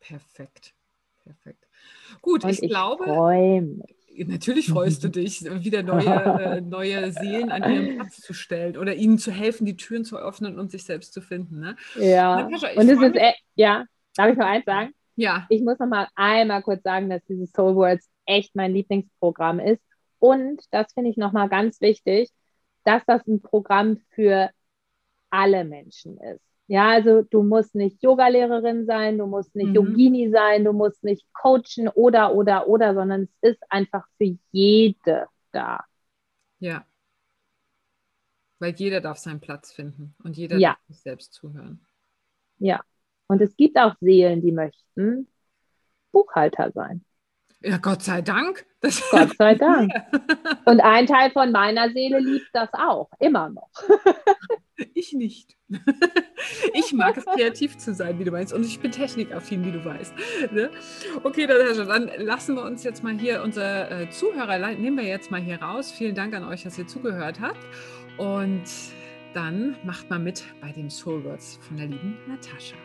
Perfekt. 0.00 0.74
Perfekt. 1.24 1.66
Gut, 2.20 2.44
Und 2.44 2.50
ich, 2.50 2.62
ich 2.62 2.70
glaube. 2.70 3.04
Mich. 3.60 3.99
Natürlich 4.26 4.68
freust 4.70 5.04
du 5.04 5.08
dich, 5.08 5.44
wieder 5.44 5.82
neue, 5.82 6.06
äh, 6.06 6.60
neue 6.60 7.12
Seelen 7.12 7.50
an 7.50 7.72
ihren 7.72 7.96
Platz 7.96 8.20
zu 8.20 8.34
stellen 8.34 8.76
oder 8.76 8.94
ihnen 8.94 9.18
zu 9.18 9.30
helfen, 9.30 9.64
die 9.64 9.76
Türen 9.76 10.04
zu 10.04 10.18
öffnen 10.18 10.58
und 10.58 10.70
sich 10.70 10.84
selbst 10.84 11.12
zu 11.12 11.20
finden. 11.20 11.60
Ne? 11.60 11.76
Ja. 11.98 12.46
Und 12.46 12.54
es 12.54 13.00
ist, 13.00 13.16
e 13.16 13.32
ja, 13.54 13.84
darf 14.16 14.30
ich 14.30 14.38
noch 14.38 14.46
eins 14.46 14.64
sagen? 14.64 14.92
Ja. 15.16 15.46
Ich 15.48 15.62
muss 15.62 15.78
noch 15.78 15.88
mal 15.88 16.08
einmal 16.14 16.62
kurz 16.62 16.82
sagen, 16.82 17.10
dass 17.10 17.24
dieses 17.26 17.50
Soul 17.52 17.74
Worlds 17.76 18.08
echt 18.26 18.54
mein 18.54 18.72
Lieblingsprogramm 18.72 19.60
ist. 19.60 19.82
Und 20.18 20.62
das 20.70 20.92
finde 20.92 21.10
ich 21.10 21.16
noch 21.16 21.32
mal 21.32 21.48
ganz 21.48 21.80
wichtig, 21.80 22.30
dass 22.84 23.02
das 23.06 23.26
ein 23.26 23.40
Programm 23.40 23.98
für 24.10 24.50
alle 25.30 25.64
Menschen 25.64 26.18
ist. 26.18 26.49
Ja, 26.70 26.90
also 26.90 27.22
du 27.22 27.42
musst 27.42 27.74
nicht 27.74 28.00
Yogalehrerin 28.00 28.86
sein, 28.86 29.18
du 29.18 29.26
musst 29.26 29.56
nicht 29.56 29.70
mhm. 29.70 29.74
Yogini 29.74 30.30
sein, 30.30 30.64
du 30.64 30.72
musst 30.72 31.02
nicht 31.02 31.26
coachen 31.32 31.88
oder, 31.88 32.32
oder, 32.32 32.68
oder, 32.68 32.94
sondern 32.94 33.22
es 33.22 33.50
ist 33.54 33.72
einfach 33.72 34.06
für 34.18 34.36
jede 34.52 35.26
da. 35.50 35.84
Ja. 36.60 36.86
Weil 38.60 38.72
jeder 38.76 39.00
darf 39.00 39.18
seinen 39.18 39.40
Platz 39.40 39.72
finden 39.72 40.14
und 40.22 40.36
jeder 40.36 40.58
ja. 40.58 40.74
darf 40.74 40.78
sich 40.86 41.00
selbst 41.00 41.32
zuhören. 41.32 41.84
Ja. 42.58 42.80
Und 43.26 43.42
es 43.42 43.56
gibt 43.56 43.76
auch 43.76 43.96
Seelen, 44.00 44.40
die 44.40 44.52
möchten 44.52 45.26
Buchhalter 46.12 46.70
sein. 46.70 47.04
Ja, 47.62 47.78
Gott 47.78 48.02
sei 48.02 48.22
Dank. 48.22 48.64
Das 48.80 49.02
Gott 49.10 49.36
sei 49.36 49.54
Dank. 49.56 49.92
Und 50.66 50.78
ein 50.78 51.08
Teil 51.08 51.32
von 51.32 51.50
meiner 51.50 51.90
Seele 51.90 52.20
liebt 52.20 52.50
das 52.52 52.68
auch, 52.74 53.10
immer 53.18 53.48
noch. 53.48 53.70
Ich 54.94 55.12
nicht. 55.12 55.56
Ich 56.74 56.92
mag 56.92 57.16
es, 57.16 57.26
kreativ 57.26 57.76
zu 57.76 57.94
sein, 57.94 58.18
wie 58.18 58.24
du 58.24 58.30
meinst. 58.30 58.52
Und 58.52 58.64
ich 58.64 58.80
bin 58.80 58.90
technikaffin, 58.90 59.64
wie 59.64 59.72
du 59.72 59.84
weißt. 59.84 60.14
Ne? 60.52 60.70
Okay, 61.22 61.46
dann 61.46 62.10
lassen 62.18 62.54
wir 62.56 62.64
uns 62.64 62.82
jetzt 62.82 63.04
mal 63.04 63.18
hier 63.18 63.42
unsere 63.42 63.90
äh, 63.90 64.10
Zuhörer, 64.10 64.58
nehmen 64.74 64.96
wir 64.96 65.04
jetzt 65.04 65.30
mal 65.30 65.40
hier 65.40 65.60
raus. 65.60 65.92
Vielen 65.92 66.14
Dank 66.14 66.34
an 66.34 66.44
euch, 66.44 66.62
dass 66.62 66.78
ihr 66.78 66.86
zugehört 66.86 67.40
habt. 67.40 67.60
Und 68.18 68.64
dann 69.34 69.76
macht 69.84 70.08
mal 70.10 70.18
mit 70.18 70.44
bei 70.60 70.72
dem 70.72 70.90
Soul 70.90 71.24
Words 71.24 71.58
von 71.62 71.76
der 71.76 71.86
lieben 71.86 72.16
Natascha. 72.26 72.76